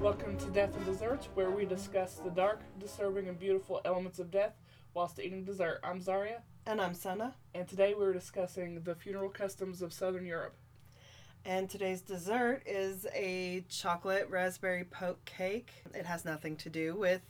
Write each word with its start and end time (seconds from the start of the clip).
Welcome 0.00 0.38
to 0.38 0.46
Death 0.46 0.74
and 0.76 0.86
Desserts, 0.86 1.28
where 1.34 1.50
we 1.50 1.66
discuss 1.66 2.14
the 2.14 2.30
dark, 2.30 2.60
disturbing, 2.78 3.28
and 3.28 3.38
beautiful 3.38 3.82
elements 3.84 4.18
of 4.18 4.30
death 4.30 4.54
whilst 4.94 5.18
eating 5.20 5.44
dessert. 5.44 5.80
I'm 5.84 6.00
Zaria, 6.00 6.42
And 6.66 6.80
I'm 6.80 6.94
Sana. 6.94 7.34
and 7.54 7.68
today 7.68 7.94
we're 7.96 8.14
discussing 8.14 8.80
the 8.82 8.94
funeral 8.94 9.28
customs 9.28 9.82
of 9.82 9.92
Southern 9.92 10.24
Europe. 10.24 10.54
And 11.44 11.68
today's 11.68 12.00
dessert 12.00 12.62
is 12.66 13.06
a 13.14 13.62
chocolate 13.68 14.28
raspberry 14.30 14.84
poke 14.84 15.24
cake. 15.26 15.70
It 15.94 16.06
has 16.06 16.24
nothing 16.24 16.56
to 16.56 16.70
do 16.70 16.94
with 16.94 17.20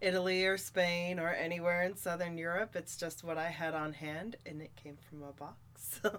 Italy 0.00 0.46
or 0.46 0.56
Spain 0.56 1.18
or 1.18 1.30
anywhere 1.34 1.82
in 1.82 1.96
Southern 1.96 2.38
Europe. 2.38 2.76
It's 2.76 2.96
just 2.96 3.24
what 3.24 3.36
I 3.38 3.48
had 3.48 3.74
on 3.74 3.92
hand 3.92 4.36
and 4.46 4.62
it 4.62 4.72
came 4.76 4.96
from 5.08 5.22
a 5.22 5.32
box. 5.32 6.00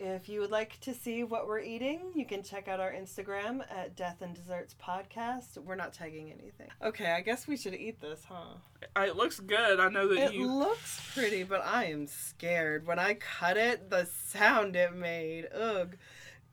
if 0.00 0.28
you 0.28 0.40
would 0.40 0.50
like 0.50 0.80
to 0.80 0.92
see 0.92 1.22
what 1.22 1.46
we're 1.46 1.60
eating, 1.60 2.12
you 2.14 2.26
can 2.26 2.42
check 2.42 2.66
out 2.68 2.80
our 2.80 2.92
Instagram 2.92 3.60
at 3.70 3.94
Death 3.96 4.22
and 4.22 4.34
Desserts 4.34 4.74
Podcast. 4.82 5.56
We're 5.58 5.76
not 5.76 5.92
tagging 5.92 6.32
anything. 6.32 6.68
Okay, 6.82 7.12
I 7.12 7.20
guess 7.20 7.46
we 7.46 7.56
should 7.56 7.74
eat 7.74 8.00
this, 8.00 8.22
huh? 8.28 8.56
Uh, 8.96 9.00
It 9.02 9.16
looks 9.16 9.38
good. 9.40 9.78
I 9.80 9.88
know 9.88 10.08
that 10.08 10.28
It 10.30 10.34
you. 10.34 10.46
looks 10.50 11.00
pretty, 11.14 11.44
but 11.44 11.64
I 11.64 11.84
am 11.86 12.06
scared. 12.08 12.86
When 12.86 12.98
I 12.98 13.14
cut 13.14 13.56
it, 13.56 13.88
the 13.90 14.06
sound 14.06 14.74
it 14.76 14.94
made. 14.94 15.46
Ugh. 15.54 15.96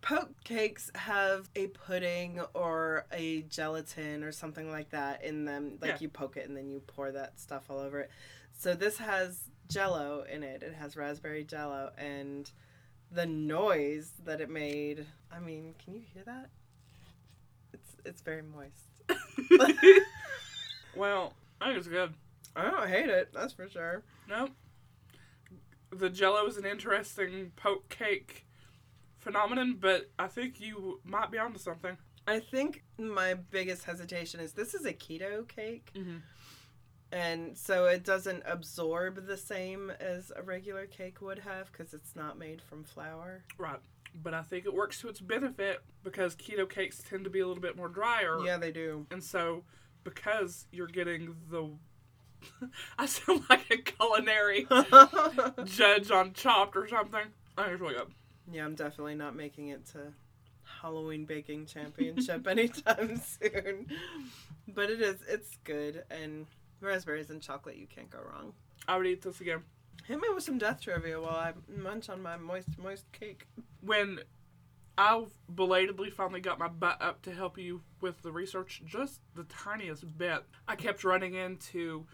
Poke 0.01 0.33
cakes 0.43 0.89
have 0.95 1.49
a 1.55 1.67
pudding 1.67 2.41
or 2.55 3.05
a 3.11 3.43
gelatin 3.43 4.23
or 4.23 4.31
something 4.31 4.71
like 4.71 4.89
that 4.91 5.23
in 5.23 5.45
them. 5.45 5.77
Like 5.79 5.91
Yeah. 5.91 5.97
you 6.01 6.09
poke 6.09 6.37
it 6.37 6.47
and 6.47 6.57
then 6.57 6.69
you 6.71 6.79
pour 6.79 7.11
that 7.11 7.39
stuff 7.39 7.65
all 7.69 7.77
over 7.79 7.99
it. 8.01 8.11
So 8.57 8.73
this 8.73 8.97
has 8.97 9.39
jello 9.67 10.23
in 10.31 10.41
it. 10.43 10.63
It 10.63 10.73
has 10.73 10.95
raspberry 10.95 11.43
jello 11.43 11.91
and 11.99 12.49
the 13.11 13.25
noise 13.25 14.13
that 14.23 14.41
it 14.41 14.49
made. 14.49 15.05
I 15.31 15.39
mean, 15.39 15.75
can 15.83 15.93
you 15.93 16.01
hear 16.13 16.23
that? 16.25 16.49
It's 17.73 17.95
it's 18.05 18.21
very 18.21 18.41
moist. 18.41 18.89
well, 20.95 21.33
I 21.59 21.67
think 21.67 21.77
it's 21.79 21.87
good. 21.87 22.13
I 22.55 22.69
don't 22.69 22.89
hate 22.89 23.09
it, 23.09 23.31
that's 23.33 23.53
for 23.53 23.69
sure. 23.69 24.03
No. 24.27 24.49
The 25.91 26.09
jello 26.09 26.45
is 26.47 26.57
an 26.57 26.65
interesting 26.65 27.51
poke 27.55 27.89
cake 27.89 28.45
phenomenon, 29.19 29.77
but 29.79 30.09
I 30.17 30.27
think 30.27 30.59
you 30.59 30.99
might 31.03 31.31
be 31.31 31.37
onto 31.37 31.59
something. 31.59 31.97
I 32.27 32.39
think 32.39 32.83
my 32.97 33.33
biggest 33.33 33.85
hesitation 33.85 34.39
is 34.39 34.53
this 34.53 34.73
is 34.73 34.85
a 34.85 34.93
keto 34.93 35.47
cake, 35.47 35.91
Mm-hmm. 35.95 36.17
And 37.11 37.57
so 37.57 37.85
it 37.85 38.03
doesn't 38.03 38.43
absorb 38.45 39.27
the 39.27 39.37
same 39.37 39.91
as 39.99 40.31
a 40.35 40.41
regular 40.41 40.85
cake 40.85 41.21
would 41.21 41.39
have 41.39 41.71
because 41.71 41.93
it's 41.93 42.15
not 42.15 42.37
made 42.37 42.61
from 42.61 42.83
flour. 42.83 43.43
Right. 43.57 43.79
But 44.23 44.33
I 44.33 44.41
think 44.41 44.65
it 44.65 44.73
works 44.73 44.99
to 45.01 45.09
its 45.09 45.21
benefit 45.21 45.81
because 46.03 46.35
keto 46.35 46.69
cakes 46.69 47.01
tend 47.07 47.23
to 47.23 47.29
be 47.29 47.39
a 47.39 47.47
little 47.47 47.61
bit 47.61 47.77
more 47.77 47.87
drier. 47.87 48.39
Yeah, 48.45 48.57
they 48.57 48.71
do. 48.71 49.05
And 49.11 49.23
so, 49.23 49.63
because 50.03 50.65
you're 50.71 50.87
getting 50.87 51.35
the. 51.49 51.69
I 52.97 53.05
sound 53.05 53.43
like 53.49 53.69
a 53.71 53.77
culinary 53.77 54.67
judge 55.65 56.11
on 56.11 56.33
Chopped 56.33 56.75
or 56.75 56.87
something. 56.87 57.25
I 57.57 57.69
really 57.69 57.93
good. 57.93 58.07
yeah, 58.51 58.65
I'm 58.65 58.75
definitely 58.75 59.15
not 59.15 59.35
making 59.35 59.67
it 59.69 59.85
to 59.87 60.13
Halloween 60.81 61.25
baking 61.25 61.67
championship 61.67 62.47
anytime 62.47 63.21
soon. 63.21 63.87
But 64.67 64.89
it 64.89 65.01
is, 65.01 65.17
it's 65.27 65.57
good, 65.63 66.03
and 66.09 66.47
raspberries 66.81 67.29
and 67.29 67.41
chocolate, 67.41 67.77
you 67.77 67.87
can't 67.87 68.09
go 68.09 68.19
wrong. 68.19 68.53
I 68.87 68.97
would 68.97 69.07
eat 69.07 69.21
this 69.21 69.41
again. 69.41 69.63
Hit 70.05 70.19
me 70.19 70.27
with 70.33 70.43
some 70.43 70.57
death 70.57 70.81
trivia 70.81 71.21
while 71.21 71.35
I 71.35 71.53
munch 71.69 72.09
on 72.09 72.21
my 72.21 72.37
moist, 72.37 72.77
moist 72.77 73.11
cake. 73.11 73.45
When 73.81 74.19
I 74.97 75.25
belatedly 75.53 76.09
finally 76.09 76.41
got 76.41 76.59
my 76.59 76.67
butt 76.67 77.01
up 77.01 77.21
to 77.23 77.31
help 77.31 77.57
you 77.57 77.81
with 78.01 78.21
the 78.21 78.31
research, 78.31 78.81
just 78.85 79.21
the 79.35 79.43
tiniest 79.45 80.17
bit, 80.17 80.43
I 80.67 80.75
kept 80.75 81.03
running 81.03 81.35
into 81.35 82.07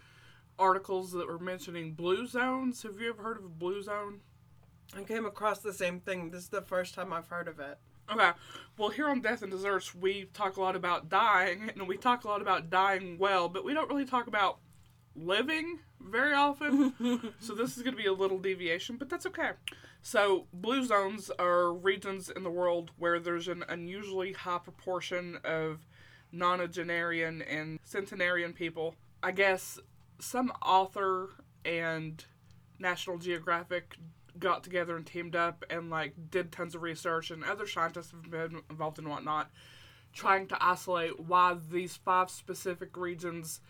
articles 0.58 1.12
that 1.12 1.28
were 1.28 1.38
mentioning 1.38 1.92
blue 1.92 2.26
zones. 2.26 2.82
Have 2.82 3.00
you 3.00 3.10
ever 3.10 3.22
heard 3.22 3.38
of 3.38 3.44
a 3.44 3.48
blue 3.48 3.82
zone? 3.82 4.20
I 4.96 5.02
came 5.02 5.26
across 5.26 5.60
the 5.60 5.72
same 5.72 6.00
thing. 6.00 6.30
This 6.30 6.44
is 6.44 6.48
the 6.48 6.62
first 6.62 6.94
time 6.94 7.12
I've 7.12 7.28
heard 7.28 7.48
of 7.48 7.60
it. 7.60 7.78
Okay. 8.10 8.30
Well, 8.78 8.90
here 8.90 9.08
on 9.08 9.20
Death 9.20 9.42
and 9.42 9.50
Desserts, 9.50 9.94
we 9.94 10.26
talk 10.32 10.56
a 10.56 10.60
lot 10.60 10.76
about 10.76 11.08
dying, 11.08 11.70
and 11.74 11.88
we 11.88 11.96
talk 11.96 12.24
a 12.24 12.28
lot 12.28 12.40
about 12.40 12.70
dying 12.70 13.18
well, 13.18 13.48
but 13.48 13.64
we 13.64 13.74
don't 13.74 13.88
really 13.88 14.04
talk 14.04 14.28
about 14.28 14.58
living 15.16 15.80
very 16.00 16.32
often. 16.32 16.94
so 17.40 17.54
this 17.54 17.76
is 17.76 17.82
going 17.82 17.96
to 17.96 18.02
be 18.02 18.06
a 18.06 18.12
little 18.12 18.38
deviation, 18.38 18.96
but 18.96 19.08
that's 19.08 19.26
okay. 19.26 19.50
So, 20.00 20.46
blue 20.52 20.84
zones 20.84 21.30
are 21.38 21.72
regions 21.72 22.30
in 22.30 22.44
the 22.44 22.50
world 22.50 22.92
where 22.98 23.18
there's 23.18 23.48
an 23.48 23.64
unusually 23.68 24.32
high 24.32 24.58
proportion 24.58 25.38
of 25.44 25.86
nonagenarian 26.32 27.44
and 27.48 27.80
centenarian 27.82 28.52
people. 28.52 28.94
I 29.22 29.32
guess 29.32 29.80
some 30.20 30.52
author 30.62 31.30
and 31.64 32.24
National 32.78 33.18
Geographic 33.18 33.96
got 34.38 34.62
together 34.64 34.96
and 34.96 35.06
teamed 35.06 35.34
up 35.36 35.64
and 35.70 35.90
like 35.90 36.14
did 36.30 36.50
tons 36.52 36.74
of 36.74 36.82
research 36.82 37.30
and 37.30 37.42
other 37.44 37.66
scientists 37.66 38.10
have 38.12 38.30
been 38.30 38.60
involved 38.70 38.98
in 38.98 39.08
whatnot 39.08 39.50
trying 40.12 40.46
to 40.46 40.56
isolate 40.64 41.20
why 41.20 41.56
these 41.70 41.96
five 41.96 42.30
specific 42.30 42.96
regions 42.96 43.60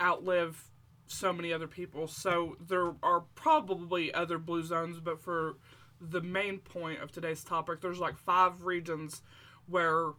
outlive 0.00 0.70
so 1.06 1.32
many 1.32 1.52
other 1.52 1.66
people. 1.66 2.06
So 2.06 2.56
there 2.64 2.92
are 3.02 3.24
probably 3.34 4.14
other 4.14 4.38
blue 4.38 4.62
zones 4.62 5.00
but 5.00 5.20
for 5.20 5.56
the 6.00 6.20
main 6.20 6.58
point 6.58 7.02
of 7.02 7.10
today's 7.12 7.42
topic 7.44 7.80
there's 7.80 7.98
like 7.98 8.16
five 8.16 8.62
regions 8.64 9.22
where 9.66 10.12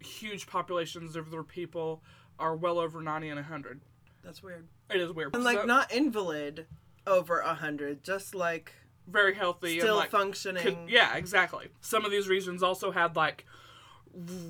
huge 0.00 0.46
populations 0.46 1.16
of 1.16 1.30
their 1.30 1.42
people 1.42 2.02
are 2.38 2.54
well 2.56 2.78
over 2.78 3.02
90 3.02 3.28
and 3.30 3.36
100 3.36 3.80
That's 4.22 4.42
weird. 4.42 4.68
it 4.90 5.00
is 5.00 5.12
weird. 5.12 5.34
And 5.34 5.42
like 5.44 5.58
So- 5.60 5.64
not 5.66 5.90
invalid 5.92 6.66
over 7.06 7.40
a 7.40 7.54
hundred, 7.54 8.04
just 8.04 8.34
like 8.34 8.72
very 9.10 9.34
healthy 9.34 9.78
still 9.78 9.88
and 9.90 9.96
like 9.98 10.10
functioning. 10.10 10.62
could- 10.62 10.76
yeah 10.88 11.16
exactly 11.16 11.68
some 11.80 12.04
of 12.04 12.10
these 12.10 12.28
regions 12.28 12.62
also 12.62 12.90
had 12.90 13.16
like 13.16 13.44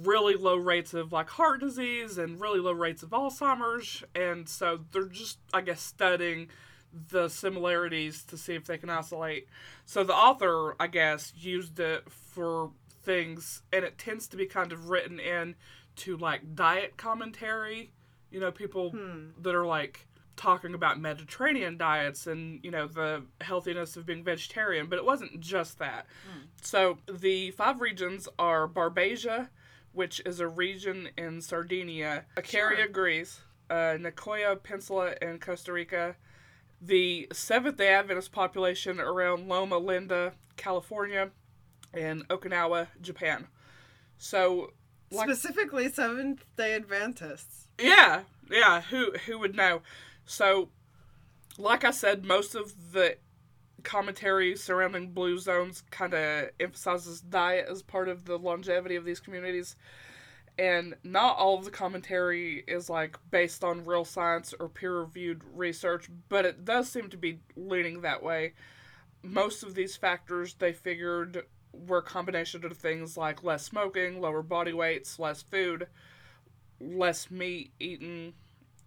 really 0.02 0.34
low 0.34 0.56
rates 0.56 0.94
of 0.94 1.12
like 1.12 1.28
heart 1.30 1.60
disease 1.60 2.16
and 2.18 2.40
really 2.40 2.60
low 2.60 2.72
rates 2.72 3.02
of 3.02 3.10
alzheimer's 3.10 4.02
and 4.14 4.48
so 4.48 4.80
they're 4.92 5.06
just 5.06 5.38
i 5.52 5.60
guess 5.60 5.80
studying 5.80 6.48
the 7.10 7.28
similarities 7.28 8.22
to 8.22 8.36
see 8.36 8.54
if 8.54 8.64
they 8.64 8.78
can 8.78 8.88
isolate 8.90 9.46
so 9.84 10.02
the 10.02 10.14
author 10.14 10.74
i 10.80 10.86
guess 10.86 11.32
used 11.36 11.78
it 11.78 12.08
for 12.10 12.70
things 13.02 13.62
and 13.72 13.84
it 13.84 13.98
tends 13.98 14.26
to 14.26 14.36
be 14.36 14.46
kind 14.46 14.72
of 14.72 14.88
written 14.90 15.20
in 15.20 15.54
to 15.96 16.16
like 16.16 16.54
diet 16.54 16.96
commentary 16.96 17.92
you 18.30 18.40
know 18.40 18.50
people 18.50 18.90
Hmm. 18.90 19.28
that 19.40 19.54
are 19.54 19.66
like 19.66 20.06
talking 20.38 20.72
about 20.72 20.98
Mediterranean 20.98 21.76
diets 21.76 22.26
and 22.26 22.64
you 22.64 22.70
know 22.70 22.86
the 22.86 23.24
healthiness 23.42 23.96
of 23.96 24.06
being 24.06 24.24
vegetarian, 24.24 24.86
but 24.86 24.96
it 24.98 25.04
wasn't 25.04 25.38
just 25.40 25.78
that. 25.80 26.06
So 26.62 26.98
the 27.12 27.50
five 27.50 27.80
regions 27.82 28.26
are 28.38 28.66
Barbagia, 28.66 29.48
which 29.92 30.22
is 30.24 30.40
a 30.40 30.48
region 30.48 31.10
in 31.18 31.42
Sardinia, 31.42 32.24
Icaria, 32.36 32.76
Sure. 32.76 32.88
Greece, 32.88 33.40
uh, 33.68 33.96
Nicoya 33.98 34.62
Peninsula 34.62 35.14
in 35.20 35.38
Costa 35.38 35.72
Rica, 35.72 36.16
the 36.80 37.28
Seventh 37.32 37.76
Day 37.76 37.88
Adventist 37.92 38.32
population 38.32 39.00
around 39.00 39.48
Loma 39.48 39.76
Linda, 39.78 40.32
California, 40.56 41.30
and 41.92 42.26
Okinawa, 42.28 42.86
Japan. 43.00 43.48
So 44.16 44.72
like- 45.10 45.28
Specifically 45.28 45.88
Seventh 45.90 46.44
day 46.56 46.74
Adventists. 46.74 47.68
yeah, 47.80 48.22
yeah. 48.50 48.82
Who 48.82 49.12
who 49.26 49.38
would 49.38 49.54
know? 49.56 49.82
So, 50.28 50.68
like 51.56 51.84
I 51.84 51.90
said, 51.90 52.26
most 52.26 52.54
of 52.54 52.92
the 52.92 53.16
commentary 53.82 54.54
surrounding 54.56 55.12
blue 55.12 55.38
zones 55.38 55.82
kind 55.90 56.12
of 56.12 56.50
emphasizes 56.60 57.22
diet 57.22 57.66
as 57.66 57.80
part 57.80 58.10
of 58.10 58.26
the 58.26 58.38
longevity 58.38 58.94
of 58.96 59.06
these 59.06 59.20
communities, 59.20 59.74
and 60.58 60.96
not 61.02 61.38
all 61.38 61.56
of 61.56 61.64
the 61.64 61.70
commentary 61.70 62.62
is 62.68 62.90
like 62.90 63.16
based 63.30 63.64
on 63.64 63.86
real 63.86 64.04
science 64.04 64.52
or 64.60 64.68
peer-reviewed 64.68 65.40
research, 65.54 66.10
but 66.28 66.44
it 66.44 66.66
does 66.66 66.90
seem 66.90 67.08
to 67.08 67.16
be 67.16 67.40
leaning 67.56 68.02
that 68.02 68.22
way. 68.22 68.52
Most 69.22 69.62
of 69.62 69.74
these 69.74 69.96
factors 69.96 70.54
they 70.58 70.74
figured 70.74 71.46
were 71.72 71.98
a 71.98 72.02
combination 72.02 72.66
of 72.66 72.76
things 72.76 73.16
like 73.16 73.42
less 73.42 73.64
smoking, 73.64 74.20
lower 74.20 74.42
body 74.42 74.74
weights, 74.74 75.18
less 75.18 75.40
food, 75.40 75.86
less 76.80 77.30
meat 77.30 77.72
eaten, 77.80 78.34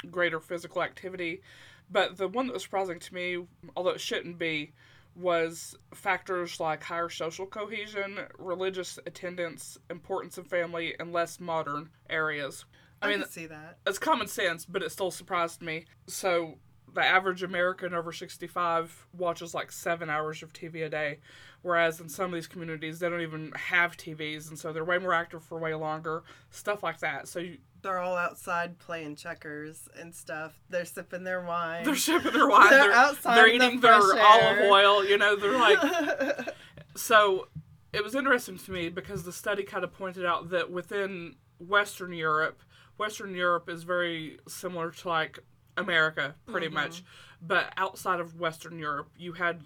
greater 0.10 0.40
physical 0.40 0.82
activity. 0.82 1.42
But 1.90 2.18
the 2.18 2.28
one 2.28 2.48
that 2.48 2.54
was 2.54 2.64
surprising 2.64 3.00
to 3.00 3.14
me, 3.14 3.46
although 3.76 3.92
it 3.92 4.02
shouldn't 4.02 4.40
be, 4.40 4.72
was 5.16 5.76
factors 5.94 6.60
like 6.60 6.84
higher 6.84 7.10
social 7.10 7.46
cohesion, 7.46 8.20
religious 8.38 8.98
attendance, 9.06 9.78
importance 9.90 10.38
of 10.38 10.48
family, 10.48 10.96
and 11.00 11.12
less 11.12 11.40
modern 11.40 11.90
areas. 12.10 12.66
I, 13.02 13.08
I 13.08 13.18
mean, 13.18 13.26
see 13.28 13.48
that. 13.48 13.80
it's 13.86 14.00
common 14.00 14.28
sense, 14.28 14.64
but 14.66 14.84
it 14.84 14.92
still 14.92 15.12
surprised 15.12 15.62
me. 15.62 15.86
So 16.08 16.58
the 16.94 17.04
average 17.04 17.44
American 17.44 17.94
over 17.94 18.12
65 18.12 19.08
watches 19.18 19.54
like 19.54 19.72
seven 19.72 20.10
hours 20.10 20.44
of 20.44 20.54
TV 20.54 20.86
a 20.86 20.90
day, 20.90 21.20
whereas 21.62 22.00
in 22.00 22.10
some 22.10 22.26
of 22.26 22.34
these 22.34 22.48
communities 22.48 23.00
they 23.00 23.10
don't 23.10 23.22
even 23.22 23.52
have 23.56 23.98
TVs, 23.98 24.50
and 24.50 24.58
so 24.58 24.72
they're 24.72 24.86
way 24.86 24.98
more 24.98 25.14
active 25.14 25.44
for 25.44 25.60
way 25.60 25.74
longer. 25.74 26.24
Stuff 26.52 26.84
like 26.84 27.00
that. 27.00 27.28
So 27.28 27.40
you, 27.40 27.58
They're 27.82 28.00
all 28.00 28.16
outside 28.16 28.78
playing 28.80 29.16
checkers 29.16 29.90
and 30.00 30.14
stuff. 30.14 30.54
They're 30.70 30.86
sipping 30.86 31.24
their 31.24 31.42
wine. 31.42 31.84
they're 31.84 31.96
sipping 31.96 32.34
their 32.34 32.48
wine. 32.48 32.70
They're 32.70 32.84
They're, 32.84 32.92
outside 32.92 33.36
they're 33.36 33.48
in 33.48 33.60
the 33.60 33.66
eating 33.68 33.80
their 33.82 33.94
olive 33.94 34.60
oil. 34.70 35.06
You 35.06 35.18
know, 35.18 35.36
they're 35.36 35.58
like 35.58 36.50
so 36.96 37.48
it 37.94 38.04
was 38.04 38.16
interesting 38.16 38.58
to 38.58 38.72
me 38.72 38.90
because 38.90 39.24
the 39.24 39.32
study 39.34 39.64
kind 39.64 39.84
of 39.84 39.94
pointed 39.94 40.26
out 40.26 40.50
that 40.52 40.72
within 40.72 41.36
Western 41.60 42.14
Europe, 42.14 42.62
Western 42.98 43.36
Europe 43.36 43.70
is 43.70 43.84
very 43.84 44.40
similar 44.48 44.92
to 44.92 45.10
like 45.10 45.40
America, 45.78 46.36
pretty 46.46 46.68
mm-hmm. 46.68 46.76
much. 46.76 47.04
But 47.42 47.74
outside 47.78 48.20
of 48.20 48.40
Western 48.40 48.78
Europe, 48.78 49.10
you 49.18 49.34
had 49.34 49.64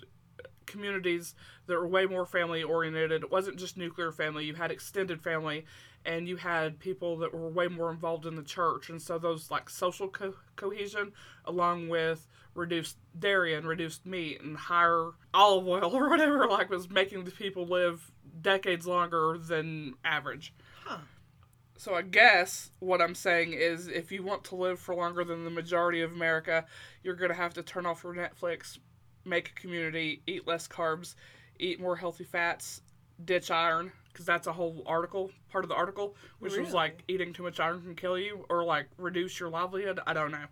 communities 0.66 1.36
that 1.68 1.76
were 1.76 1.88
way 1.88 2.06
more 2.06 2.26
family 2.26 2.64
oriented. 2.64 3.12
It 3.12 3.32
wasn't 3.32 3.58
just 3.58 3.78
nuclear 3.78 4.12
family, 4.12 4.46
you 4.46 4.56
had 4.56 4.72
extended 4.72 5.22
family. 5.22 5.66
And 6.06 6.28
you 6.28 6.36
had 6.36 6.80
people 6.80 7.18
that 7.18 7.34
were 7.34 7.50
way 7.50 7.68
more 7.68 7.90
involved 7.90 8.28
in 8.28 8.36
the 8.36 8.44
church, 8.44 8.90
and 8.90 9.02
so 9.02 9.18
those 9.18 9.50
like 9.50 9.70
social 9.70 10.08
co- 10.08 10.36
cohesion, 10.56 11.12
along 11.46 11.90
with 11.90 12.28
reduced 12.54 12.98
dairy 13.18 13.54
and 13.54 13.68
reduced 13.68 14.06
meat 14.06 14.42
and 14.42 14.56
higher 14.56 15.12
olive 15.34 15.68
oil 15.68 15.92
or 15.96 16.10
whatever, 16.10 16.48
like 16.48 16.70
was 16.70 16.90
making 16.90 17.24
the 17.24 17.32
people 17.32 17.66
live 17.66 18.12
decades 18.42 18.86
longer 18.86 19.38
than 19.38 19.94
average. 20.04 20.54
Huh. 20.84 21.00
So 21.78 21.94
I 21.94 22.04
guess 22.04 22.72
what 22.80 23.02
I'm 23.02 23.16
saying 23.16 23.54
is 23.54 23.88
if 23.88 24.12
you 24.12 24.24
want 24.24 24.46
to 24.46 24.56
live 24.56 24.80
for 24.80 24.96
longer 24.96 25.26
than 25.26 25.44
the 25.44 25.50
majority 25.50 26.02
of 26.02 26.14
America, 26.14 26.66
you're 27.04 27.16
going 27.16 27.32
to 27.32 27.36
have 27.36 27.54
to 27.56 27.64
turn 27.64 27.86
off 27.86 28.04
your 28.04 28.16
Netflix, 28.16 28.80
make 29.26 29.50
a 29.50 29.54
community, 29.54 30.22
eat 30.26 30.48
less 30.48 30.68
carbs, 30.68 31.16
eat 31.60 31.82
more 31.82 31.98
healthy 31.98 32.24
fats, 32.24 32.82
ditch 33.24 33.52
iron 33.52 33.92
because 34.16 34.26
that's 34.26 34.48
a 34.48 34.54
whole 34.54 34.82
article, 34.86 35.30
part 35.50 35.66
of 35.66 35.70
the 35.70 35.76
article, 35.76 36.16
which 36.40 36.54
oh, 36.56 36.62
was 36.62 36.74
like 36.74 37.04
eating 37.10 37.34
too 37.34 37.44
much 37.44 37.60
iron 37.60 37.82
can 37.82 37.96
kill 37.96 38.18
you 38.18 38.46
or 38.50 38.64
like 38.64 38.88
reduce 38.98 39.38
your 39.42 39.50
livelihood. 39.50 40.00
I 40.08 40.14
don't 40.14 40.32
know. 40.32 40.46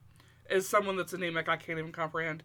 As 0.50 0.68
someone 0.68 0.98
that's 0.98 1.14
anemic, 1.14 1.48
I 1.48 1.56
can't 1.56 1.80
even 1.80 1.94
comprehend. 1.94 2.44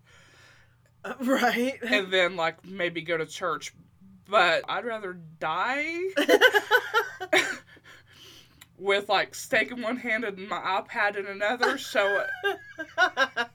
Uh, 1.05 1.15
right. 1.21 1.75
And 1.83 2.13
then 2.13 2.37
like 2.37 2.65
maybe 2.65 3.03
go 3.03 3.17
to 3.17 3.27
church, 3.27 3.75
but 4.31 4.63
I'd 4.69 4.85
rather 4.85 5.15
die 5.41 6.03
with 8.79 9.09
like 9.09 9.35
steak 9.35 9.73
in 9.73 9.83
one 9.83 9.97
hand 9.97 10.23
and 10.23 10.49
my 10.49 10.61
iPad 10.61 11.17
in 11.17 11.27
another. 11.27 11.79
So 11.79 12.27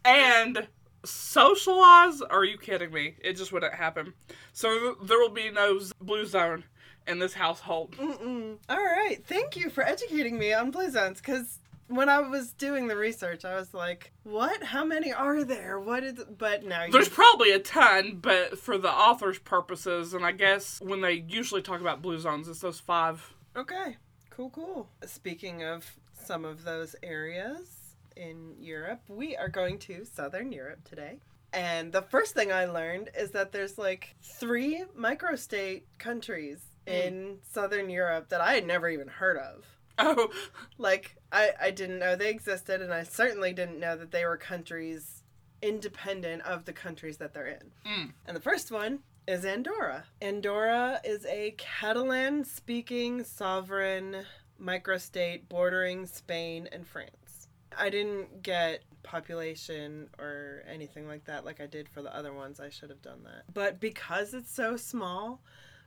and 0.04 0.68
socialize? 1.06 2.22
Are 2.22 2.44
you 2.44 2.58
kidding 2.58 2.92
me? 2.92 3.16
It 3.24 3.38
just 3.38 3.54
wouldn't 3.54 3.74
happen. 3.74 4.16
So 4.52 4.98
there 5.02 5.20
will 5.20 5.30
be 5.30 5.50
no 5.50 5.80
z- 5.80 5.94
blue 6.02 6.26
zone 6.26 6.66
in 7.08 7.20
this 7.20 7.34
household. 7.34 7.96
Mm-mm. 7.98 8.58
All 8.70 8.78
right. 8.78 9.20
Thank 9.26 9.56
you 9.56 9.70
for 9.70 9.84
educating 9.84 10.38
me 10.38 10.54
on 10.54 10.72
blue 10.72 10.90
zones 10.90 11.20
because 11.20 11.60
when 11.88 12.10
I 12.10 12.20
was 12.20 12.54
doing 12.54 12.88
the 12.88 12.96
research, 12.96 13.46
I 13.46 13.56
was 13.56 13.74
like, 13.74 14.12
what? 14.24 14.64
How 14.64 14.84
many 14.84 15.14
are 15.14 15.44
there? 15.44 15.80
What 15.80 16.04
is. 16.04 16.24
But 16.38 16.66
now 16.66 16.86
you. 16.86 16.92
There's 16.92 17.10
probably 17.10 17.52
a 17.52 17.60
ton, 17.60 18.20
but 18.22 18.58
for 18.58 18.78
the 18.78 18.92
author's 18.92 19.40
purposes, 19.40 20.14
and 20.14 20.26
I 20.26 20.32
guess 20.32 20.82
when 20.82 21.02
they 21.02 21.26
usually 21.28 21.62
talk 21.62 21.82
about 21.82 22.02
blue 22.02 22.20
zones, 22.20 22.48
it's 22.48 22.60
those 22.60 22.80
five. 22.80 23.34
Okay. 23.56 23.98
Cool, 24.30 24.50
cool. 24.50 24.90
Speaking 25.06 25.64
of 25.64 25.86
some 26.14 26.44
of 26.44 26.64
those 26.64 26.96
areas 27.04 27.96
in 28.16 28.56
Europe, 28.60 29.02
we 29.08 29.36
are 29.36 29.50
going 29.50 29.78
to 29.80 30.06
Southern 30.06 30.52
Europe 30.52 30.84
today. 30.86 31.20
And 31.52 31.94
the 31.94 32.02
first 32.02 32.34
thing 32.34 32.52
I 32.52 32.66
learned 32.66 33.12
is 33.16 33.32
that 33.32 33.52
there's 33.52 33.78
like 33.78 34.16
three 34.24 34.86
microstate 34.98 35.84
countries 36.00 36.62
in 36.88 37.38
Southern 37.52 37.90
Europe 37.90 38.30
that 38.30 38.42
I 38.42 38.54
had 38.54 38.66
never 38.66 38.90
even 38.90 39.08
heard 39.08 39.38
of. 39.38 39.66
Oh, 39.98 40.32
Like, 40.78 41.18
I, 41.32 41.52
I 41.62 41.72
didn't 41.72 42.00
know 42.00 42.16
they 42.16 42.30
existed, 42.30 42.82
and 42.82 42.94
I 42.94 43.04
certainly 43.04 43.54
didn't 43.54 43.80
know 43.80 43.96
that 43.96 44.12
they 44.12 44.26
were 44.26 44.38
countries 44.38 45.24
independent 45.62 46.42
of 46.44 46.66
the 46.66 46.74
countries 46.74 47.18
that 47.18 47.34
they're 47.34 47.48
in. 47.48 47.72
Mm. 47.86 48.12
And 48.28 48.36
the 48.36 48.42
first 48.42 48.72
one 48.72 49.00
is 49.28 49.46
Andorra. 49.46 50.04
Andorra 50.22 51.00
is 51.06 51.26
a 51.26 51.56
Catalan 51.58 52.44
speaking 52.44 53.24
sovereign 53.24 54.26
microstate 54.60 55.48
bordering 55.48 56.06
Spain 56.06 56.68
and 56.72 56.86
France. 56.86 57.48
I 57.78 57.90
didn't 57.90 58.44
get 58.44 58.84
population 59.04 60.10
or 60.20 60.64
anything 60.70 61.08
like 61.08 61.26
that 61.26 61.46
like 61.46 61.60
I 61.62 61.66
did 61.66 61.90
for 61.90 62.02
the 62.02 62.16
other 62.16 62.34
ones. 62.34 62.60
I 62.60 62.70
should 62.70 62.90
have 62.90 63.02
done 63.02 63.24
that. 63.24 63.54
But 63.54 63.80
because 63.80 64.34
it's 64.34 64.54
so 64.54 64.76
small, 64.78 65.42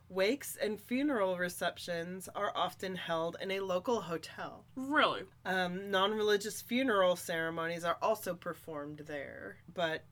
wakes 0.09 0.57
and 0.57 0.81
funeral 0.81 1.37
receptions 1.37 2.29
are 2.35 2.53
often 2.55 2.95
held 2.97 3.37
in 3.41 3.51
a 3.51 3.61
local 3.61 4.01
hotel. 4.03 4.65
really? 4.77 5.23
Um, 5.45 5.91
non 5.91 6.13
religious 6.15 6.63
funeral 6.63 7.17
ceremonies 7.17 7.85
are 7.85 7.99
also 8.01 8.35
performed 8.35 9.01
there. 9.07 9.57
But, 9.73 10.05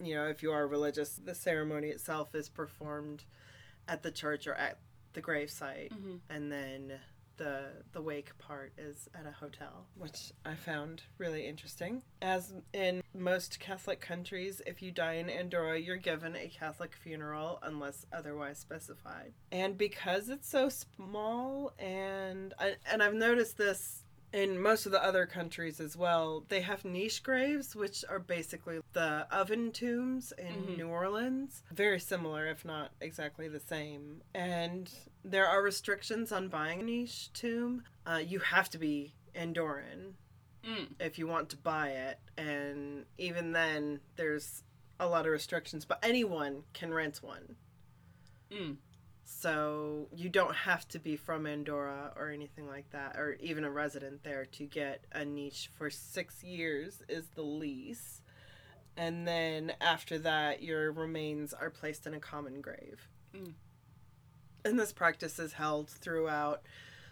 you 0.00 0.14
know, 0.14 0.26
if 0.28 0.42
you 0.42 0.52
are 0.52 0.66
religious, 0.66 1.16
the 1.22 1.34
ceremony 1.34 1.88
itself 1.88 2.34
is 2.34 2.48
performed 2.48 3.24
at 3.88 4.02
the 4.02 4.10
church 4.10 4.46
or 4.46 4.54
at 4.54 4.78
the 5.12 5.20
gravesite. 5.22 5.90
Mhm. 5.90 6.20
And 6.30 6.50
then 6.50 6.98
the 7.42 7.62
the 7.92 8.00
wake 8.00 8.38
part 8.38 8.72
is 8.78 9.08
at 9.18 9.26
a 9.26 9.32
hotel, 9.32 9.86
which 9.98 10.32
I 10.44 10.54
found 10.54 11.02
really 11.18 11.46
interesting. 11.46 12.02
As 12.20 12.54
in 12.72 13.02
most 13.14 13.58
Catholic 13.58 14.00
countries, 14.00 14.62
if 14.64 14.80
you 14.80 14.92
die 14.92 15.14
in 15.14 15.28
Andorra, 15.28 15.78
you're 15.78 15.96
given 15.96 16.36
a 16.36 16.48
Catholic 16.48 16.94
funeral 16.94 17.58
unless 17.62 18.06
otherwise 18.12 18.58
specified. 18.58 19.32
And 19.50 19.76
because 19.76 20.28
it's 20.28 20.48
so 20.48 20.68
small, 20.68 21.72
and 21.80 22.54
and 22.90 23.02
I've 23.02 23.14
noticed 23.14 23.56
this 23.56 24.04
in 24.32 24.58
most 24.60 24.86
of 24.86 24.92
the 24.92 25.02
other 25.04 25.26
countries 25.26 25.78
as 25.80 25.96
well, 25.96 26.44
they 26.48 26.62
have 26.62 26.84
niche 26.84 27.22
graves, 27.22 27.74
which 27.76 28.04
are 28.08 28.18
basically 28.18 28.80
the 28.92 29.26
oven 29.30 29.70
tombs 29.72 30.32
in 30.38 30.64
Mhm. 30.64 30.76
New 30.78 30.88
Orleans. 30.88 31.62
Very 31.70 32.00
similar, 32.00 32.46
if 32.46 32.64
not 32.64 32.92
exactly 33.00 33.48
the 33.48 33.60
same. 33.60 34.22
And 34.34 34.90
there 35.24 35.46
are 35.46 35.62
restrictions 35.62 36.32
on 36.32 36.48
buying 36.48 36.80
a 36.80 36.84
niche 36.84 37.32
tomb. 37.32 37.84
Uh, 38.06 38.22
you 38.24 38.38
have 38.38 38.70
to 38.70 38.78
be 38.78 39.14
Andorran 39.34 40.14
Mm. 40.64 40.94
if 41.00 41.18
you 41.18 41.26
want 41.26 41.50
to 41.50 41.56
buy 41.56 41.90
it. 41.90 42.18
And 42.36 43.06
even 43.18 43.52
then, 43.52 44.00
there's 44.16 44.64
a 45.00 45.06
lot 45.08 45.26
of 45.26 45.32
restrictions, 45.32 45.84
but 45.84 45.98
anyone 46.02 46.64
can 46.72 46.94
rent 46.94 47.22
one. 47.22 47.56
Mm. 48.50 48.76
So 49.24 50.08
you 50.14 50.28
don't 50.28 50.54
have 50.54 50.86
to 50.88 50.98
be 50.98 51.16
from 51.16 51.46
Andorra 51.46 52.12
or 52.16 52.30
anything 52.30 52.66
like 52.66 52.90
that, 52.90 53.16
or 53.16 53.36
even 53.40 53.64
a 53.64 53.70
resident 53.70 54.24
there 54.24 54.44
to 54.46 54.64
get 54.64 55.04
a 55.12 55.24
niche 55.24 55.70
for 55.76 55.90
six 55.90 56.42
years 56.42 57.02
is 57.08 57.28
the 57.34 57.42
lease. 57.42 58.20
And 58.96 59.26
then 59.26 59.72
after 59.80 60.18
that, 60.18 60.62
your 60.62 60.92
remains 60.92 61.54
are 61.54 61.70
placed 61.70 62.06
in 62.06 62.14
a 62.14 62.20
common 62.20 62.60
grave. 62.60 63.08
Mm. 63.34 63.54
And 64.64 64.78
this 64.78 64.92
practice 64.92 65.38
is 65.38 65.54
held 65.54 65.88
throughout 65.88 66.62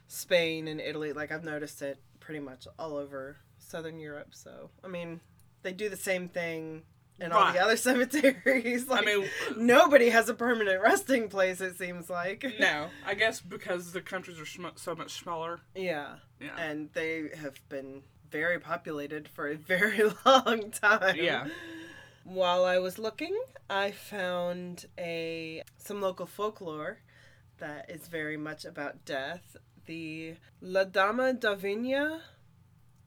Spain 0.06 0.68
and 0.68 0.80
Italy. 0.80 1.12
Like 1.12 1.32
I've 1.32 1.44
noticed 1.44 1.80
it 1.82 1.98
pretty 2.18 2.40
much 2.40 2.66
all 2.78 2.96
over 2.96 3.38
Southern 3.58 3.98
Europe. 3.98 4.34
So, 4.34 4.70
I 4.84 4.88
mean, 4.88 5.20
they 5.62 5.72
do 5.72 5.88
the 5.88 5.96
same 5.96 6.28
thing 6.28 6.82
in 7.20 7.32
all 7.32 7.52
the 7.52 7.58
other 7.60 7.76
cemeteries. 7.88 8.86
I 8.90 9.00
mean, 9.02 9.26
nobody 9.56 10.08
has 10.10 10.28
a 10.28 10.34
permanent 10.34 10.82
resting 10.82 11.28
place 11.28 11.60
it 11.60 11.76
seems 11.78 12.08
like 12.10 12.44
no. 12.58 12.88
I 13.06 13.14
guess 13.14 13.40
because 13.40 13.92
the 13.92 14.00
countries 14.00 14.38
are 14.40 14.46
sm- 14.46 14.76
so 14.76 14.94
much 14.94 15.12
smaller. 15.22 15.60
yeah 15.74 16.16
Yeah. 16.40 16.56
and 16.58 16.88
they 16.94 17.28
have 17.36 17.60
been 17.68 18.02
very 18.30 18.58
populated 18.58 19.28
for 19.28 19.48
a 19.48 19.56
very 19.74 20.02
long 20.24 20.70
time 20.70 21.16
Yeah. 21.16 21.48
while 22.24 22.64
i 22.64 22.78
was 22.78 22.98
looking 22.98 23.36
i 23.68 23.90
found 23.90 24.86
a 24.98 25.62
some 25.78 26.00
local 26.00 26.26
folklore 26.26 26.98
that 27.58 27.90
is 27.90 28.06
very 28.08 28.36
much 28.36 28.64
about 28.64 29.04
death 29.04 29.56
the 29.86 30.34
la 30.60 30.84
dama 30.84 31.32
davina 31.34 32.20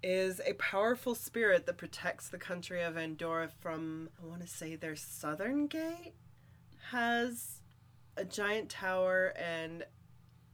is 0.04 0.42
a 0.46 0.54
powerful 0.54 1.16
spirit 1.16 1.66
that 1.66 1.78
protects 1.78 2.28
the 2.28 2.38
country 2.38 2.84
of 2.84 2.98
Andorra 2.98 3.50
from, 3.62 4.10
I 4.22 4.28
want 4.28 4.42
to 4.42 4.48
say, 4.48 4.76
their 4.76 4.98
southern 4.98 5.68
gate 5.68 6.14
has 6.92 7.62
a 8.18 8.26
giant 8.26 8.70
tower, 8.70 9.34
and 9.38 9.86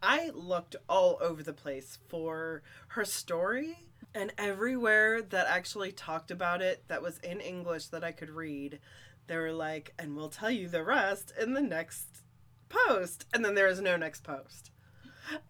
I 0.01 0.29
looked 0.34 0.75
all 0.88 1.18
over 1.20 1.44
the 1.44 1.51
place 1.51 1.98
for 2.08 2.62
her 2.89 3.03
story. 3.03 3.86
And 4.15 4.32
everywhere 4.38 5.22
that 5.22 5.48
actually 5.48 5.91
talked 5.91 6.32
about 6.32 6.62
it, 6.62 6.84
that 6.88 7.01
was 7.01 7.20
in 7.20 7.41
English 7.41 7.88
that 7.88 8.03
I 8.03 8.12
could 8.12 8.29
read, 8.29 8.79
they 9.27 9.38
were 9.38 9.51
like, 9.51 9.94
and 10.00 10.15
we'll 10.15 10.29
tell 10.29 10.50
you 10.50 10.68
the 10.68 10.84
rest 10.84 11.32
in 11.39 11.53
the 11.53 11.62
next 11.62 12.24
post. 12.70 13.25
And 13.34 13.46
then 13.46 13.53
there 13.53 13.68
is 13.68 13.82
no 13.82 13.98
next 13.98 14.24
post. 14.24 14.72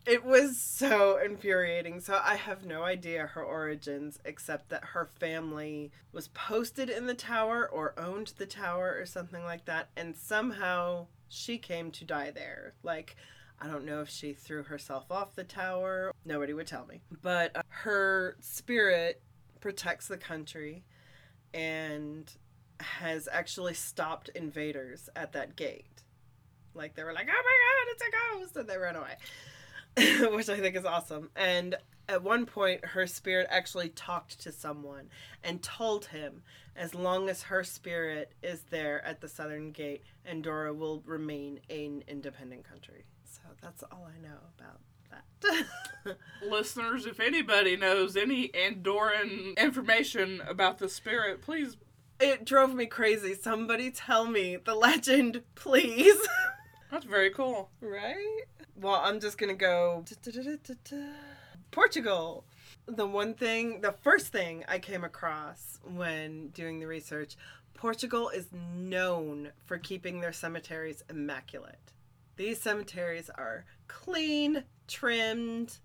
It 0.05 0.25
was 0.25 0.57
so 0.57 1.17
infuriating. 1.17 1.99
So 1.99 2.19
I 2.23 2.35
have 2.35 2.65
no 2.65 2.83
idea 2.83 3.27
her 3.27 3.43
origins 3.43 4.19
except 4.25 4.69
that 4.69 4.83
her 4.85 5.05
family 5.05 5.91
was 6.11 6.29
posted 6.29 6.89
in 6.89 7.05
the 7.05 7.13
tower 7.13 7.69
or 7.71 7.93
owned 7.97 8.33
the 8.37 8.45
tower 8.45 8.95
or 8.97 9.05
something 9.05 9.43
like 9.43 9.65
that 9.65 9.89
and 9.95 10.15
somehow 10.15 11.07
she 11.27 11.57
came 11.57 11.91
to 11.91 12.05
die 12.05 12.31
there. 12.31 12.73
Like 12.83 13.15
I 13.61 13.67
don't 13.67 13.85
know 13.85 14.01
if 14.01 14.09
she 14.09 14.33
threw 14.33 14.63
herself 14.63 15.11
off 15.11 15.35
the 15.35 15.43
tower. 15.43 16.13
Nobody 16.25 16.53
would 16.53 16.67
tell 16.67 16.85
me. 16.85 17.01
But 17.21 17.55
uh, 17.55 17.61
her 17.67 18.37
spirit 18.39 19.21
protects 19.59 20.07
the 20.07 20.17
country 20.17 20.85
and 21.53 22.31
has 22.79 23.27
actually 23.31 23.73
stopped 23.73 24.29
invaders 24.29 25.09
at 25.15 25.33
that 25.33 25.55
gate. 25.55 26.03
Like 26.73 26.95
they 26.95 27.03
were 27.03 27.13
like, 27.13 27.27
"Oh 27.29 27.31
my 27.31 27.33
god, 27.33 27.91
it's 27.91 28.03
a 28.03 28.39
ghost," 28.39 28.55
and 28.55 28.69
they 28.69 28.77
ran 28.77 28.95
away, 28.95 29.15
which 30.31 30.49
I 30.49 30.57
think 30.57 30.75
is 30.75 30.85
awesome. 30.85 31.29
And 31.35 31.75
at 32.07 32.23
one 32.23 32.45
point, 32.45 32.83
her 32.85 33.05
spirit 33.05 33.47
actually 33.49 33.89
talked 33.89 34.39
to 34.41 34.51
someone 34.51 35.09
and 35.43 35.61
told 35.61 36.05
him, 36.05 36.41
as 36.75 36.95
long 36.95 37.29
as 37.29 37.43
her 37.43 37.63
spirit 37.63 38.33
is 38.41 38.63
there 38.69 39.05
at 39.05 39.21
the 39.21 39.27
southern 39.27 39.71
gate, 39.71 40.03
Andorra 40.25 40.73
will 40.73 41.01
remain 41.05 41.59
an 41.69 42.03
independent 42.07 42.63
country. 42.63 43.03
So 43.25 43.41
that's 43.61 43.83
all 43.83 44.07
I 44.07 44.19
know 44.21 44.37
about 44.57 44.79
that. 45.11 46.17
Listeners, 46.49 47.05
if 47.05 47.19
anybody 47.19 47.75
knows 47.75 48.15
any 48.15 48.49
Andorran 48.49 49.57
information 49.57 50.41
about 50.47 50.77
the 50.79 50.89
spirit, 50.89 51.41
please. 51.41 51.77
it 52.19 52.45
drove 52.45 52.73
me 52.73 52.85
crazy. 52.85 53.33
Somebody 53.33 53.91
tell 53.91 54.25
me 54.25 54.57
the 54.57 54.75
legend, 54.75 55.43
please. 55.55 56.17
That's 56.91 57.05
very 57.05 57.29
cool. 57.29 57.69
right? 57.81 58.43
Well, 58.79 59.01
I'm 59.03 59.19
just 59.19 59.37
gonna 59.37 59.55
go 59.55 60.03
Portugal. 61.71 62.45
The 62.85 63.05
one 63.05 63.33
thing, 63.33 63.81
the 63.81 63.91
first 63.91 64.27
thing 64.27 64.63
I 64.67 64.79
came 64.79 65.03
across 65.03 65.79
when 65.83 66.47
doing 66.49 66.79
the 66.79 66.87
research, 66.87 67.35
Portugal 67.73 68.29
is 68.29 68.47
known 68.75 69.51
for 69.65 69.77
keeping 69.77 70.21
their 70.21 70.33
cemeteries 70.33 71.03
immaculate. 71.09 71.93
These 72.37 72.61
cemeteries 72.61 73.29
are 73.37 73.65
clean, 73.87 74.63
trimmed, 74.87 75.77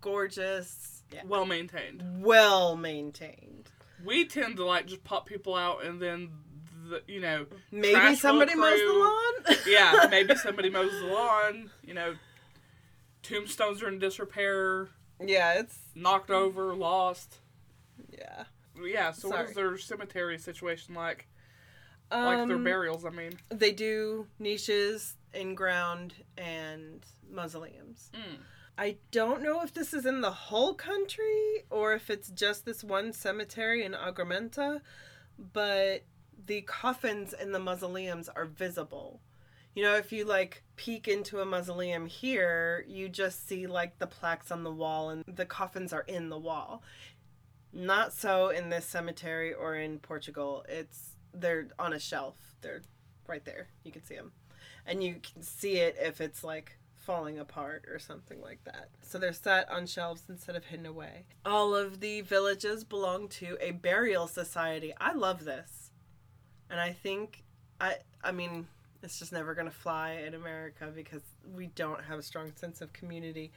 gorgeous, 0.00 1.02
yeah, 1.12 1.22
Well 1.26 1.46
maintained. 1.46 2.02
well 2.22 2.76
maintained. 2.76 3.70
We 4.04 4.24
tend 4.24 4.56
to 4.56 4.64
like 4.64 4.86
just 4.86 5.04
pop 5.04 5.26
people 5.26 5.54
out 5.54 5.84
and 5.84 6.00
then, 6.02 6.30
the, 6.90 7.02
you 7.08 7.20
know, 7.20 7.46
Maybe 7.72 8.14
somebody 8.16 8.54
mows 8.54 8.78
the 8.78 8.92
lawn. 8.92 9.56
yeah, 9.66 10.06
maybe 10.10 10.34
somebody 10.36 10.68
mows 10.70 10.92
the 11.00 11.06
lawn. 11.06 11.70
You 11.84 11.94
know, 11.94 12.14
tombstones 13.22 13.82
are 13.82 13.88
in 13.88 13.98
disrepair, 13.98 14.88
yeah, 15.24 15.54
it's 15.60 15.78
knocked 15.94 16.30
over, 16.30 16.74
lost. 16.74 17.38
yeah. 18.12 18.44
Yeah. 18.82 19.12
So 19.12 19.28
what 19.28 19.50
is 19.50 19.54
their 19.54 19.76
cemetery 19.76 20.38
situation 20.38 20.94
like? 20.94 21.26
Like 22.10 22.48
their 22.48 22.56
Um, 22.56 22.64
burials, 22.64 23.04
I 23.04 23.10
mean. 23.10 23.32
They 23.50 23.72
do 23.72 24.26
niches 24.38 25.16
in 25.32 25.54
ground 25.54 26.14
and 26.36 27.04
mausoleums. 27.30 28.10
Mm. 28.14 28.38
I 28.78 28.96
don't 29.10 29.42
know 29.42 29.60
if 29.62 29.74
this 29.74 29.92
is 29.92 30.06
in 30.06 30.22
the 30.22 30.30
whole 30.30 30.74
country 30.74 31.64
or 31.68 31.92
if 31.92 32.08
it's 32.08 32.30
just 32.30 32.64
this 32.64 32.82
one 32.82 33.12
cemetery 33.12 33.84
in 33.84 33.92
Agramonte, 33.92 34.80
but 35.52 36.02
the 36.46 36.62
coffins 36.62 37.32
in 37.32 37.52
the 37.52 37.58
mausoleums 37.58 38.28
are 38.28 38.44
visible. 38.44 39.20
You 39.74 39.84
know, 39.84 39.94
if 39.94 40.12
you 40.12 40.24
like 40.24 40.62
peek 40.76 41.06
into 41.06 41.40
a 41.40 41.44
mausoleum 41.44 42.06
here, 42.06 42.84
you 42.88 43.08
just 43.08 43.46
see 43.46 43.66
like 43.66 43.98
the 43.98 44.06
plaques 44.06 44.50
on 44.50 44.64
the 44.64 44.72
wall 44.72 45.10
and 45.10 45.24
the 45.26 45.46
coffins 45.46 45.92
are 45.92 46.04
in 46.08 46.28
the 46.28 46.38
wall. 46.38 46.82
Not 47.72 48.12
so 48.12 48.48
in 48.48 48.68
this 48.68 48.84
cemetery 48.84 49.54
or 49.54 49.76
in 49.76 50.00
Portugal. 50.00 50.64
It's 50.68 51.10
they're 51.32 51.68
on 51.78 51.92
a 51.92 52.00
shelf. 52.00 52.36
They're 52.62 52.82
right 53.28 53.44
there. 53.44 53.68
You 53.84 53.92
can 53.92 54.04
see 54.04 54.16
them. 54.16 54.32
And 54.86 55.04
you 55.04 55.16
can 55.22 55.42
see 55.42 55.76
it 55.76 55.96
if 56.00 56.20
it's 56.20 56.42
like 56.42 56.78
falling 56.96 57.38
apart 57.38 57.84
or 57.90 57.98
something 57.98 58.40
like 58.40 58.62
that. 58.64 58.88
So 59.02 59.18
they're 59.18 59.32
set 59.32 59.70
on 59.70 59.86
shelves 59.86 60.24
instead 60.28 60.56
of 60.56 60.64
hidden 60.64 60.86
away. 60.86 61.24
All 61.46 61.74
of 61.74 62.00
the 62.00 62.20
villages 62.20 62.84
belong 62.84 63.28
to 63.28 63.56
a 63.60 63.70
burial 63.70 64.26
society. 64.26 64.92
I 65.00 65.12
love 65.12 65.44
this. 65.44 65.79
And 66.70 66.80
I 66.80 66.92
think 66.92 67.42
I 67.80 67.96
I 68.22 68.32
mean 68.32 68.66
it's 69.02 69.18
just 69.18 69.32
never 69.32 69.54
going 69.54 69.66
to 69.66 69.74
fly 69.74 70.22
in 70.26 70.34
America 70.34 70.92
because 70.94 71.22
we 71.54 71.68
don't 71.68 72.04
have 72.04 72.18
a 72.18 72.22
strong 72.22 72.52
sense 72.56 72.80
of 72.80 72.92
community. 72.92 73.50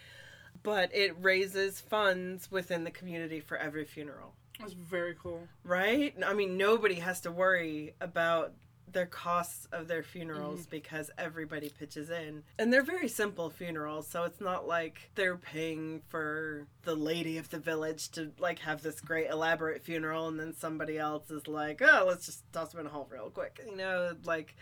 But 0.61 0.93
it 0.93 1.15
raises 1.19 1.81
funds 1.81 2.49
within 2.51 2.83
the 2.83 2.91
community 2.91 3.39
for 3.39 3.57
every 3.57 3.85
funeral 3.85 4.33
That's 4.59 4.73
very 4.73 5.15
cool. 5.21 5.47
right? 5.63 6.13
I 6.25 6.33
mean, 6.33 6.57
nobody 6.57 6.95
has 6.95 7.21
to 7.21 7.31
worry 7.31 7.95
about 7.99 8.53
their 8.91 9.05
costs 9.05 9.67
of 9.71 9.87
their 9.87 10.03
funerals 10.03 10.61
mm-hmm. 10.61 10.69
because 10.69 11.09
everybody 11.17 11.69
pitches 11.69 12.09
in. 12.09 12.43
And 12.59 12.71
they're 12.71 12.83
very 12.83 13.07
simple 13.07 13.49
funerals, 13.49 14.07
so 14.07 14.23
it's 14.23 14.41
not 14.41 14.67
like 14.67 15.09
they're 15.15 15.37
paying 15.37 16.01
for 16.07 16.67
the 16.83 16.95
lady 16.95 17.37
of 17.37 17.49
the 17.49 17.59
village 17.59 18.09
to 18.11 18.31
like 18.39 18.59
have 18.59 18.81
this 18.81 19.01
great 19.01 19.29
elaborate 19.29 19.83
funeral 19.83 20.27
and 20.27 20.39
then 20.39 20.53
somebody 20.53 20.97
else 20.97 21.31
is 21.31 21.47
like, 21.47 21.81
"Oh, 21.81 22.05
let's 22.07 22.25
just 22.25 22.43
toss 22.53 22.71
them 22.71 22.81
in 22.81 22.87
a 22.87 22.89
hole 22.89 23.07
real 23.11 23.29
quick." 23.29 23.59
You 23.65 23.75
know, 23.75 24.15
like 24.25 24.55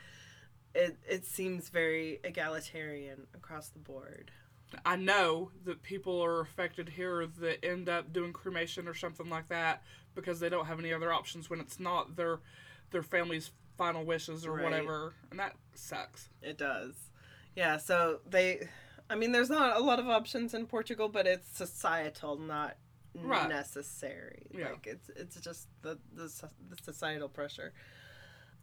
it 0.74 0.98
it 1.08 1.25
seems 1.25 1.70
very 1.70 2.20
egalitarian 2.24 3.28
across 3.34 3.70
the 3.70 3.80
board. 3.80 4.32
I 4.86 4.96
know 4.96 5.51
that 5.66 5.84
people 5.84 6.24
are 6.24 6.40
affected 6.40 6.90
here 6.90 7.28
that 7.40 7.66
end 7.66 7.90
up 7.90 8.13
doing 8.13 8.32
cremation 8.32 8.88
or 8.88 8.94
something 8.94 9.30
like 9.30 9.50
that 9.50 9.84
because 10.16 10.40
they 10.40 10.48
don't 10.48 10.66
have 10.66 10.80
any 10.80 10.94
other 10.94 11.12
options 11.12 11.50
when 11.50 11.60
it's 11.60 11.80
not 11.80 12.16
their 12.16 12.40
their 12.92 13.04
family's 13.04 13.51
final 13.82 14.04
wishes 14.06 14.46
or 14.46 14.52
Right. 14.54 14.64
whatever, 14.66 15.14
and 15.32 15.40
that 15.40 15.56
sucks. 15.74 16.30
It 16.44 16.58
does. 16.60 16.94
Yeah, 17.56 17.78
so 17.78 18.20
they 18.30 18.70
I 19.10 19.16
mean 19.16 19.32
there's 19.32 19.50
not 19.50 19.76
a 19.76 19.80
lot 19.80 19.98
of 20.00 20.08
options 20.08 20.54
in 20.54 20.68
Portugal, 20.68 21.10
but 21.10 21.26
it's 21.26 21.50
societal, 21.58 22.38
not 22.38 22.78
Right. 23.16 23.50
necessary. 23.50 24.46
Yeah. 24.52 24.70
Like 24.70 24.86
it's 24.86 25.10
it's 25.10 25.42
just 25.42 25.68
the, 25.82 25.98
the 26.14 26.28
the 26.70 26.78
societal 26.84 27.28
pressure. 27.28 27.74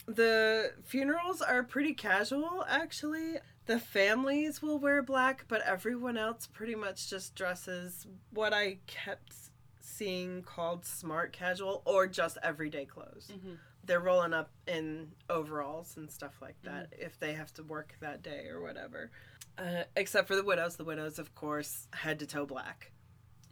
The 0.07 0.73
funerals 0.85 1.43
are 1.43 1.65
pretty 1.65 1.95
casual 1.95 2.65
actually. 2.69 3.39
The 3.67 3.81
families 3.81 4.63
will 4.63 4.79
wear 4.79 5.03
black, 5.03 5.45
but 5.49 5.61
everyone 5.63 6.17
else 6.17 6.47
pretty 6.47 6.75
much 6.77 7.11
just 7.11 7.35
dresses 7.35 8.07
what 8.31 8.55
I 8.55 8.79
kept 8.87 9.48
seeing 9.89 10.43
called 10.43 10.85
smart 10.85 11.33
casual 11.33 11.83
or 11.87 12.07
just 12.07 12.37
everyday 12.43 12.85
clothes 12.85 13.29
Mm-hmm. 13.33 13.55
they're 13.85 14.01
rolling 14.01 14.35
up 14.35 14.51
in 14.67 15.09
overalls 15.31 15.97
and 15.97 16.11
stuff 16.11 16.35
like 16.43 16.57
that 16.65 16.93
if 16.99 17.19
they 17.19 17.33
have 17.33 17.53
to 17.55 17.63
work 17.63 17.95
that 18.01 18.23
day 18.23 18.47
or 18.53 18.61
whatever. 18.61 19.11
Uh, 19.57 19.83
except 19.97 20.29
for 20.29 20.37
the 20.37 20.45
widows. 20.45 20.77
The 20.77 20.85
widows, 20.85 21.19
of 21.19 21.35
course, 21.35 21.89
head 21.93 22.19
to 22.21 22.27
toe 22.27 22.47
black 22.47 22.93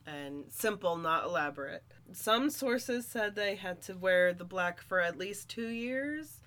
and 0.06 0.44
simple, 0.50 0.96
not 0.96 1.24
elaborate. 1.24 1.82
Some 2.12 2.48
sources 2.50 3.06
said 3.06 3.34
they 3.34 3.56
had 3.56 3.82
to 3.82 3.94
wear 3.94 4.32
the 4.32 4.44
black 4.44 4.80
for 4.80 5.00
at 5.00 5.18
least 5.18 5.48
two 5.48 5.66
years, 5.68 6.42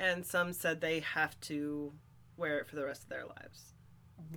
and 0.00 0.26
some 0.26 0.52
said 0.52 0.80
they 0.80 1.00
have 1.00 1.38
to 1.42 1.92
wear 2.36 2.58
it 2.58 2.66
for 2.68 2.74
the 2.74 2.84
rest 2.84 3.04
of 3.04 3.08
their 3.10 3.26
lives. 3.26 3.74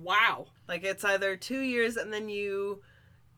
Wow. 0.02 0.46
Like 0.68 0.84
it's 0.84 1.04
either 1.04 1.36
two 1.36 1.60
years 1.60 1.96
and 1.96 2.12
then 2.12 2.28
you 2.28 2.82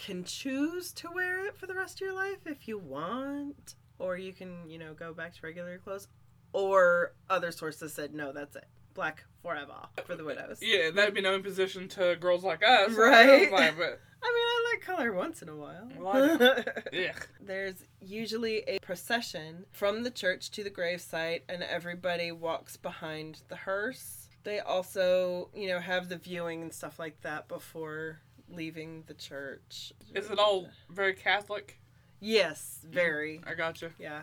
can 0.03 0.25
choose 0.25 0.93
to 0.93 1.09
wear 1.15 1.47
it 1.47 1.57
for 1.57 1.67
the 1.67 1.75
rest 1.75 1.95
of 1.95 2.01
your 2.01 2.15
life 2.15 2.39
if 2.45 2.67
you 2.67 2.77
want, 2.77 3.77
or 4.01 4.19
you 4.19 4.33
can, 4.33 4.69
you 4.69 4.79
know, 4.79 4.95
go 4.95 5.15
back 5.15 5.33
to 5.35 5.41
regular 5.45 5.79
clothes. 5.79 6.09
Or 6.53 7.15
other 7.31 7.53
sources 7.53 7.95
said, 7.95 8.13
no, 8.13 8.33
that's 8.33 8.57
it. 8.57 8.67
Black 8.95 9.25
forever 9.43 9.87
for 10.05 10.17
the 10.17 10.25
widows. 10.25 10.59
Yeah, 10.63 10.91
that'd 10.91 11.15
be 11.15 11.21
no 11.23 11.35
imposition 11.35 11.89
to 11.91 12.17
girls 12.17 12.43
like 12.43 12.63
us, 12.65 12.93
Right. 12.93 13.51
Like, 13.51 13.79
but 13.79 14.01
I 14.25 14.29
mean, 14.29 14.45
I 14.45 14.75
like 14.75 14.85
color 14.85 15.13
once 15.13 15.41
in 15.41 15.49
a 15.49 15.57
while. 15.57 15.89
Well, 15.97 16.39
ugh. 16.43 17.29
There's 17.41 17.85
usually 18.01 18.65
a 18.67 18.81
procession 18.81 19.67
from 19.71 20.03
the 20.03 20.11
church 20.11 20.51
to 20.53 20.65
the 20.65 20.71
gravesite, 20.71 21.43
and 21.49 21.63
everybody 21.63 22.33
walks 22.33 22.77
behind 22.77 23.43
the 23.49 23.57
hearse. 23.57 24.29
They 24.45 24.59
also, 24.59 25.51
you 25.55 25.69
know, 25.69 25.79
have 25.79 26.09
the 26.09 26.17
viewing 26.17 26.63
and 26.63 26.73
stuff 26.73 26.99
like 26.99 27.21
that 27.23 27.47
before 27.47 28.21
leaving 28.63 29.05
the 29.07 29.15
church. 29.15 29.93
Is 30.15 30.31
it 30.31 30.39
all 30.39 30.69
very 30.91 31.15
Catholic? 31.15 31.79
Yes, 32.21 32.85
very. 32.89 33.41
I 33.47 33.55
gotcha. 33.55 33.91
Yeah. 33.99 34.23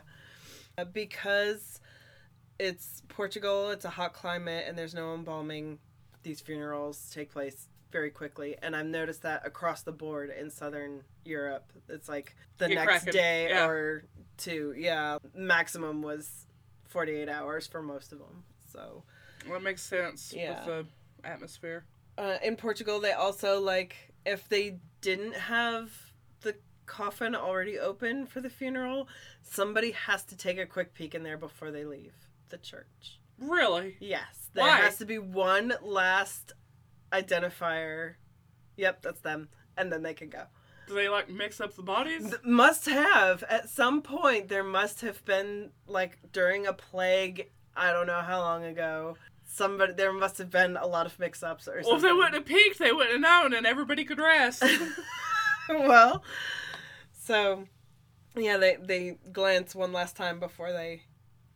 Uh, 0.77 0.85
because 0.85 1.81
it's 2.59 3.01
Portugal, 3.09 3.71
it's 3.71 3.85
a 3.85 3.89
hot 3.89 4.13
climate, 4.13 4.65
and 4.67 4.77
there's 4.77 4.93
no 4.93 5.13
embalming, 5.13 5.79
these 6.23 6.39
funerals 6.41 7.09
take 7.13 7.31
place 7.31 7.67
very 7.91 8.09
quickly. 8.11 8.55
And 8.61 8.75
I've 8.75 8.85
noticed 8.85 9.23
that 9.23 9.45
across 9.45 9.81
the 9.81 9.91
board 9.91 10.29
in 10.37 10.49
Southern 10.49 11.03
Europe. 11.25 11.71
It's 11.89 12.07
like 12.07 12.35
the 12.57 12.67
Get 12.67 12.75
next 12.75 12.85
cracking. 13.03 13.13
day 13.13 13.49
Yeah. 13.49 13.67
or 13.67 14.03
two. 14.37 14.73
Yeah. 14.77 15.17
Maximum 15.33 16.01
was 16.01 16.45
48 16.87 17.27
hours 17.29 17.67
for 17.67 17.81
most 17.81 18.11
of 18.13 18.19
them. 18.19 18.43
So. 18.71 19.03
Well, 19.45 19.55
that 19.59 19.63
makes 19.63 19.81
sense 19.81 20.31
Yeah. 20.35 20.65
with 20.65 20.65
the 21.23 21.27
atmosphere. 21.27 21.83
Uh, 22.17 22.37
in 22.43 22.55
Portugal, 22.57 22.99
they 22.99 23.13
also 23.13 23.59
like 23.61 24.08
if 24.29 24.47
they 24.47 24.77
didn't 25.01 25.35
have 25.35 25.91
the 26.41 26.55
coffin 26.85 27.35
already 27.35 27.77
open 27.79 28.25
for 28.25 28.41
the 28.41 28.49
funeral, 28.49 29.07
somebody 29.43 29.91
has 29.91 30.23
to 30.25 30.37
take 30.37 30.57
a 30.57 30.65
quick 30.65 30.93
peek 30.93 31.15
in 31.15 31.23
there 31.23 31.37
before 31.37 31.71
they 31.71 31.85
leave 31.85 32.13
the 32.49 32.57
church. 32.57 33.19
Really? 33.37 33.97
Yes, 33.99 34.49
there 34.53 34.65
Why? 34.65 34.77
has 34.77 34.97
to 34.97 35.05
be 35.05 35.17
one 35.17 35.73
last 35.81 36.53
identifier. 37.11 38.15
Yep, 38.77 39.01
that's 39.01 39.21
them, 39.21 39.49
and 39.77 39.91
then 39.91 40.03
they 40.03 40.13
can 40.13 40.29
go. 40.29 40.43
Do 40.87 40.95
they 40.95 41.09
like 41.09 41.29
mix 41.29 41.61
up 41.61 41.75
the 41.75 41.83
bodies? 41.83 42.33
Must 42.43 42.85
have 42.85 43.43
at 43.43 43.69
some 43.69 44.01
point 44.01 44.47
there 44.49 44.63
must 44.63 45.01
have 45.01 45.23
been 45.23 45.69
like 45.87 46.17
during 46.31 46.65
a 46.65 46.73
plague 46.73 47.49
i 47.75 47.91
don't 47.91 48.07
know 48.07 48.21
how 48.21 48.39
long 48.39 48.63
ago 48.65 49.15
somebody 49.51 49.93
there 49.93 50.13
must 50.13 50.37
have 50.37 50.51
been 50.51 50.77
a 50.77 50.85
lot 50.85 51.05
of 51.07 51.17
mix-ups 51.19 51.67
or 51.67 51.71
Well, 51.71 51.79
if 51.79 51.85
they 51.85 51.91
something 51.91 52.17
wouldn't 52.17 52.35
have 52.35 52.45
peeked, 52.45 52.77
they 52.79 52.91
wouldn't 52.91 53.11
have 53.13 53.21
known, 53.21 53.53
and 53.53 53.65
everybody 53.65 54.05
could 54.05 54.19
rest. 54.19 54.63
well 55.69 56.23
so 57.13 57.65
yeah 58.35 58.57
they 58.57 58.77
they 58.81 59.17
glance 59.31 59.75
one 59.75 59.93
last 59.93 60.15
time 60.15 60.39
before 60.39 60.71
they 60.71 61.03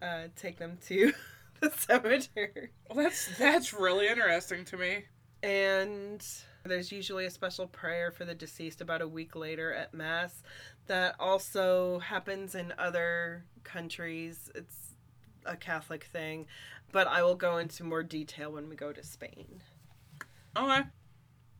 uh, 0.01 0.27
take 0.35 0.57
them 0.59 0.77
to 0.85 1.13
the 1.62 1.71
cemetery 1.71 2.69
well, 2.89 3.03
that's 3.05 3.38
that's 3.38 3.73
really 3.73 4.07
interesting 4.07 4.65
to 4.65 4.77
me. 4.77 5.05
and 5.41 6.25
there's 6.65 6.91
usually 6.91 7.25
a 7.25 7.31
special 7.31 7.67
prayer 7.67 8.12
for 8.12 8.23
the 8.25 8.35
deceased 8.35 8.81
about 8.81 9.01
a 9.01 9.07
week 9.07 9.35
later 9.35 9.73
at 9.73 9.93
mass 9.93 10.43
that 10.88 11.15
also 11.19 12.00
happens 12.00 12.53
in 12.53 12.73
other 12.77 13.45
countries 13.63 14.51
it's 14.53 14.82
a 15.45 15.55
catholic 15.55 16.03
thing 16.03 16.45
but 16.91 17.07
i 17.07 17.21
will 17.23 17.35
go 17.35 17.57
into 17.57 17.83
more 17.83 18.03
detail 18.03 18.51
when 18.51 18.69
we 18.69 18.75
go 18.75 18.91
to 18.91 19.03
spain 19.03 19.62
Okay. 20.55 20.83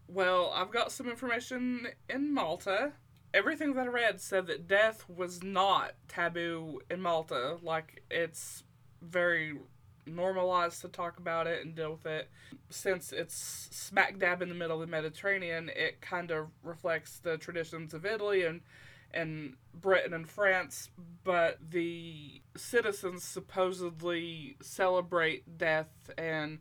Well, 0.08 0.52
I've 0.54 0.72
got 0.72 0.92
some 0.92 1.10
information 1.10 1.88
in 2.10 2.34
Malta. 2.34 2.94
Everything 3.34 3.74
that 3.74 3.88
I 3.88 3.90
read 3.90 4.22
said 4.22 4.46
that 4.48 4.68
death 4.68 5.06
was 5.10 5.42
not 5.42 5.94
taboo 6.08 6.82
in 6.92 7.02
Malta. 7.02 7.58
Like, 7.64 8.04
it's 8.12 8.64
very 9.02 9.58
normalized 10.06 10.82
to 10.82 10.90
talk 10.90 11.18
about 11.18 11.48
it 11.48 11.66
and 11.66 11.74
deal 11.74 11.92
with 11.94 12.06
it. 12.06 12.30
Since 12.70 13.12
it's 13.12 13.36
smack 13.72 14.20
dab 14.20 14.42
in 14.42 14.50
the 14.50 14.56
middle 14.56 14.80
of 14.82 14.88
the 14.88 14.92
Mediterranean, 14.92 15.72
it 15.76 16.02
kind 16.02 16.30
of 16.30 16.50
reflects 16.62 17.18
the 17.18 17.38
traditions 17.38 17.94
of 17.96 18.06
Italy 18.06 18.44
and 18.44 18.62
and 19.14 19.56
Britain 19.74 20.14
and 20.14 20.30
France, 20.30 20.90
but 21.24 21.58
the 21.70 22.42
citizens 22.56 23.24
supposedly 23.24 24.58
celebrate 24.62 25.58
death 25.58 25.90
and 26.18 26.60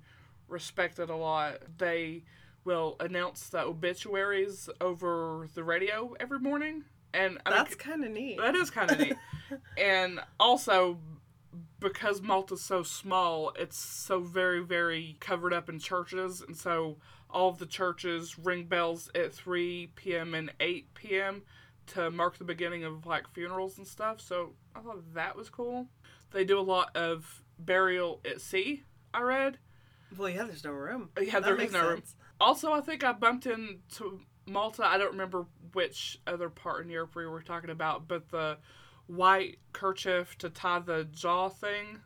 respect 0.48 0.98
it 0.98 1.10
a 1.10 1.16
lot. 1.16 1.58
They 1.78 2.24
will 2.64 2.96
announce 3.00 3.48
the 3.48 3.60
obituaries 3.60 4.68
over 4.80 5.48
the 5.54 5.64
radio 5.64 6.14
every 6.20 6.38
morning, 6.38 6.84
and 7.12 7.38
I 7.44 7.50
that's 7.50 7.74
kind 7.74 8.04
of 8.04 8.10
neat 8.10 8.38
that 8.38 8.54
is 8.54 8.70
kind 8.70 8.90
of 8.90 8.98
neat. 8.98 9.16
and 9.76 10.20
also, 10.38 10.98
because 11.80 12.22
Malta's 12.22 12.62
so 12.62 12.82
small, 12.82 13.52
it's 13.58 13.78
so 13.78 14.20
very, 14.20 14.60
very 14.60 15.16
covered 15.20 15.52
up 15.52 15.68
in 15.68 15.78
churches, 15.78 16.42
and 16.46 16.56
so 16.56 16.98
all 17.28 17.48
of 17.48 17.58
the 17.58 17.66
churches 17.66 18.38
ring 18.38 18.64
bells 18.64 19.10
at 19.14 19.32
3 19.32 19.90
p.m. 19.94 20.34
and 20.34 20.52
8 20.60 20.94
p.m. 20.94 21.42
to 21.88 22.10
mark 22.10 22.38
the 22.38 22.44
beginning 22.44 22.84
of 22.84 23.06
like 23.06 23.28
funerals 23.32 23.78
and 23.78 23.86
stuff. 23.86 24.20
So 24.20 24.52
I 24.74 24.80
thought 24.80 25.02
that 25.14 25.36
was 25.36 25.50
cool. 25.50 25.88
They 26.30 26.44
do 26.44 26.58
a 26.58 26.62
lot 26.62 26.96
of 26.96 27.42
burial 27.58 28.20
at 28.24 28.40
sea. 28.40 28.82
I 29.14 29.20
read. 29.22 29.58
well 30.16 30.28
yeah 30.30 30.44
there's 30.44 30.64
no 30.64 30.70
room 30.72 31.10
uh, 31.18 31.20
Yeah, 31.20 31.40
That 31.40 31.44
there 31.44 31.60
is 31.60 31.72
no 31.72 31.88
room. 31.88 32.02
Also, 32.40 32.72
I 32.72 32.80
think 32.80 33.04
I 33.04 33.12
bumped 33.12 33.46
into 33.46 34.20
Malta. 34.46 34.84
I 34.84 34.98
don't 34.98 35.12
remember 35.12 35.46
which 35.74 36.18
other 36.26 36.48
part 36.48 36.84
in 36.84 36.90
Europe 36.90 37.14
we 37.14 37.26
were 37.26 37.42
talking 37.42 37.70
about, 37.70 38.08
but 38.08 38.30
the 38.30 38.58
white 39.06 39.58
kerchief 39.72 40.36
to 40.38 40.48
tie 40.50 40.78
the 40.80 41.04
jaw 41.04 41.48
thing. 41.48 42.00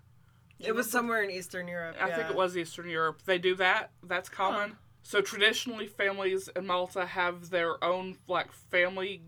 it 0.58 0.74
was 0.74 0.90
somewhere 0.90 1.22
in 1.22 1.30
eastern 1.30 1.68
europe 1.68 1.94
I 2.00 2.10
think 2.10 2.30
it 2.30 2.34
was 2.36 2.56
Eastern 2.56 2.88
Europe. 2.88 3.22
They 3.24 3.38
do 3.38 3.54
that. 3.56 3.90
That's 4.02 4.28
common. 4.28 4.76
So 5.02 5.20
traditionally, 5.20 5.86
families 5.86 6.48
in 6.56 6.66
Malta 6.66 7.06
have 7.06 7.50
their 7.50 7.82
own 7.84 8.18
like 8.26 8.50
family 8.50 9.22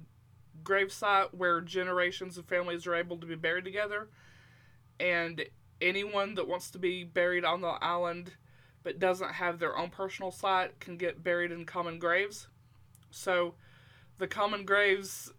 gravesite 0.69 1.33
where 1.33 1.61
generations 1.61 2.37
of 2.37 2.45
families 2.47 2.87
are 2.87 2.95
able 2.95 3.17
to 3.17 3.27
be 3.27 3.35
buried 3.35 3.65
together, 3.65 4.09
and 5.01 5.45
anyone 5.81 6.35
that 6.35 6.49
wants 6.49 6.71
to 6.73 6.79
be 6.79 7.05
buried 7.05 7.45
on 7.45 7.61
the 7.61 7.69
island 7.69 8.33
but 8.83 8.99
doesn't 8.99 9.35
have 9.35 9.59
their 9.59 9.77
own 9.77 9.91
personal 9.91 10.31
site 10.31 10.79
can 10.81 10.97
get 10.97 11.23
buried 11.23 11.51
in 11.51 11.65
common 11.65 11.99
graves. 11.99 12.49
So 13.11 13.55
the 14.19 14.27
common 14.27 14.65
graves 14.65 15.33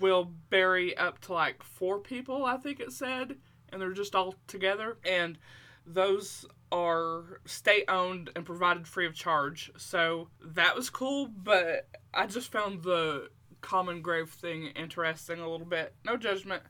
will 0.00 0.32
bury 0.50 0.96
up 0.96 1.20
to 1.20 1.32
like 1.32 1.62
four 1.62 1.98
people, 1.98 2.44
I 2.44 2.56
think 2.56 2.80
it 2.80 2.92
said, 2.92 3.36
and 3.70 3.80
they're 3.80 3.92
just 3.92 4.14
all 4.14 4.34
together. 4.46 4.98
And 5.04 5.38
those 5.86 6.46
are 6.72 7.40
state 7.46 7.84
owned 7.88 8.30
and 8.36 8.44
provided 8.44 8.86
free 8.86 9.06
of 9.06 9.14
charge. 9.14 9.70
So 9.76 10.28
that 10.44 10.76
was 10.76 10.90
cool, 10.90 11.28
but 11.28 11.88
I 12.12 12.26
just 12.26 12.52
found 12.52 12.82
the 12.82 13.30
common 13.60 14.02
grave 14.02 14.30
thing 14.30 14.68
interesting 14.76 15.40
a 15.40 15.48
little 15.48 15.66
bit. 15.66 15.94
No 16.04 16.16
judgment. 16.16 16.62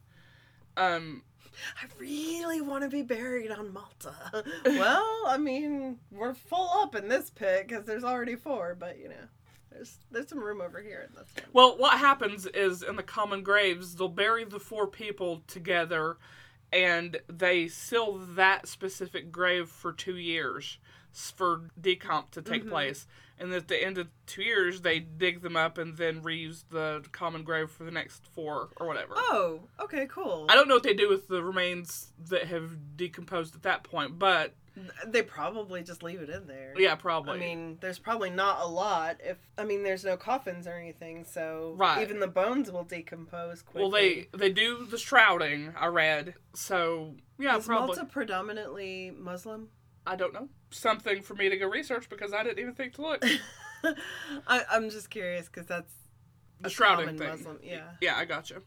Um, 0.76 1.22
I 1.76 1.86
really 1.98 2.60
want 2.60 2.84
to 2.84 2.88
be 2.88 3.02
buried 3.02 3.50
on 3.50 3.72
Malta. 3.72 4.14
well, 4.64 5.22
I 5.26 5.36
mean, 5.38 5.98
we're 6.10 6.34
full 6.34 6.70
up 6.82 6.94
in 6.94 7.08
this 7.08 7.30
pit 7.30 7.66
because 7.68 7.84
there's 7.84 8.04
already 8.04 8.36
four, 8.36 8.76
but 8.78 8.98
you 8.98 9.08
know, 9.08 9.26
there's 9.70 9.98
there's 10.10 10.28
some 10.28 10.40
room 10.40 10.60
over 10.60 10.80
here. 10.80 11.06
And 11.06 11.16
that's 11.16 11.32
fine. 11.32 11.44
Well, 11.52 11.76
what 11.78 11.98
happens 11.98 12.46
is 12.46 12.82
in 12.82 12.96
the 12.96 13.02
common 13.02 13.42
graves, 13.42 13.96
they'll 13.96 14.08
bury 14.08 14.44
the 14.44 14.60
four 14.60 14.86
people 14.86 15.42
together 15.46 16.16
and 16.72 17.18
they 17.28 17.68
seal 17.68 18.18
that 18.34 18.68
specific 18.68 19.32
grave 19.32 19.68
for 19.68 19.92
two 19.92 20.16
years 20.16 20.78
for 21.12 21.68
decomp 21.80 22.30
to 22.32 22.42
take 22.42 22.62
mm-hmm. 22.62 22.70
place. 22.70 23.06
And 23.38 23.52
at 23.54 23.68
the 23.68 23.82
end 23.82 23.96
of 23.96 24.08
two 24.26 24.42
years, 24.42 24.82
they 24.82 24.98
dig 24.98 25.40
them 25.40 25.56
up 25.56 25.78
and 25.78 25.96
then 25.96 26.20
reuse 26.20 26.64
the 26.68 27.02
common 27.10 27.42
grave 27.42 27.70
for 27.70 27.84
the 27.84 27.90
next 27.90 28.26
four 28.34 28.68
or 28.76 28.86
whatever. 28.86 29.14
Oh, 29.16 29.60
okay, 29.80 30.06
cool. 30.06 30.46
I 30.50 30.54
don't 30.54 30.68
know 30.68 30.74
what 30.74 30.82
they 30.82 30.92
do 30.92 31.08
with 31.08 31.26
the 31.26 31.42
remains 31.42 32.12
that 32.28 32.48
have 32.48 32.96
decomposed 32.98 33.54
at 33.54 33.62
that 33.62 33.82
point, 33.82 34.18
but 34.18 34.54
They 35.06 35.22
probably 35.22 35.82
just 35.82 36.02
leave 36.02 36.20
it 36.20 36.28
in 36.28 36.46
there. 36.48 36.74
yeah, 36.76 36.94
probably. 36.96 37.32
I 37.32 37.38
mean, 37.38 37.78
there's 37.80 37.98
probably 37.98 38.28
not 38.28 38.60
a 38.60 38.66
lot. 38.66 39.16
If 39.24 39.38
I 39.56 39.64
mean, 39.64 39.84
there's 39.84 40.04
no 40.04 40.18
coffins 40.18 40.66
or 40.66 40.74
anything, 40.74 41.24
so 41.24 41.74
Right. 41.78 42.02
even 42.02 42.20
the 42.20 42.28
bones 42.28 42.70
will 42.70 42.84
decompose 42.84 43.62
quickly. 43.62 43.80
well, 43.80 43.90
they 43.90 44.28
they 44.36 44.52
do 44.52 44.84
the 44.84 44.98
shrouding. 44.98 45.72
I 45.78 45.86
read, 45.86 46.34
so 46.54 47.14
yeah, 47.38 47.56
is 47.56 47.64
probably. 47.64 47.96
Malta 47.96 48.04
predominantly 48.04 49.12
Muslim? 49.16 49.70
I 50.06 50.16
don't 50.16 50.32
know. 50.32 50.48
Something 50.70 51.22
for 51.22 51.34
me 51.34 51.48
to 51.48 51.56
go 51.56 51.66
research 51.68 52.08
because 52.08 52.32
I 52.32 52.42
didn't 52.42 52.58
even 52.58 52.74
think 52.74 52.94
to 52.94 53.02
look. 53.02 53.24
I, 54.46 54.62
I'm 54.70 54.90
just 54.90 55.10
curious 55.10 55.46
because 55.46 55.66
that's 55.66 55.92
The 56.60 56.70
shrouding 56.70 57.18
thing. 57.18 57.28
Muslim. 57.28 57.58
Yeah. 57.62 57.90
Yeah, 58.00 58.16
I 58.16 58.24
gotcha. 58.24 58.62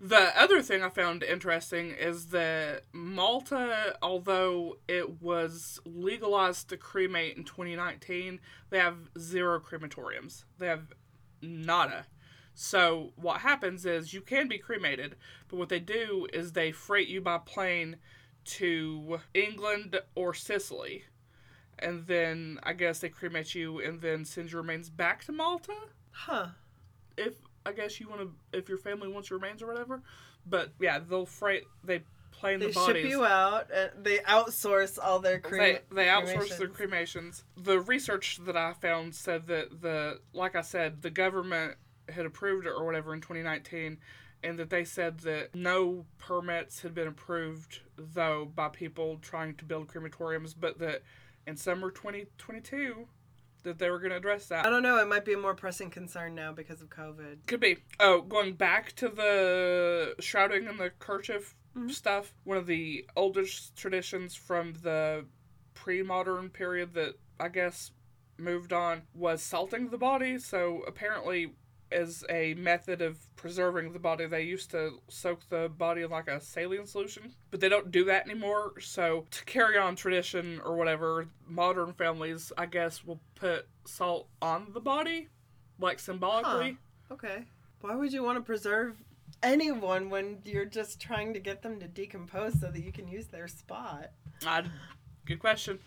The 0.00 0.32
other 0.36 0.62
thing 0.62 0.82
I 0.82 0.88
found 0.88 1.22
interesting 1.22 1.90
is 1.92 2.26
that 2.28 2.82
Malta, 2.92 3.96
although 4.02 4.78
it 4.88 5.22
was 5.22 5.78
legalized 5.84 6.68
to 6.70 6.76
cremate 6.76 7.36
in 7.36 7.44
2019, 7.44 8.40
they 8.70 8.78
have 8.78 8.96
zero 9.16 9.60
crematoriums. 9.60 10.42
They 10.58 10.66
have 10.66 10.92
nada. 11.40 12.06
So 12.54 13.12
what 13.14 13.42
happens 13.42 13.86
is 13.86 14.12
you 14.12 14.20
can 14.22 14.48
be 14.48 14.58
cremated, 14.58 15.14
but 15.48 15.56
what 15.56 15.68
they 15.68 15.80
do 15.80 16.26
is 16.32 16.52
they 16.52 16.72
freight 16.72 17.06
you 17.08 17.20
by 17.20 17.38
plane 17.38 17.96
to 18.44 19.20
England 19.34 20.00
or 20.14 20.34
Sicily. 20.34 21.04
And 21.78 22.06
then 22.06 22.60
I 22.62 22.74
guess 22.74 23.00
they 23.00 23.08
cremate 23.08 23.54
you 23.54 23.80
and 23.80 24.00
then 24.00 24.24
send 24.24 24.52
your 24.52 24.60
remains 24.62 24.88
back 24.88 25.24
to 25.24 25.32
Malta 25.32 25.74
Huh. 26.12 26.48
if 27.16 27.34
I 27.66 27.72
guess 27.72 27.98
you 28.00 28.08
want 28.08 28.20
to, 28.22 28.58
if 28.58 28.68
your 28.68 28.78
family 28.78 29.08
wants 29.08 29.30
your 29.30 29.38
remains 29.38 29.62
or 29.62 29.66
whatever. 29.66 30.02
But 30.46 30.72
yeah, 30.80 30.98
they'll 30.98 31.26
freight, 31.26 31.64
they 31.82 32.02
plane 32.32 32.58
They 32.60 32.68
the 32.68 32.72
bodies. 32.72 32.94
They 32.94 33.02
ship 33.02 33.10
you 33.10 33.24
out. 33.24 33.68
And 33.72 33.90
they 34.04 34.18
outsource 34.18 34.98
all 35.02 35.18
their 35.20 35.34
they, 35.36 35.48
crema- 35.48 35.78
they 35.92 36.06
outsource 36.06 36.56
their 36.58 36.68
cremations. 36.68 36.76
cremations. 36.76 37.44
The 37.56 37.80
research 37.80 38.40
that 38.44 38.56
I 38.56 38.72
found 38.74 39.14
said 39.14 39.46
that 39.48 39.80
the, 39.80 40.20
like 40.32 40.54
I 40.56 40.62
said, 40.62 41.02
the 41.02 41.10
government 41.10 41.74
had 42.08 42.26
approved 42.26 42.66
it 42.66 42.70
or 42.70 42.84
whatever 42.84 43.14
in 43.14 43.20
2019, 43.20 43.98
and 44.42 44.58
that 44.58 44.70
they 44.70 44.84
said 44.84 45.20
that 45.20 45.54
no 45.54 46.04
permits 46.18 46.82
had 46.82 46.94
been 46.94 47.08
approved 47.08 47.80
though 47.96 48.44
by 48.54 48.68
people 48.68 49.18
trying 49.22 49.54
to 49.56 49.64
build 49.64 49.88
crematoriums, 49.88 50.54
but 50.58 50.78
that 50.78 51.02
in 51.46 51.56
summer 51.56 51.90
2022 51.90 53.06
that 53.62 53.78
they 53.78 53.90
were 53.90 53.98
going 53.98 54.10
to 54.10 54.16
address 54.16 54.46
that. 54.48 54.66
I 54.66 54.70
don't 54.70 54.82
know. 54.82 54.98
It 54.98 55.06
might 55.08 55.24
be 55.24 55.34
a 55.34 55.38
more 55.38 55.54
pressing 55.54 55.88
concern 55.90 56.34
now 56.34 56.52
because 56.52 56.82
of 56.82 56.88
COVID. 56.90 57.46
Could 57.46 57.60
be. 57.60 57.76
Oh, 58.00 58.20
going 58.20 58.54
back 58.54 58.92
to 58.96 59.08
the 59.08 60.16
shrouding 60.18 60.66
and 60.66 60.80
the 60.80 60.90
kerchief 60.98 61.54
Mhm. 61.76 61.90
stuff, 61.92 62.34
one 62.44 62.56
of 62.58 62.66
the 62.66 63.08
oldest 63.14 63.76
traditions 63.76 64.34
from 64.34 64.72
the 64.82 65.26
pre 65.74 66.02
modern 66.02 66.50
period 66.50 66.94
that 66.94 67.14
I 67.38 67.48
guess 67.48 67.92
moved 68.36 68.72
on 68.72 69.02
was 69.14 69.42
salting 69.42 69.90
the 69.90 69.98
body. 69.98 70.38
So 70.38 70.82
apparently, 70.82 71.54
as 71.92 72.24
a 72.30 72.54
method 72.54 73.02
of 73.02 73.18
preserving 73.36 73.92
the 73.92 73.98
body, 73.98 74.26
they 74.26 74.42
used 74.42 74.70
to 74.72 75.00
soak 75.08 75.48
the 75.48 75.70
body 75.76 76.02
in 76.02 76.10
like 76.10 76.28
a 76.28 76.40
saline 76.40 76.86
solution, 76.86 77.34
but 77.50 77.60
they 77.60 77.68
don't 77.68 77.90
do 77.90 78.04
that 78.04 78.26
anymore. 78.26 78.80
So 78.80 79.26
to 79.30 79.44
carry 79.44 79.78
on 79.78 79.96
tradition 79.96 80.60
or 80.64 80.76
whatever, 80.76 81.28
modern 81.46 81.92
families, 81.92 82.52
I 82.56 82.66
guess, 82.66 83.04
will 83.04 83.20
put 83.34 83.66
salt 83.84 84.28
on 84.40 84.68
the 84.72 84.80
body, 84.80 85.28
like 85.78 85.98
symbolically. 85.98 86.78
Okay. 87.10 87.44
Why 87.80 87.94
would 87.94 88.12
you 88.12 88.22
want 88.22 88.38
to 88.38 88.42
preserve 88.42 89.02
anyone 89.42 90.08
when 90.08 90.38
you're 90.44 90.64
just 90.64 91.00
trying 91.00 91.34
to 91.34 91.40
get 91.40 91.62
them 91.62 91.80
to 91.80 91.88
decompose 91.88 92.60
so 92.60 92.70
that 92.70 92.82
you 92.82 92.92
can 92.92 93.08
use 93.08 93.26
their 93.26 93.48
spot? 93.48 94.10
I, 94.46 94.64
good 95.26 95.40
question. 95.40 95.78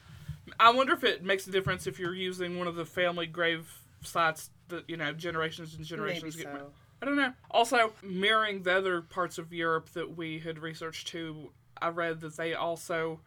I 0.60 0.72
wonder 0.72 0.94
if 0.94 1.04
it 1.04 1.24
makes 1.24 1.48
a 1.48 1.52
difference 1.52 1.88
if 1.88 1.98
you're 1.98 2.14
using 2.14 2.58
one 2.58 2.68
of 2.68 2.76
the 2.76 2.86
family 2.86 3.26
grave 3.26 3.72
sites 4.06 4.50
that 4.70 4.90
you 4.90 4.98
know 4.98 5.14
generations 5.14 5.76
and 5.76 5.86
generations 5.86 6.36
Maybe 6.38 6.50
get. 6.50 6.60
so. 6.60 6.72
I 7.02 7.06
don't 7.06 7.18
know. 7.18 7.34
Also, 7.52 7.94
mirroring 8.02 8.64
the 8.64 8.78
other 8.78 9.02
parts 9.02 9.38
of 9.38 9.54
Europe 9.54 9.90
that 9.90 10.16
we 10.16 10.40
had 10.40 10.60
researched 10.60 11.08
too, 11.08 11.52
I 11.82 11.90
read 11.90 12.22
that 12.22 12.38
they 12.38 12.54
also, 12.54 13.20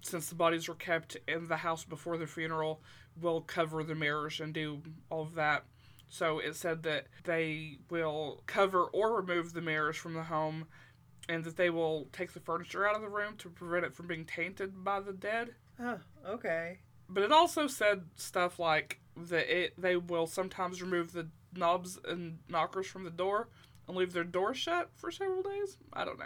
since 0.00 0.28
the 0.28 0.34
bodies 0.34 0.68
were 0.68 0.74
kept 0.74 1.18
in 1.28 1.46
the 1.46 1.58
house 1.58 1.84
before 1.84 2.16
the 2.16 2.26
funeral, 2.26 2.80
will 3.20 3.42
cover 3.42 3.84
the 3.84 3.94
mirrors 3.94 4.40
and 4.40 4.54
do 4.54 4.80
all 5.10 5.22
of 5.22 5.34
that. 5.34 5.64
So 6.08 6.38
it 6.38 6.56
said 6.56 6.82
that 6.84 7.06
they 7.24 7.78
will 7.90 8.42
cover 8.46 8.84
or 8.84 9.16
remove 9.16 9.52
the 9.52 9.60
mirrors 9.60 9.96
from 9.96 10.14
the 10.14 10.22
home, 10.22 10.66
and 11.28 11.44
that 11.44 11.56
they 11.56 11.70
will 11.70 12.08
take 12.12 12.32
the 12.32 12.40
furniture 12.40 12.86
out 12.88 12.96
of 12.96 13.02
the 13.02 13.08
room 13.08 13.36
to 13.38 13.48
prevent 13.48 13.84
it 13.84 13.94
from 13.94 14.06
being 14.06 14.24
tainted 14.24 14.82
by 14.82 15.00
the 15.00 15.12
dead. 15.12 15.54
Oh, 15.80 15.98
okay. 16.26 16.78
But 17.08 17.22
it 17.22 17.32
also 17.32 17.66
said 17.66 18.04
stuff 18.16 18.58
like 18.58 19.00
that 19.16 19.48
it 19.48 19.74
they 19.78 19.96
will 19.96 20.26
sometimes 20.26 20.82
remove 20.82 21.12
the 21.12 21.28
knobs 21.54 21.98
and 22.06 22.38
knockers 22.48 22.86
from 22.86 23.04
the 23.04 23.10
door 23.10 23.48
and 23.86 23.96
leave 23.96 24.12
their 24.12 24.24
door 24.24 24.54
shut 24.54 24.90
for 24.94 25.10
several 25.10 25.42
days. 25.42 25.76
I 25.92 26.04
don't 26.04 26.18
know. 26.18 26.24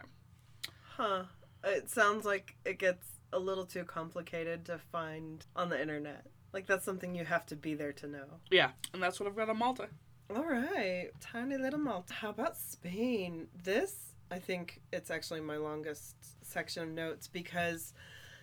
Huh. 0.96 1.22
It 1.64 1.90
sounds 1.90 2.24
like 2.24 2.56
it 2.64 2.78
gets 2.78 3.06
a 3.32 3.38
little 3.38 3.66
too 3.66 3.84
complicated 3.84 4.64
to 4.66 4.78
find 4.78 5.44
on 5.56 5.68
the 5.68 5.80
internet. 5.80 6.26
Like 6.52 6.66
that's 6.66 6.84
something 6.84 7.14
you 7.14 7.24
have 7.24 7.46
to 7.46 7.56
be 7.56 7.74
there 7.74 7.92
to 7.94 8.06
know. 8.06 8.26
Yeah, 8.50 8.70
and 8.94 9.02
that's 9.02 9.20
what 9.20 9.28
I've 9.28 9.36
got 9.36 9.50
on 9.50 9.58
Malta. 9.58 9.88
All 10.34 10.44
right, 10.44 11.08
tiny 11.20 11.56
little 11.56 11.78
Malta. 11.78 12.12
How 12.12 12.30
about 12.30 12.56
Spain? 12.56 13.48
This, 13.64 13.94
I 14.30 14.38
think, 14.38 14.80
it's 14.92 15.10
actually 15.10 15.40
my 15.40 15.56
longest 15.56 16.16
section 16.42 16.82
of 16.82 16.88
notes 16.90 17.28
because 17.28 17.92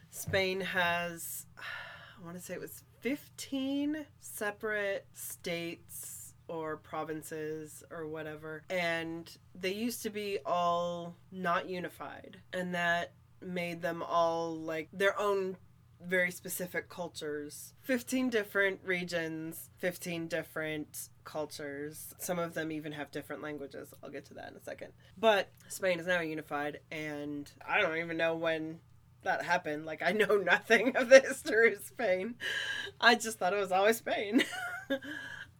Spain 0.10 0.62
has, 0.62 1.46
I 2.18 2.26
want 2.26 2.38
to 2.38 2.44
say 2.44 2.54
it 2.54 2.62
was 2.62 2.84
15 3.02 4.06
separate 4.20 5.06
states 5.14 6.34
or 6.48 6.78
provinces 6.78 7.84
or 7.92 8.08
whatever, 8.08 8.64
and 8.70 9.30
they 9.54 9.74
used 9.74 10.04
to 10.04 10.10
be 10.10 10.40
all 10.46 11.16
not 11.32 11.70
unified, 11.70 12.38
and 12.54 12.74
that 12.76 13.14
made 13.42 13.82
them 13.82 14.04
all 14.04 14.56
like 14.56 14.90
their 14.94 15.20
own 15.20 15.58
very 16.04 16.32
specific 16.32 16.90
cultures. 16.90 17.74
15 17.82 18.30
different 18.30 18.80
regions 18.84 19.70
15 19.80 20.28
different 20.28 21.10
cultures. 21.24 22.14
Some 22.20 22.38
of 22.38 22.54
them 22.54 22.72
even 22.72 22.92
have 22.92 23.12
different 23.12 23.42
languages. 23.42 23.94
I'll 24.04 24.10
get 24.10 24.26
to 24.26 24.34
that 24.36 24.52
in 24.52 24.58
a 24.58 24.62
second. 24.62 24.94
But 25.18 25.50
spain 25.68 26.00
is 26.00 26.08
now 26.08 26.22
unified 26.22 26.80
and 26.92 27.52
i 27.68 27.82
don't 27.82 27.98
even 27.98 28.18
know 28.18 28.36
when 28.36 28.80
that 29.26 29.44
happened. 29.44 29.86
Like 29.86 30.02
i 30.02 30.12
know 30.12 30.38
nothing 30.44 30.96
of 30.96 31.10
the 31.10 31.20
history 31.20 31.74
of 31.74 31.84
spain. 31.84 32.36
I 33.00 33.16
just 33.16 33.38
thought 33.38 33.54
it 33.54 33.60
was 33.60 33.72
always 33.72 33.98
spain. 33.98 34.44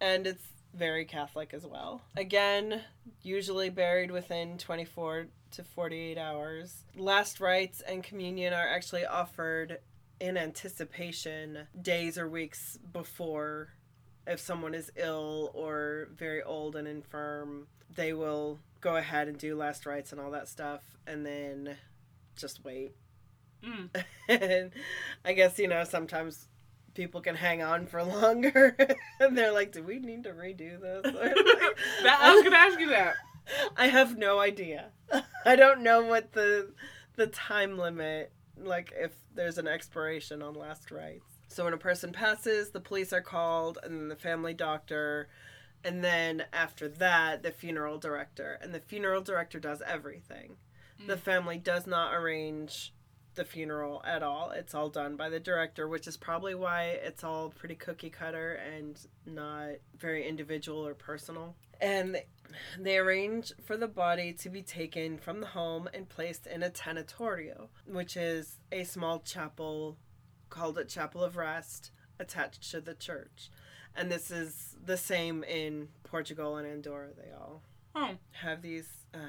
And 0.02 0.28
it's 0.28 0.44
very 0.74 1.06
catholic 1.06 1.54
as 1.54 1.66
well. 1.66 2.02
Again 2.18 2.82
usually 3.22 3.70
buried 3.70 4.12
within 4.12 4.58
24 4.58 5.28
to 5.52 5.64
48 5.64 6.18
hours. 6.18 6.84
Last 6.98 7.40
rites 7.40 7.82
and 7.82 8.04
communion 8.04 8.54
are 8.54 8.68
actually 8.68 9.06
offered 9.06 9.80
in 10.20 10.38
anticipation 10.38 11.68
days 11.82 12.18
or 12.18 12.28
weeks 12.28 12.78
before 12.92 13.70
if 14.28 14.40
someone 14.40 14.74
is 14.74 14.92
ill 14.96 15.52
or 15.54 16.10
very 16.16 16.42
old 16.44 16.76
and 16.76 16.88
infirm 16.88 17.68
they 17.96 18.14
will 18.14 18.60
go 18.82 18.96
ahead 18.96 19.28
and 19.28 19.38
do 19.38 19.56
last 19.56 19.86
rites 19.86 20.12
and 20.12 20.22
all 20.22 20.32
that 20.32 20.48
stuff 20.48 20.82
and 21.06 21.26
then 21.26 21.76
just 22.36 22.64
wait 22.64 22.94
Mm. 23.66 23.90
and 24.30 24.72
i 25.24 25.34
guess 25.34 25.58
you 25.60 25.68
know 25.68 25.84
sometimes 25.84 26.48
people 26.94 27.20
can 27.22 27.36
hang 27.36 27.62
on 27.62 27.88
for 27.88 28.04
longer 28.04 28.76
and 29.20 29.38
they're 29.38 29.52
like 29.52 29.72
do 29.72 29.84
we 29.84 30.00
need 30.00 30.24
to 30.24 30.32
redo 30.32 30.80
this 30.80 31.04
That, 32.04 32.20
I 32.22 32.34
was 32.34 32.44
gonna 32.44 32.56
ask 32.56 32.80
you 32.80 32.90
that. 32.90 33.16
I 33.78 33.88
have 33.88 34.18
no 34.18 34.40
idea. 34.40 34.90
I 35.46 35.56
don't 35.56 35.82
know 35.84 36.04
what 36.04 36.32
the 36.34 36.72
the 37.16 37.28
time 37.28 37.78
limit 37.78 38.32
like 38.58 38.92
if 38.96 39.12
there's 39.36 39.58
an 39.58 39.68
expiration 39.68 40.42
on 40.42 40.54
last 40.56 40.90
rites. 40.90 41.26
So 41.48 41.64
when 41.66 41.74
a 41.74 41.78
person 41.78 42.12
passes, 42.12 42.72
the 42.72 42.80
police 42.80 43.14
are 43.14 43.22
called 43.22 43.78
and 43.84 43.94
then 43.96 44.08
the 44.08 44.16
family 44.16 44.54
doctor 44.54 45.28
and 45.84 46.04
then 46.04 46.46
after 46.54 46.88
that 46.90 47.44
the 47.44 47.52
funeral 47.52 47.98
director 48.00 48.58
and 48.62 48.74
the 48.74 48.80
funeral 48.80 49.22
director 49.22 49.60
does 49.60 49.82
everything. 49.86 50.56
The 51.08 51.16
Mm. 51.16 51.20
family 51.20 51.58
does 51.58 51.86
not 51.86 52.14
arrange 52.16 52.94
the 53.36 53.46
funeral 53.46 54.02
at 54.06 54.24
all. 54.24 54.52
It's 54.52 54.74
all 54.74 54.90
done 54.90 55.16
by 55.16 55.30
the 55.30 55.40
director, 55.40 55.88
which 55.88 56.08
is 56.08 56.18
probably 56.18 56.56
why 56.56 56.86
it's 56.86 57.24
all 57.24 57.50
pretty 57.50 57.76
cookie 57.76 58.10
cutter 58.10 58.54
and 58.54 59.00
not 59.26 59.70
very 59.98 60.28
individual 60.28 60.86
or 60.86 60.94
personal. 60.94 61.56
And 61.82 62.22
they 62.80 62.98
arrange 62.98 63.54
for 63.66 63.78
the 63.78 63.88
body 63.88 64.34
to 64.34 64.50
be 64.50 64.62
taken 64.62 65.18
from 65.18 65.42
the 65.42 65.48
home 65.48 65.90
and 65.94 66.08
placed 66.08 66.48
in 66.48 66.64
a 66.64 66.70
tanatorio, 66.70 67.68
which 67.86 68.16
is 68.16 68.60
a 68.72 68.84
small 68.84 69.20
chapel 69.20 69.98
called 70.50 70.78
a 70.78 70.86
chapel 70.86 71.24
of 71.24 71.36
rest 71.38 71.92
attached 72.20 72.70
to 72.72 72.80
the 72.82 72.94
church. 72.94 73.50
And 73.96 74.12
this 74.12 74.32
is 74.32 74.76
the 74.86 74.98
same 74.98 75.44
in 75.44 75.90
Portugal 76.04 76.58
and 76.58 76.68
Andorra. 76.68 77.10
They 77.16 77.32
all 77.34 77.62
Oh, 77.98 78.12
have 78.32 78.62
these 78.62 78.88
uh. 79.14 79.20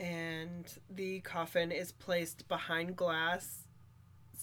And 0.00 0.72
the 0.90 1.20
coffin 1.20 1.72
is 1.72 1.92
placed 1.92 2.48
behind 2.48 2.96
glass 2.96 3.64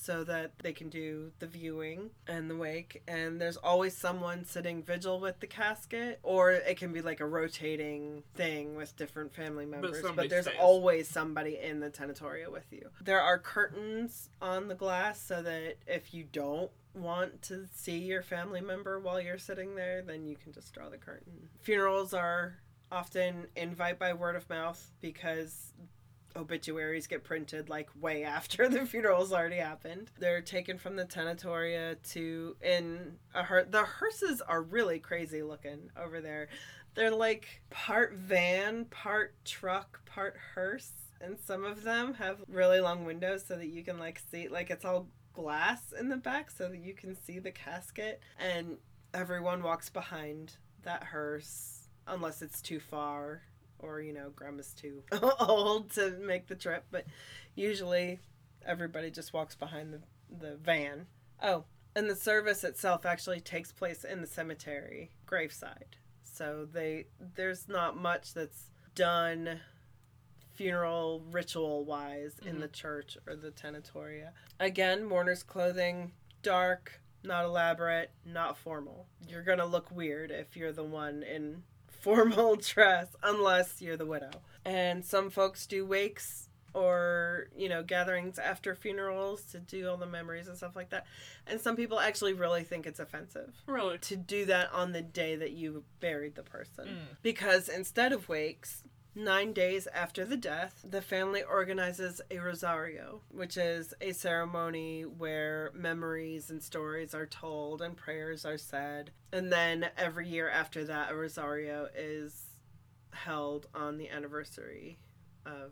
so 0.06 0.24
that 0.24 0.52
they 0.60 0.74
can 0.74 0.89
do 0.89 1.32
the 1.39 1.48
viewing 1.48 2.12
and 2.28 2.50
the 2.50 2.56
wake. 2.56 3.02
And 3.08 3.41
there's 3.41 3.58
always 3.58 3.98
someone 3.98 4.46
sitting 4.46 4.84
vigil 4.84 5.20
with 5.20 5.39
the 5.39 5.48
casket, 5.48 6.20
or 6.22 6.52
it 6.52 6.78
can 6.78 6.94
be 6.94 7.02
like 7.02 7.22
a 7.22 7.26
rotating 7.26 8.24
thing 8.36 8.76
with 8.76 8.96
different 8.98 9.34
family 9.34 9.65
members. 9.65 10.02
But, 10.02 10.08
somebody 10.08 10.28
there's 10.28 10.46
stays. 10.46 10.58
always 10.60 11.08
somebody 11.08 11.58
in 11.58 11.80
the 11.80 11.89
tanatoria 11.89 12.52
with 12.52 12.72
you. 12.72 12.89
There 13.02 13.22
are 13.22 13.39
curtains 13.39 14.30
on 14.41 14.68
the 14.68 14.76
glass 14.76 15.20
so 15.20 15.41
that 15.41 15.78
if 15.88 16.13
you 16.13 16.26
don't 16.32 16.70
want 16.94 17.41
to 17.44 17.65
see 17.74 17.98
your 17.98 18.22
family 18.22 18.62
member 18.62 19.00
while 19.00 19.20
you're 19.20 19.38
sitting 19.38 19.76
there, 19.76 20.02
then 20.02 20.26
you 20.26 20.36
can 20.36 20.54
just 20.54 20.74
draw 20.74 20.89
the 20.89 20.98
curtain. 20.98 21.50
Funerals 21.62 22.13
are 22.13 22.58
often 22.91 23.48
invite 23.56 24.00
by 24.00 24.13
word 24.13 24.36
of 24.36 24.50
mouth 24.50 24.91
because 25.02 25.74
obituaries 26.36 27.08
get 27.08 27.24
printed 27.24 27.69
like 27.69 27.89
way 28.00 28.24
after 28.26 28.67
the 28.67 28.86
funeral's 28.86 29.34
already 29.34 29.58
happened. 29.58 30.12
They're 30.19 30.41
taken 30.41 30.78
from 30.78 30.95
the 30.95 31.06
tanatoria 31.06 32.02
to 32.12 32.56
in 32.62 33.17
a 33.34 33.43
hearse. 33.43 33.67
The 33.69 33.84
hearses 33.84 34.41
are 34.41 34.62
really 34.62 35.00
crazy 35.00 35.41
looking 35.41 35.89
over 35.98 36.21
there. 36.21 36.50
They're 36.93 37.12
like 37.12 37.62
part 37.69 38.13
van, 38.13 38.86
part 38.86 39.36
truck, 39.43 40.06
part 40.06 40.36
hearse, 40.54 40.91
and 41.19 41.38
some 41.39 41.65
of 41.65 41.84
them 41.84 42.13
have 42.15 42.39
really 42.48 42.80
long 42.80 43.06
windows 43.06 43.43
so 43.45 43.58
that 43.58 43.67
you 43.67 43.84
can 43.84 43.98
like 43.98 44.21
see 44.32 44.48
like 44.48 44.69
it's 44.69 44.86
all 44.86 45.08
glass 45.34 45.93
in 45.98 46.08
the 46.08 46.15
back 46.15 46.50
so 46.50 46.69
that 46.69 46.80
you 46.80 46.93
can 46.93 47.15
see 47.15 47.39
the 47.39 47.52
casket 47.52 48.21
and 48.39 48.78
everyone 49.13 49.62
walks 49.62 49.89
behind 49.89 50.56
that 50.84 51.04
hearse 51.04 51.85
unless 52.08 52.41
it's 52.41 52.62
too 52.62 52.80
far 52.80 53.41
or 53.80 54.00
you 54.02 54.13
know 54.13 54.30
grandma's 54.36 54.74
too 54.74 55.04
old 55.39 55.91
to 55.91 56.12
make 56.22 56.48
the 56.48 56.56
trip 56.56 56.86
but 56.91 57.06
usually 57.56 58.20
everybody 58.65 59.12
just 59.12 59.34
walks 59.34 59.56
behind 59.56 59.94
the, 59.94 60.02
the 60.39 60.56
van. 60.56 61.08
Oh 61.41 61.65
and 61.96 62.10
the 62.10 62.15
service 62.15 62.63
itself 62.63 63.06
actually 63.06 63.39
takes 63.39 63.72
place 63.72 64.04
in 64.04 64.20
the 64.22 64.28
cemetery 64.28 65.12
graveside. 65.26 65.96
So 66.24 66.68
they 66.72 67.06
there's 67.36 67.68
not 67.70 67.96
much 67.98 68.34
that's 68.34 68.65
done 68.96 69.60
funeral 70.54 71.22
ritual 71.32 71.84
wise 71.86 72.39
in 72.46 72.58
Mhm. 72.58 72.62
the 72.62 72.68
church 72.70 73.18
or 73.28 73.36
the 73.36 73.52
tanatoria. 73.52 74.32
Again 74.60 75.04
mourner's 75.06 75.44
clothing 75.44 76.13
dark 76.41 77.02
not 77.24 77.44
elaborate 77.46 78.12
not 78.26 78.58
formal. 78.58 79.08
You're 79.28 79.44
gonna 79.44 79.65
look 79.65 79.89
weird 79.91 80.32
if 80.32 80.56
you're 80.56 80.72
the 80.72 80.84
one 80.84 81.24
in 81.24 81.63
formal 82.06 82.56
dress 82.74 83.08
unless 83.24 83.82
you're 83.82 83.98
the 83.98 84.06
widow 84.06 84.30
and 84.63 85.04
some 85.04 85.32
folks 85.32 85.65
do 85.65 85.84
wakes 85.86 86.50
or 86.76 87.48
you 87.58 87.68
know 87.68 87.82
gatherings 87.82 88.38
after 88.38 88.76
funerals 88.76 89.41
to 89.44 89.60
do 89.60 89.89
all 89.89 89.98
the 89.98 90.06
memories 90.06 90.48
and 90.48 90.56
stuff 90.56 90.76
like 90.76 90.89
that 90.91 91.06
and 91.48 91.60
some 91.60 91.76
people 91.76 92.00
actually 92.00 92.34
really 92.34 92.63
think 92.63 92.86
it's 92.86 93.00
offensive 93.00 93.54
Really? 93.65 93.98
to 94.00 94.15
do 94.15 94.46
that 94.46 94.72
on 94.72 94.91
the 94.91 95.02
day 95.02 95.36
that 95.36 95.54
you 95.54 95.84
buried 96.00 96.36
the 96.36 96.44
person 96.44 96.86
Mm. 96.86 97.18
because 97.24 97.70
instead 97.70 98.12
of 98.13 98.30
wakes 98.30 98.84
nine 99.15 99.54
days 99.54 99.88
after 99.93 100.25
the 100.25 100.36
death 100.36 100.84
the 100.88 101.01
family 101.01 101.41
organizes 101.41 102.19
a 102.30 102.38
rosario 102.38 103.21
which 103.30 103.56
is 103.56 103.93
a 104.01 104.12
ceremony 104.12 105.04
where 105.04 105.71
memories 105.73 106.49
and 106.49 106.62
stories 106.62 107.15
are 107.15 107.25
told 107.25 107.82
and 107.82 107.95
prayers 107.95 108.45
are 108.45 108.58
said 108.58 109.12
and 109.32 109.51
then 109.54 109.88
every 109.97 110.28
year 110.28 110.49
after 110.49 110.84
that 110.84 111.12
a 111.12 111.15
rosario 111.15 111.88
is 111.95 112.43
held 113.13 113.67
on 113.73 113.97
the 113.97 114.10
anniversary 114.10 114.99
of 115.45 115.71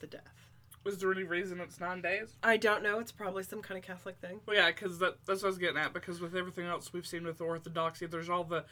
the 0.00 0.06
death 0.08 0.50
Was 0.82 0.98
there 0.98 1.12
any 1.12 1.22
reason 1.22 1.60
it's 1.60 1.78
nine 1.78 2.02
days? 2.02 2.36
i 2.42 2.56
don't 2.56 2.82
know 2.82 2.98
it's 2.98 3.12
probably 3.12 3.44
some 3.44 3.62
kind 3.62 3.78
of 3.78 3.84
catholic 3.84 4.16
thing 4.18 4.40
Well, 4.46 4.56
yeah, 4.56 4.66
because 4.72 4.98
that, 4.98 5.18
that's 5.26 5.42
what 5.42 5.48
I 5.48 5.50
was 5.50 5.58
getting 5.58 5.76
at. 5.78 5.92
Because 5.92 6.20
with 6.20 6.34
everything 6.34 6.66
else 6.66 6.92
we've 6.92 7.06
seen 7.06 7.24
with 7.24 7.40
Orthodoxy, 7.40 8.06
there's 8.06 8.28
all 8.28 8.42
the 8.44 8.64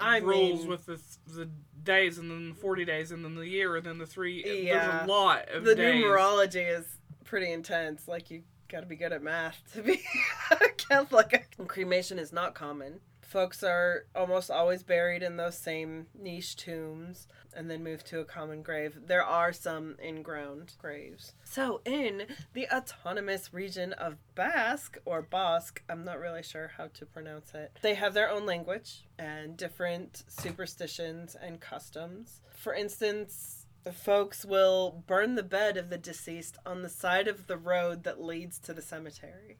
I 0.00 0.18
rules 0.18 0.60
mean- 0.60 0.68
with 0.68 0.86
the 0.86 1.00
the 1.26 1.48
days, 1.82 2.18
and 2.18 2.30
then 2.30 2.50
the 2.50 2.54
forty 2.54 2.84
days, 2.84 3.10
and 3.12 3.24
then 3.24 3.34
the 3.34 3.46
year, 3.48 3.76
and 3.76 3.86
then 3.86 3.98
the 3.98 4.06
three. 4.06 4.42
Yeah. 4.66 4.88
There's 4.88 5.04
a 5.04 5.06
lot 5.12 5.48
of 5.50 5.64
the 5.64 5.74
days. 5.74 6.04
numerology 6.04 6.68
is 6.78 6.84
pretty 7.24 7.52
intense. 7.52 8.08
Like 8.08 8.30
you 8.30 8.42
got 8.68 8.80
to 8.80 8.86
be 8.86 8.96
good 8.96 9.12
at 9.12 9.22
math 9.22 9.60
to 9.74 9.82
be 9.82 10.00
a 10.50 10.68
Catholic. 10.76 11.48
Cremation 11.66 12.18
is 12.18 12.32
not 12.32 12.54
common. 12.54 13.00
Folks 13.26 13.62
are 13.62 14.06
almost 14.14 14.50
always 14.50 14.82
buried 14.82 15.22
in 15.22 15.36
those 15.36 15.56
same 15.56 16.06
niche 16.14 16.56
tombs 16.56 17.26
and 17.56 17.70
then 17.70 17.82
moved 17.82 18.06
to 18.06 18.20
a 18.20 18.24
common 18.24 18.62
grave. 18.62 18.98
There 19.06 19.22
are 19.22 19.52
some 19.52 19.96
in-ground 20.02 20.74
graves. 20.78 21.32
So 21.44 21.80
in 21.84 22.26
the 22.52 22.68
autonomous 22.68 23.52
region 23.52 23.92
of 23.92 24.16
Basque 24.34 24.98
or 25.04 25.22
Basque, 25.22 25.82
I'm 25.88 26.04
not 26.04 26.18
really 26.18 26.42
sure 26.42 26.72
how 26.76 26.88
to 26.94 27.06
pronounce 27.06 27.54
it. 27.54 27.78
They 27.82 27.94
have 27.94 28.14
their 28.14 28.30
own 28.30 28.46
language 28.46 29.04
and 29.18 29.56
different 29.56 30.24
superstitions 30.28 31.36
and 31.40 31.60
customs. 31.60 32.42
For 32.50 32.74
instance, 32.74 33.66
the 33.84 33.92
folks 33.92 34.44
will 34.44 35.04
burn 35.06 35.34
the 35.34 35.42
bed 35.42 35.76
of 35.76 35.90
the 35.90 35.98
deceased 35.98 36.56
on 36.64 36.82
the 36.82 36.88
side 36.88 37.28
of 37.28 37.46
the 37.46 37.58
road 37.58 38.04
that 38.04 38.22
leads 38.22 38.58
to 38.60 38.72
the 38.72 38.82
cemetery. 38.82 39.58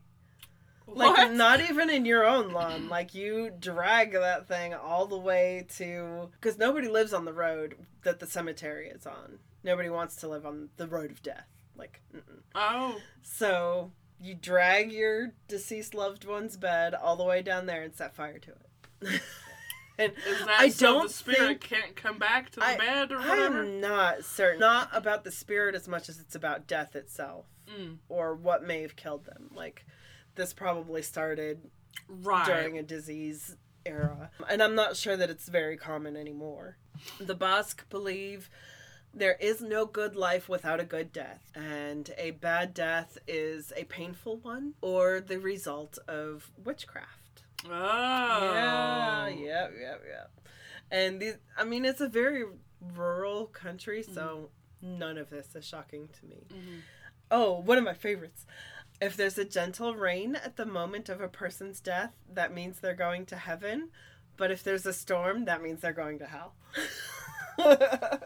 Like 0.86 1.16
What? 1.16 1.32
not 1.32 1.60
even 1.60 1.88
in 1.90 2.04
your 2.04 2.26
own 2.26 2.50
lawn. 2.52 2.88
Like 2.88 3.14
you 3.14 3.50
drag 3.58 4.12
that 4.12 4.46
thing 4.48 4.74
all 4.74 5.06
the 5.06 5.18
way 5.18 5.66
to 5.76 6.28
because 6.32 6.58
nobody 6.58 6.88
lives 6.88 7.12
on 7.14 7.24
the 7.24 7.32
road 7.32 7.76
that 8.02 8.20
the 8.20 8.26
cemetery 8.26 8.88
is 8.88 9.06
on. 9.06 9.38
Nobody 9.62 9.88
wants 9.88 10.16
to 10.16 10.28
live 10.28 10.44
on 10.44 10.68
the 10.76 10.86
road 10.86 11.10
of 11.10 11.22
death. 11.22 11.46
Like, 11.76 12.02
mm-mm. 12.14 12.40
Oh, 12.54 12.98
so 13.22 13.92
you 14.20 14.34
drag 14.34 14.92
your 14.92 15.32
deceased 15.48 15.94
loved 15.94 16.24
one's 16.26 16.56
bed 16.56 16.94
all 16.94 17.16
the 17.16 17.24
way 17.24 17.40
down 17.42 17.66
there 17.66 17.82
and 17.82 17.94
set 17.94 18.14
fire 18.14 18.38
to 18.38 18.50
it. 18.50 19.20
and 19.98 20.12
is 20.26 20.38
that 20.46 20.56
I 20.60 20.68
so 20.68 20.86
don't 20.92 21.02
the 21.08 21.12
spirit 21.14 21.38
think- 21.38 21.60
can't 21.62 21.96
come 21.96 22.18
back 22.18 22.50
to 22.50 22.60
the 22.60 22.66
I- 22.66 22.76
bed 22.76 23.10
or 23.10 23.18
whatever? 23.18 23.62
I'm 23.62 23.80
not 23.80 24.24
certain. 24.24 24.60
Not 24.60 24.90
about 24.92 25.24
the 25.24 25.30
spirit 25.32 25.74
as 25.74 25.88
much 25.88 26.08
as 26.10 26.20
it's 26.20 26.34
about 26.34 26.66
death 26.66 26.94
itself 26.94 27.46
Mm, 27.74 27.96
or 28.10 28.34
what 28.34 28.62
may 28.62 28.82
have 28.82 28.94
killed 28.96 29.24
them. 29.24 29.50
Like, 29.54 29.86
this 30.34 30.52
probably 30.52 31.02
started 31.02 31.60
right. 32.08 32.46
during 32.46 32.78
a 32.78 32.82
disease 32.82 33.56
era. 33.86 34.30
And 34.48 34.62
I'm 34.62 34.74
not 34.74 34.96
sure 34.96 35.16
that 35.16 35.30
it's 35.30 35.48
very 35.48 35.76
common 35.76 36.16
anymore. 36.16 36.76
The 37.20 37.34
Basque 37.34 37.88
believe 37.90 38.48
there 39.12 39.36
is 39.40 39.60
no 39.60 39.86
good 39.86 40.16
life 40.16 40.48
without 40.48 40.80
a 40.80 40.84
good 40.84 41.12
death, 41.12 41.52
and 41.54 42.10
a 42.18 42.32
bad 42.32 42.74
death 42.74 43.16
is 43.28 43.72
a 43.76 43.84
painful 43.84 44.38
one 44.38 44.74
or 44.80 45.20
the 45.20 45.38
result 45.38 45.98
of 46.08 46.50
witchcraft. 46.64 47.44
Oh. 47.66 47.70
Yeah, 47.70 49.28
yep, 49.28 49.72
yep, 49.80 50.02
yep. 50.08 50.30
And 50.90 51.20
these, 51.20 51.36
I 51.56 51.64
mean, 51.64 51.84
it's 51.84 52.00
a 52.00 52.08
very 52.08 52.44
rural 52.94 53.46
country, 53.46 54.02
so 54.02 54.50
none 54.82 55.16
of 55.16 55.30
this 55.30 55.54
is 55.54 55.64
shocking 55.64 56.08
to 56.20 56.26
me. 56.26 56.46
Mhm. 56.50 56.80
Oh, 57.30 57.60
one 57.60 57.78
of 57.78 57.84
my 57.84 57.94
favorites. 57.94 58.46
If 59.00 59.16
there's 59.16 59.38
a 59.38 59.44
gentle 59.44 59.94
rain 59.94 60.36
at 60.36 60.56
the 60.56 60.66
moment 60.66 61.08
of 61.08 61.20
a 61.20 61.28
person's 61.28 61.80
death, 61.80 62.12
that 62.32 62.54
means 62.54 62.78
they're 62.78 62.94
going 62.94 63.26
to 63.26 63.36
heaven. 63.36 63.90
But 64.36 64.50
if 64.50 64.62
there's 64.62 64.86
a 64.86 64.92
storm, 64.92 65.44
that 65.44 65.62
means 65.62 65.80
they're 65.80 65.92
going 65.92 66.18
to 66.20 66.26
hell. 66.26 66.54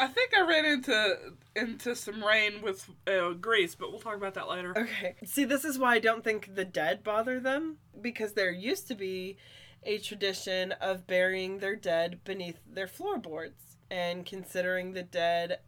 I 0.00 0.06
think 0.06 0.32
I 0.36 0.46
ran 0.46 0.64
into 0.64 1.16
into 1.56 1.96
some 1.96 2.22
rain 2.24 2.62
with 2.62 2.88
uh, 3.06 3.30
Greece, 3.30 3.74
but 3.74 3.90
we'll 3.90 4.00
talk 4.00 4.16
about 4.16 4.34
that 4.34 4.48
later. 4.48 4.76
okay. 4.76 5.16
See, 5.24 5.44
this 5.44 5.64
is 5.64 5.78
why 5.78 5.94
I 5.94 5.98
don't 5.98 6.22
think 6.22 6.54
the 6.54 6.64
dead 6.64 7.02
bother 7.02 7.40
them 7.40 7.78
because 8.00 8.32
there 8.32 8.50
used 8.50 8.86
to 8.88 8.94
be 8.94 9.36
a 9.82 9.98
tradition 9.98 10.72
of 10.72 11.06
burying 11.06 11.58
their 11.58 11.76
dead 11.76 12.20
beneath 12.24 12.58
their 12.68 12.86
floorboards 12.86 13.76
and 13.90 14.26
considering 14.26 14.92
the 14.92 15.02
dead 15.02 15.60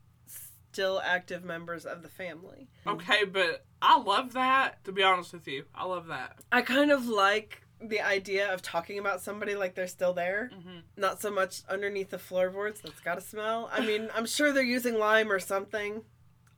still 0.72 1.00
active 1.04 1.44
members 1.44 1.84
of 1.84 2.02
the 2.02 2.08
family. 2.08 2.68
Okay, 2.86 3.24
but 3.24 3.64
I 3.82 3.98
love 3.98 4.32
that. 4.34 4.82
To 4.84 4.92
be 4.92 5.02
honest 5.02 5.32
with 5.32 5.48
you, 5.48 5.64
I 5.74 5.84
love 5.84 6.06
that. 6.06 6.36
I 6.52 6.62
kind 6.62 6.90
of 6.92 7.06
like 7.06 7.62
the 7.82 8.00
idea 8.00 8.52
of 8.52 8.60
talking 8.62 8.98
about 8.98 9.20
somebody 9.20 9.54
like 9.56 9.74
they're 9.74 9.86
still 9.88 10.12
there. 10.12 10.50
hmm 10.54 10.78
Not 10.96 11.20
so 11.20 11.30
much 11.30 11.62
underneath 11.68 12.10
the 12.10 12.18
floorboards. 12.18 12.80
That's 12.82 13.00
got 13.00 13.14
to 13.16 13.20
smell. 13.20 13.68
I 13.72 13.80
mean, 13.84 14.08
I'm 14.14 14.26
sure 14.26 14.52
they're 14.52 14.62
using 14.62 14.98
lime 14.98 15.32
or 15.32 15.38
something. 15.40 16.02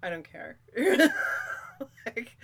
I 0.02 0.10
don't 0.10 0.28
care. 0.30 0.58
like, 2.06 2.36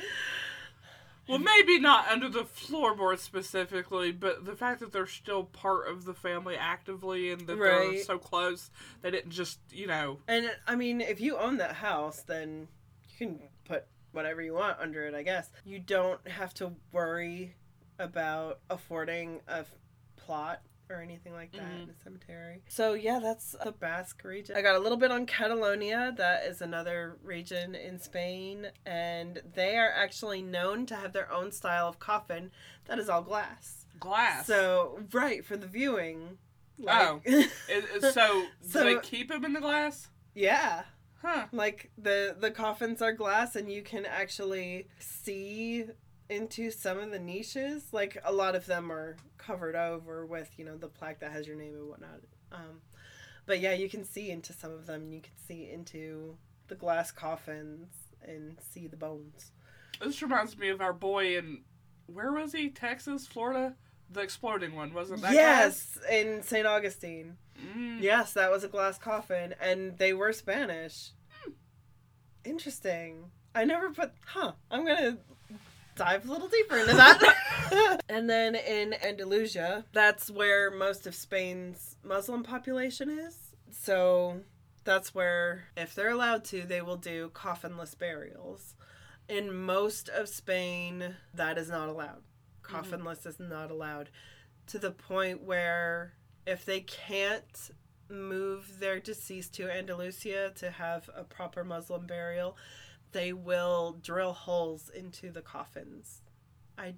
Well, 1.29 1.39
maybe 1.39 1.79
not 1.79 2.09
under 2.09 2.29
the 2.29 2.45
floorboard 2.45 3.19
specifically, 3.19 4.13
but 4.13 4.45
the 4.47 4.57
fact 4.57 4.81
that 4.81 4.93
they're 4.93 5.07
still 5.07 5.45
part 5.45 5.89
of 5.89 6.05
the 6.05 6.15
family 6.15 6.57
actively 6.57 7.31
and 7.31 7.47
that 7.47 7.59
they're 7.59 8.03
so 8.05 8.19
close, 8.19 8.71
they 9.03 9.11
didn't 9.11 9.31
just, 9.31 9.59
you 9.71 9.87
know. 9.87 10.19
and 10.27 10.51
I 10.67 10.75
mean, 10.75 11.01
if 11.01 11.21
you 11.21 11.37
own 11.37 11.59
that 11.59 11.75
house, 11.77 12.23
then 12.23 12.69
you 13.11 13.27
can 13.27 13.41
put 13.65 13.85
whatever 14.13 14.41
you 14.41 14.55
want 14.55 14.79
under 14.81 15.07
it, 15.07 15.15
I 15.15 15.23
guess. 15.23 15.51
You 15.65 15.79
don't 15.79 16.27
have 16.29 16.55
to 16.55 16.73
worry 16.93 17.55
about 17.99 18.61
affording 18.71 19.41
a 19.49 19.59
f- 19.59 19.73
plot 20.17 20.63
or 20.91 21.01
anything 21.01 21.33
like 21.33 21.53
that 21.53 21.63
mm-hmm. 21.63 21.83
in 21.85 21.91
a 21.91 22.03
cemetery. 22.03 22.63
So 22.69 22.95
yeah, 22.95 23.19
that's 23.23 23.55
the 23.63 23.73
Basque 23.73 24.23
region. 24.25 24.57
I 24.57 24.63
got 24.63 24.77
a 24.77 24.79
little 24.79 24.99
bit 24.99 25.11
on 25.11 25.27
Catalonia. 25.27 26.13
That 26.17 26.45
is 26.45 26.61
another 26.61 27.19
region 27.23 27.75
in 27.75 27.99
Spain, 28.01 28.69
and 28.87 29.41
they 29.55 29.77
are 29.77 29.91
actually 29.91 30.43
known 30.43 30.87
to 30.87 30.97
have 30.97 31.13
their 31.13 31.31
own 31.33 31.53
style 31.53 31.89
of 31.89 31.99
coffin 31.99 32.51
that 32.87 32.99
is 32.99 33.09
all 33.09 33.23
glass. 33.23 33.87
Glass. 34.01 34.47
So 34.47 35.01
right 35.13 35.45
for 35.45 35.57
the 35.57 35.67
viewing. 35.67 36.39
Oh. 36.87 37.21
It- 37.25 37.51
it- 37.69 38.03
so, 38.15 38.45
So- 38.63 38.85
do 38.85 38.95
they 38.95 39.01
keep 39.01 39.29
them 39.29 39.45
in 39.45 39.53
the 39.53 39.61
glass? 39.61 40.09
yeah. 40.35 40.83
Huh. 41.21 41.47
like 41.51 41.91
the 41.99 42.37
the 42.39 42.53
coffins 42.53 43.03
are 43.03 43.13
glass 43.13 43.57
and 43.57 43.69
you 43.73 43.83
can 43.83 44.07
actually 44.07 44.87
see 45.01 45.85
into 46.31 46.71
some 46.71 46.99
of 46.99 47.11
the 47.11 47.19
niches 47.19 47.85
like 47.93 48.19
a 48.25 48.33
lot 48.33 48.55
of 48.55 48.67
them 48.67 48.93
are 48.93 49.17
covered 49.39 49.75
over 49.75 50.27
with 50.27 50.51
you 50.59 50.65
know 50.65 50.77
the 50.77 50.89
plaque 50.89 51.21
that 51.21 51.33
has 51.33 51.47
your 51.47 51.57
name 51.57 51.75
and 51.75 51.89
whatnot 51.89 52.21
um 52.53 52.81
but 53.47 53.61
yeah 53.61 53.73
you 53.73 53.89
can 53.89 54.05
see 54.05 54.31
into 54.31 54.53
some 54.53 54.71
of 54.73 54.87
them 54.87 55.13
you 55.13 55.21
can 55.21 55.33
see 55.47 55.71
into 55.71 56.37
the 56.69 56.75
glass 56.75 57.11
coffins 57.11 57.89
and 58.23 58.59
see 58.61 58.87
the 58.87 58.97
bones 58.97 59.53
This 60.01 60.21
reminds 60.23 60.59
me 60.59 60.69
of 60.69 60.81
our 60.83 60.93
boy 60.93 61.37
in, 61.39 61.63
where 62.07 62.31
was 62.33 62.53
he? 62.53 62.69
Texas, 62.69 63.27
Florida? 63.27 63.75
The 64.11 64.21
exploding 64.21 64.75
one, 64.75 64.93
wasn't 64.95 65.23
that 65.23 65.33
yes 65.33 65.99
in 66.11 66.43
st 66.43 66.67
augustine? 66.67 67.37
Mm. 67.59 68.01
yes 68.03 68.33
that 68.35 68.51
was 68.51 68.65
a 68.65 68.69
glass 68.69 68.99
coffin 68.99 69.55
and 69.61 69.99
they 69.99 70.13
were 70.13 70.33
spanish 70.33 71.11
interesting 72.45 73.31
i 73.55 73.65
never 73.65 73.91
put 73.91 74.13
huh 74.27 74.53
i'm 74.71 74.87
gonna 74.87 75.19
dive 75.99 76.29
a 76.29 76.33
little 76.33 76.49
deeper 76.49 76.79
into 76.79 76.95
that. 76.95 77.35
And 78.09 78.31
then 78.31 78.55
in 78.55 78.95
andalusia 79.05 79.85
that's 79.93 80.31
where 80.31 80.71
most 80.71 81.07
of 81.07 81.15
spain's 81.15 81.97
muslim 82.03 82.43
population 82.43 83.11
is. 83.11 83.37
So 83.71 84.41
that's 84.85 85.15
where 85.15 85.65
if 85.77 85.95
they're 85.95 86.11
allowed 86.11 86.45
to 86.47 86.63
they 86.63 86.81
will 86.81 86.97
do 86.97 87.31
coffinless 87.35 87.99
burials. 87.99 88.75
In 89.29 89.55
most 89.55 90.09
of 90.09 90.29
spain 90.29 91.17
that 91.35 91.59
is 91.59 91.69
not 91.69 91.89
allowed. 91.89 92.23
Mm-hmm. 92.63 92.77
Coffinless 92.77 93.27
is 93.27 93.39
not 93.39 93.71
allowed. 93.71 94.09
To 94.69 94.79
the 94.79 94.91
point 94.93 95.43
where 95.43 96.15
if 96.47 96.65
they 96.65 96.81
can't 96.81 97.71
move 98.11 98.81
their 98.81 98.99
deceased 99.01 99.55
to 99.55 99.71
Andalusia 99.71 100.53
to 100.57 100.71
have 100.71 101.11
a 101.15 101.25
proper 101.25 101.65
Muslim 101.65 102.07
burial, 102.07 102.57
they 103.13 103.33
will 103.33 103.99
drill 104.03 104.33
holes 104.33 104.91
into 104.95 105.31
the 105.31 105.43
coffins. 105.43 106.23
I'm 106.77 106.97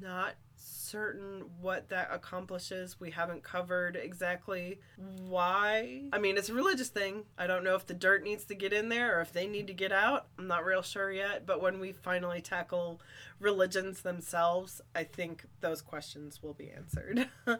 not 0.00 0.34
certain 0.56 1.44
what 1.60 1.88
that 1.88 2.08
accomplishes. 2.12 2.98
We 3.00 3.10
haven't 3.10 3.42
covered 3.42 3.96
exactly 3.96 4.80
why. 4.96 6.02
I 6.12 6.18
mean, 6.18 6.36
it's 6.36 6.48
a 6.48 6.54
religious 6.54 6.88
thing. 6.88 7.24
I 7.38 7.46
don't 7.46 7.64
know 7.64 7.74
if 7.74 7.86
the 7.86 7.94
dirt 7.94 8.22
needs 8.22 8.44
to 8.46 8.54
get 8.54 8.72
in 8.72 8.88
there 8.88 9.18
or 9.18 9.20
if 9.20 9.32
they 9.32 9.46
need 9.46 9.66
to 9.68 9.74
get 9.74 9.92
out. 9.92 10.26
I'm 10.38 10.46
not 10.46 10.64
real 10.64 10.82
sure 10.82 11.10
yet. 11.10 11.46
But 11.46 11.62
when 11.62 11.80
we 11.80 11.92
finally 11.92 12.40
tackle 12.40 13.00
religions 13.38 14.02
themselves, 14.02 14.80
I 14.94 15.04
think 15.04 15.44
those 15.60 15.82
questions 15.82 16.42
will 16.42 16.54
be 16.54 16.70
answered. 16.70 17.28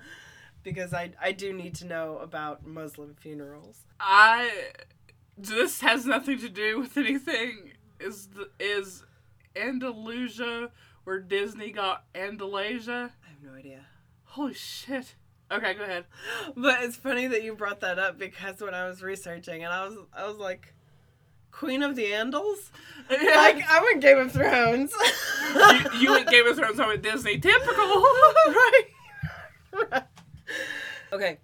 because 0.62 0.92
I, 0.92 1.12
I 1.20 1.32
do 1.32 1.52
need 1.52 1.74
to 1.76 1.86
know 1.86 2.18
about 2.18 2.66
Muslim 2.66 3.14
funerals. 3.14 3.84
I 3.98 4.50
this 5.36 5.80
has 5.80 6.04
nothing 6.04 6.38
to 6.40 6.48
do 6.48 6.80
with 6.80 6.96
anything. 6.96 7.72
Is 8.00 8.28
the, 8.28 8.48
is 8.58 9.04
Andalusia 9.54 10.70
where 11.04 11.20
Disney 11.20 11.70
got 11.70 12.04
Andalasia? 12.14 13.10
I 13.24 13.28
have 13.28 13.42
no 13.44 13.52
idea. 13.52 13.80
Holy 14.24 14.54
shit. 14.54 15.14
Okay, 15.50 15.74
go 15.74 15.82
ahead. 15.82 16.04
But 16.56 16.82
it's 16.82 16.96
funny 16.96 17.26
that 17.26 17.42
you 17.42 17.54
brought 17.54 17.80
that 17.80 17.98
up 17.98 18.18
because 18.18 18.60
when 18.60 18.74
I 18.74 18.86
was 18.86 19.02
researching 19.02 19.64
and 19.64 19.72
I 19.72 19.86
was 19.86 19.98
I 20.16 20.26
was 20.26 20.36
like 20.36 20.74
Queen 21.50 21.82
of 21.82 21.96
the 21.96 22.06
Andals? 22.06 22.70
Yeah. 23.10 23.34
Like 23.36 23.64
I'm 23.68 23.84
in 23.92 24.00
Game 24.00 24.18
of 24.18 24.32
Thrones. 24.32 24.92
you, 25.54 26.00
you 26.00 26.10
went 26.12 26.28
Game 26.28 26.46
of 26.46 26.56
Thrones, 26.56 26.78
I 26.78 26.86
went 26.86 27.02
Disney. 27.02 27.38
Typical. 27.38 27.74
right. 27.74 28.82
right. 29.90 30.02
Okay. 31.12 31.38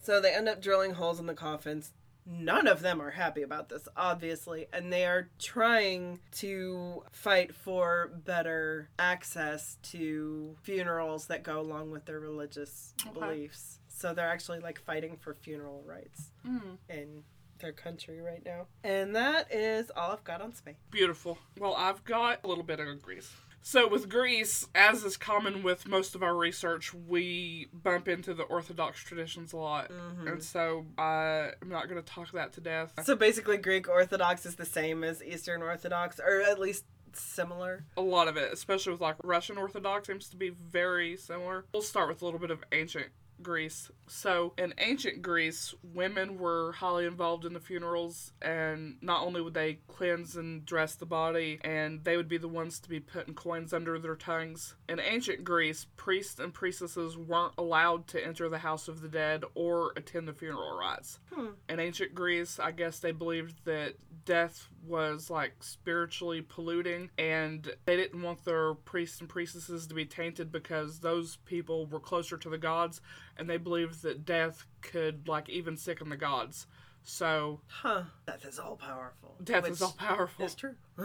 So 0.00 0.22
they 0.22 0.34
end 0.34 0.48
up 0.48 0.62
drilling 0.62 0.92
holes 0.92 1.20
in 1.20 1.26
the 1.26 1.34
coffins. 1.34 1.92
None 2.24 2.66
of 2.68 2.82
them 2.82 3.00
are 3.02 3.10
happy 3.10 3.42
about 3.42 3.68
this, 3.68 3.88
obviously, 3.96 4.66
and 4.72 4.92
they 4.92 5.04
are 5.06 5.28
trying 5.38 6.20
to 6.32 7.02
fight 7.10 7.54
for 7.54 8.10
better 8.24 8.90
access 8.98 9.76
to 9.82 10.56
funerals 10.62 11.26
that 11.26 11.42
go 11.42 11.60
along 11.60 11.90
with 11.90 12.04
their 12.04 12.20
religious 12.20 12.94
Okay. 13.06 13.18
beliefs. 13.18 13.80
So 13.88 14.14
they're 14.14 14.28
actually 14.28 14.60
like 14.60 14.78
fighting 14.80 15.16
for 15.16 15.34
funeral 15.34 15.82
rights 15.86 16.30
Mm, 16.46 16.78
in 16.88 17.24
their 17.58 17.72
country 17.72 18.20
right 18.20 18.44
now. 18.44 18.66
And 18.82 19.14
that 19.16 19.52
is 19.52 19.90
all 19.96 20.12
I've 20.12 20.24
got 20.24 20.40
on 20.40 20.54
Spain. 20.54 20.76
beautiful. 20.90 21.38
Well, 21.58 21.74
I've 21.76 22.04
got 22.04 22.40
a 22.44 22.48
little 22.48 22.64
bit 22.64 22.80
of 22.80 23.02
Greece. 23.02 23.30
So 23.62 23.88
with 23.88 24.08
Greece, 24.08 24.66
as 24.74 25.04
is 25.04 25.16
common 25.16 25.62
with 25.62 25.86
most 25.88 26.14
of 26.14 26.22
our 26.22 26.36
research, 26.36 26.92
we 26.92 27.68
bump 27.72 28.08
into 28.08 28.34
the 28.34 28.42
Orthodox 28.42 29.02
traditions 29.02 29.52
a 29.52 29.56
lot. 29.56 29.90
Mm-hmm. 29.90 30.26
And 30.26 30.42
so 30.42 30.86
I 30.98 31.50
am 31.62 31.68
not 31.68 31.88
going 31.88 32.02
to 32.02 32.06
talk 32.06 32.32
that 32.32 32.52
to 32.54 32.60
death. 32.60 32.92
So 33.04 33.14
basically, 33.16 33.56
Greek 33.56 33.88
Orthodox 33.88 34.44
is 34.44 34.56
the 34.56 34.66
same 34.66 35.04
as 35.04 35.22
Eastern 35.22 35.62
Orthodox, 35.62 36.20
or 36.20 36.42
at 36.42 36.58
least 36.58 36.84
similar. 37.14 37.84
a 37.96 38.00
lot 38.00 38.28
of 38.28 38.36
it, 38.36 38.52
especially 38.52 38.92
with 38.92 39.00
like 39.00 39.16
Russian 39.22 39.58
Orthodox, 39.58 40.08
seems 40.08 40.28
to 40.30 40.36
be 40.36 40.50
very 40.50 41.16
similar. 41.16 41.64
We'll 41.72 41.82
start 41.82 42.08
with 42.08 42.22
a 42.22 42.24
little 42.24 42.40
bit 42.40 42.50
of 42.50 42.64
ancient 42.72 43.06
Greece. 43.42 43.90
So, 44.08 44.52
in 44.58 44.74
ancient 44.78 45.22
Greece, 45.22 45.74
women 45.94 46.38
were 46.38 46.72
highly 46.72 47.06
involved 47.06 47.44
in 47.44 47.52
the 47.52 47.60
funerals, 47.60 48.32
and 48.42 48.96
not 49.00 49.22
only 49.22 49.40
would 49.40 49.54
they 49.54 49.78
cleanse 49.88 50.36
and 50.36 50.64
dress 50.66 50.94
the 50.94 51.06
body, 51.06 51.58
and 51.62 52.04
they 52.04 52.16
would 52.16 52.28
be 52.28 52.38
the 52.38 52.48
ones 52.48 52.78
to 52.80 52.88
be 52.88 53.00
putting 53.00 53.34
coins 53.34 53.72
under 53.72 53.98
their 53.98 54.16
tongues. 54.16 54.74
In 54.88 55.00
ancient 55.00 55.44
Greece, 55.44 55.86
priests 55.96 56.38
and 56.38 56.52
priestesses 56.52 57.16
weren't 57.16 57.54
allowed 57.56 58.06
to 58.08 58.24
enter 58.24 58.48
the 58.48 58.58
house 58.58 58.88
of 58.88 59.00
the 59.00 59.08
dead 59.08 59.44
or 59.54 59.92
attend 59.96 60.28
the 60.28 60.32
funeral 60.34 60.76
rites. 60.76 61.18
Hmm. 61.32 61.48
In 61.68 61.80
ancient 61.80 62.14
Greece, 62.14 62.58
I 62.58 62.72
guess 62.72 62.98
they 62.98 63.12
believed 63.12 63.64
that 63.64 63.94
death 64.24 64.68
was 64.86 65.30
like 65.30 65.54
spiritually 65.60 66.40
polluting 66.40 67.10
and 67.18 67.72
they 67.84 67.96
didn't 67.96 68.22
want 68.22 68.44
their 68.44 68.74
priests 68.74 69.20
and 69.20 69.28
priestesses 69.28 69.86
to 69.86 69.94
be 69.94 70.04
tainted 70.04 70.50
because 70.50 71.00
those 71.00 71.36
people 71.44 71.86
were 71.86 72.00
closer 72.00 72.36
to 72.36 72.48
the 72.48 72.58
gods 72.58 73.00
and 73.36 73.48
they 73.48 73.56
believed 73.56 74.02
that 74.02 74.24
death 74.24 74.66
could 74.80 75.28
like 75.28 75.48
even 75.48 75.76
sicken 75.76 76.08
the 76.08 76.16
gods. 76.16 76.66
So 77.04 77.60
Huh. 77.66 78.04
Death 78.26 78.44
is 78.44 78.58
all 78.58 78.76
powerful. 78.76 79.36
death 79.42 79.68
is 79.68 79.82
all 79.82 79.94
powerful. 79.98 80.44
It's 80.44 80.54
true. 80.54 80.76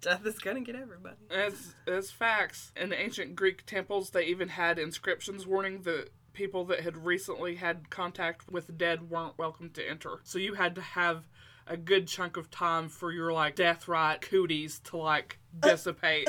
Death 0.00 0.24
is 0.24 0.38
gonna 0.38 0.60
get 0.60 0.74
everybody. 0.76 1.16
As 1.30 1.74
as 1.86 2.10
facts. 2.10 2.72
In 2.76 2.88
the 2.88 2.98
ancient 3.00 3.36
Greek 3.36 3.66
temples, 3.66 4.10
they 4.10 4.24
even 4.24 4.48
had 4.48 4.78
inscriptions 4.78 5.46
warning 5.46 5.82
that 5.82 6.08
people 6.32 6.64
that 6.66 6.80
had 6.80 6.96
recently 7.04 7.56
had 7.56 7.90
contact 7.90 8.50
with 8.50 8.66
the 8.66 8.72
dead 8.72 9.10
weren't 9.10 9.36
welcome 9.36 9.68
to 9.70 9.86
enter. 9.86 10.20
So 10.24 10.38
you 10.38 10.54
had 10.54 10.74
to 10.76 10.80
have 10.80 11.24
a 11.66 11.76
good 11.76 12.08
chunk 12.08 12.36
of 12.36 12.50
time 12.50 12.88
for 12.88 13.12
your 13.12 13.32
like 13.32 13.56
death 13.56 13.86
rite 13.86 14.22
cooties 14.22 14.80
to 14.84 14.96
like 14.96 15.38
dissipate. 15.60 16.26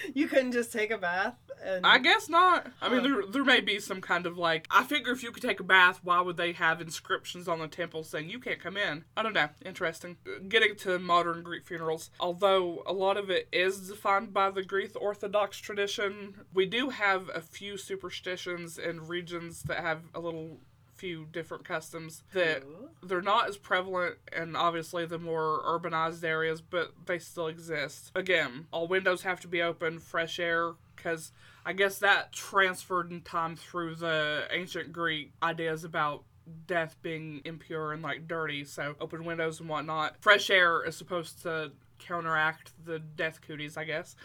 You 0.14 0.28
couldn't 0.28 0.52
just 0.52 0.72
take 0.72 0.90
a 0.90 0.98
bath 0.98 1.34
and 1.64 1.86
I 1.86 1.98
guess 1.98 2.28
not. 2.28 2.66
I 2.80 2.88
mean, 2.88 3.02
there 3.02 3.22
there 3.26 3.44
may 3.44 3.60
be 3.60 3.80
some 3.80 4.00
kind 4.00 4.26
of 4.26 4.38
like. 4.38 4.66
I 4.70 4.84
figure 4.84 5.12
if 5.12 5.22
you 5.22 5.30
could 5.30 5.42
take 5.42 5.60
a 5.60 5.64
bath, 5.64 6.00
why 6.02 6.20
would 6.20 6.36
they 6.36 6.52
have 6.52 6.80
inscriptions 6.80 7.48
on 7.48 7.58
the 7.58 7.68
temple 7.68 8.04
saying 8.04 8.30
you 8.30 8.38
can't 8.38 8.60
come 8.60 8.76
in? 8.76 9.04
I 9.16 9.22
don't 9.22 9.34
know. 9.34 9.48
Interesting. 9.64 10.16
Uh, 10.26 10.40
getting 10.48 10.76
to 10.76 10.98
modern 10.98 11.42
Greek 11.42 11.66
funerals, 11.66 12.10
although 12.18 12.82
a 12.86 12.92
lot 12.92 13.16
of 13.16 13.30
it 13.30 13.48
is 13.52 13.88
defined 13.88 14.32
by 14.32 14.50
the 14.50 14.62
Greek 14.62 14.92
Orthodox 15.00 15.58
tradition, 15.58 16.34
we 16.52 16.66
do 16.66 16.90
have 16.90 17.30
a 17.34 17.40
few 17.40 17.76
superstitions 17.76 18.78
in 18.78 19.06
regions 19.06 19.62
that 19.64 19.80
have 19.80 20.02
a 20.14 20.20
little 20.20 20.60
few 21.00 21.26
different 21.32 21.64
customs 21.64 22.22
that 22.34 22.62
Ooh. 22.62 22.90
they're 23.02 23.22
not 23.22 23.48
as 23.48 23.56
prevalent 23.56 24.16
in 24.36 24.54
obviously 24.54 25.06
the 25.06 25.18
more 25.18 25.62
urbanized 25.66 26.22
areas, 26.22 26.60
but 26.60 26.92
they 27.06 27.18
still 27.18 27.46
exist. 27.46 28.12
Again, 28.14 28.66
all 28.70 28.86
windows 28.86 29.22
have 29.22 29.40
to 29.40 29.48
be 29.48 29.62
open, 29.62 29.98
fresh 29.98 30.38
air, 30.38 30.74
because 30.94 31.32
I 31.64 31.72
guess 31.72 31.98
that 32.00 32.32
transferred 32.32 33.10
in 33.10 33.22
time 33.22 33.56
through 33.56 33.94
the 33.94 34.44
ancient 34.50 34.92
Greek 34.92 35.32
ideas 35.42 35.84
about 35.84 36.24
death 36.66 36.96
being 37.00 37.40
impure 37.46 37.92
and 37.92 38.02
like 38.02 38.28
dirty, 38.28 38.64
so 38.64 38.94
open 39.00 39.24
windows 39.24 39.58
and 39.58 39.70
whatnot. 39.70 40.16
Fresh 40.20 40.50
air 40.50 40.84
is 40.84 40.96
supposed 40.96 41.40
to 41.42 41.72
counteract 41.98 42.72
the 42.84 42.98
death 42.98 43.40
cooties, 43.40 43.76
I 43.76 43.84
guess. 43.84 44.16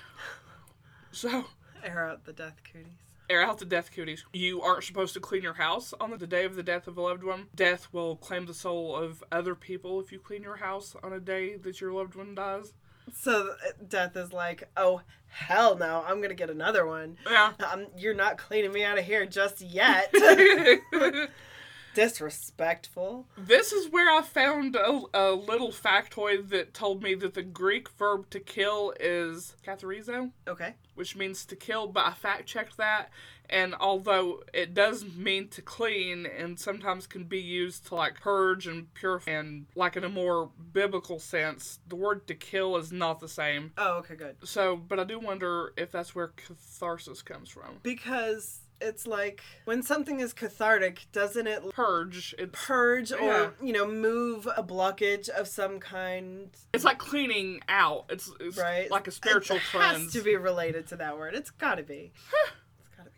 So, 1.12 1.46
air 1.82 2.10
out 2.10 2.26
the 2.26 2.34
death 2.34 2.60
cooties. 2.70 3.15
Air 3.30 3.42
out 3.42 3.60
the 3.60 3.66
death 3.66 3.92
cooties. 3.94 4.26
You 4.34 4.62
aren't 4.62 4.84
supposed 4.84 5.14
to 5.16 5.20
clean 5.20 5.44
your 5.44 5.54
house 5.54 5.94
on 6.00 6.12
the 6.18 6.28
day 6.28 6.46
of 6.46 6.56
the 6.56 6.64
death 6.64 6.88
of 6.88 6.98
a 6.98 7.02
loved 7.02 7.24
one. 7.24 7.48
Death 7.56 7.88
will 7.92 8.16
claim 8.16 8.46
the 8.46 8.54
soul 8.54 8.96
of 8.96 9.24
other 9.32 9.56
people 9.56 10.00
if 10.00 10.12
you 10.12 10.20
clean 10.20 10.44
your 10.44 10.58
house 10.58 10.96
on 11.04 11.14
a 11.14 11.20
day 11.20 11.56
that 11.58 11.82
your 11.82 11.92
loved 11.92 12.16
one 12.16 12.36
dies. 12.36 12.74
So 13.14 13.50
uh, 13.66 13.72
death 13.88 14.16
is 14.16 14.34
like, 14.34 14.68
oh 14.78 15.02
hell 15.28 15.78
no, 15.78 16.04
I'm 16.08 16.22
gonna 16.22 16.34
get 16.34 16.50
another 16.50 16.86
one. 16.86 17.18
Yeah. 17.30 17.54
Um, 17.72 17.88
you're 17.98 18.16
not 18.16 18.38
cleaning 18.38 18.72
me 18.72 18.84
out 18.84 18.98
of 18.98 19.06
here 19.06 19.26
just 19.26 19.62
yet. 19.62 20.14
Disrespectful. 21.96 23.26
this 23.38 23.72
is 23.72 23.90
where 23.90 24.10
I 24.16 24.22
found 24.22 24.76
a, 24.76 25.02
a 25.14 25.32
little 25.34 25.72
factoid 25.72 26.50
that 26.50 26.74
told 26.74 27.02
me 27.02 27.16
that 27.16 27.34
the 27.34 27.44
Greek 27.44 27.90
verb 27.90 28.30
to 28.32 28.40
kill 28.40 28.94
is 29.00 29.56
katharizo, 29.66 30.32
Okay. 30.48 30.76
which 30.96 31.16
means 31.16 31.46
to 31.46 31.56
kill, 31.56 31.88
but 31.88 32.06
I 32.06 32.12
fact 32.14 32.46
checked 32.48 32.78
that. 32.78 33.10
And 33.48 33.76
although 33.76 34.42
it 34.54 34.74
does 34.74 35.06
mean 35.06 35.50
to 35.50 35.62
clean 35.62 36.26
and 36.26 36.60
sometimes 36.60 37.06
can 37.06 37.26
be 37.26 37.40
used 37.40 37.86
to 37.88 37.96
like 37.96 38.20
purge 38.20 38.66
and 38.66 38.92
purify, 38.96 39.30
and 39.32 39.68
like 39.76 39.96
in 39.96 40.04
a 40.04 40.10
more 40.10 40.50
biblical 40.74 41.20
sense, 41.20 41.80
the 41.88 41.96
word 41.96 42.26
to 42.28 42.34
kill 42.34 42.76
is 42.78 42.92
not 42.92 43.20
the 43.20 43.28
same. 43.28 43.72
Oh, 43.78 43.98
okay, 44.00 44.16
good. 44.16 44.38
So, 44.44 44.76
but 44.76 45.00
I 45.00 45.04
do 45.04 45.20
wonder 45.20 45.74
if 45.78 45.92
that's 45.92 46.16
where 46.16 46.30
catharsis 46.30 47.22
comes 47.22 47.50
from. 47.50 47.78
Because 47.84 48.62
it's 48.86 49.08
like 49.08 49.42
when 49.66 49.82
something 49.82 50.20
is 50.20 50.34
cathartic, 50.34 51.08
doesn't 51.12 51.48
it 51.48 51.70
Purge, 51.72 52.34
it's 52.38 52.52
purge 52.54 53.12
or 53.12 53.20
Yeah. 53.20 53.50
you 53.62 53.74
know 53.74 53.88
move 53.88 54.48
a 54.56 54.64
blockage 54.64 55.28
of 55.30 55.48
some 55.48 55.80
kind? 55.80 56.50
it's 56.74 56.84
like 56.86 56.98
cleaning 57.00 57.62
out. 57.68 58.06
It's, 58.10 58.32
it's 58.40 58.58
Right. 58.58 58.90
like 58.90 59.08
a 59.08 59.12
spiritual 59.12 59.58
it 59.58 59.64
cleanse. 59.72 60.04
has 60.04 60.14
to 60.14 60.22
be 60.22 60.36
related 60.36 60.88
to 60.88 60.96
that 60.98 61.18
word. 61.18 61.36
It's 61.36 61.52
got 61.52 61.76
to 61.76 61.84
be. 61.84 62.12
it's 62.80 62.96
got 62.96 63.04
to 63.06 63.10
be. 63.10 63.18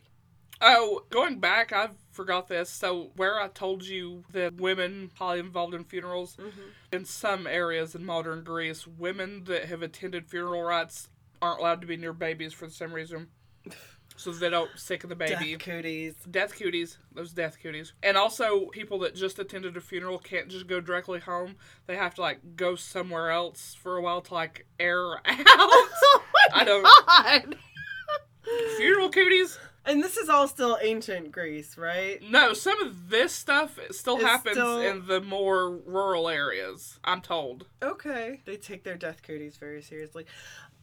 Oh, 0.61 1.03
going 1.09 1.39
back, 1.39 1.71
I 1.73 1.89
forgot 2.11 2.47
this. 2.47 2.69
So, 2.69 3.11
where 3.15 3.39
I 3.39 3.47
told 3.49 3.85
you 3.85 4.23
that 4.31 4.55
women 4.55 5.11
highly 5.15 5.39
involved 5.39 5.73
in 5.75 5.83
funerals, 5.83 6.35
mm-hmm. 6.37 6.69
in 6.91 7.05
some 7.05 7.45
areas 7.45 7.93
in 7.93 8.03
modern 8.05 8.43
Greece, 8.43 8.87
women 8.87 9.43
that 9.45 9.65
have 9.65 9.81
attended 9.83 10.29
funeral 10.29 10.63
rites 10.63 11.09
aren't 11.41 11.59
allowed 11.59 11.81
to 11.81 11.87
be 11.87 11.97
near 11.97 12.13
babies 12.13 12.53
for 12.53 12.65
the 12.65 12.73
same 12.73 12.91
reason. 12.93 13.27
So 14.19 14.31
they 14.31 14.49
don't 14.49 14.71
sicken 14.77 15.09
the 15.09 15.15
baby. 15.15 15.51
Death 15.55 15.59
cooties. 15.63 16.15
Death 16.29 16.55
cooties, 16.57 16.97
those 17.13 17.31
death 17.33 17.57
cooties. 17.61 17.93
And 18.01 18.17
also, 18.17 18.65
people 18.65 18.97
that 18.99 19.13
just 19.15 19.37
attended 19.37 19.77
a 19.77 19.81
funeral 19.81 20.17
can't 20.17 20.47
just 20.49 20.65
go 20.67 20.81
directly 20.81 21.19
home. 21.19 21.55
They 21.85 21.95
have 21.97 22.15
to, 22.15 22.21
like, 22.21 22.55
go 22.55 22.75
somewhere 22.75 23.29
else 23.29 23.75
for 23.79 23.95
a 23.95 24.01
while 24.01 24.21
to, 24.21 24.33
like, 24.33 24.65
air 24.79 25.17
out. 25.25 25.25
Oh 25.27 26.23
my 26.55 26.61
I 26.61 26.63
don't- 26.63 26.83
God. 26.83 27.55
Funeral 28.77 29.09
cooties? 29.09 29.59
And 29.85 30.03
this 30.03 30.17
is 30.17 30.27
all 30.27 30.49
still 30.49 30.77
ancient 30.81 31.31
Greece, 31.31 31.77
right? 31.77 32.21
No, 32.21 32.51
some 32.53 32.81
of 32.81 33.09
this 33.09 33.31
stuff 33.31 33.79
still 33.91 34.15
It's 34.17 34.25
happens 34.25 34.55
still- 34.57 34.81
in 34.81 35.05
the 35.07 35.21
more 35.21 35.69
rural 35.77 36.27
areas, 36.27 36.99
I'm 37.05 37.21
told. 37.21 37.67
Okay. 37.81 38.41
They 38.45 38.57
take 38.57 38.83
their 38.83 38.97
death 38.97 39.21
cooties 39.23 39.55
very 39.57 39.81
seriously. 39.81 40.25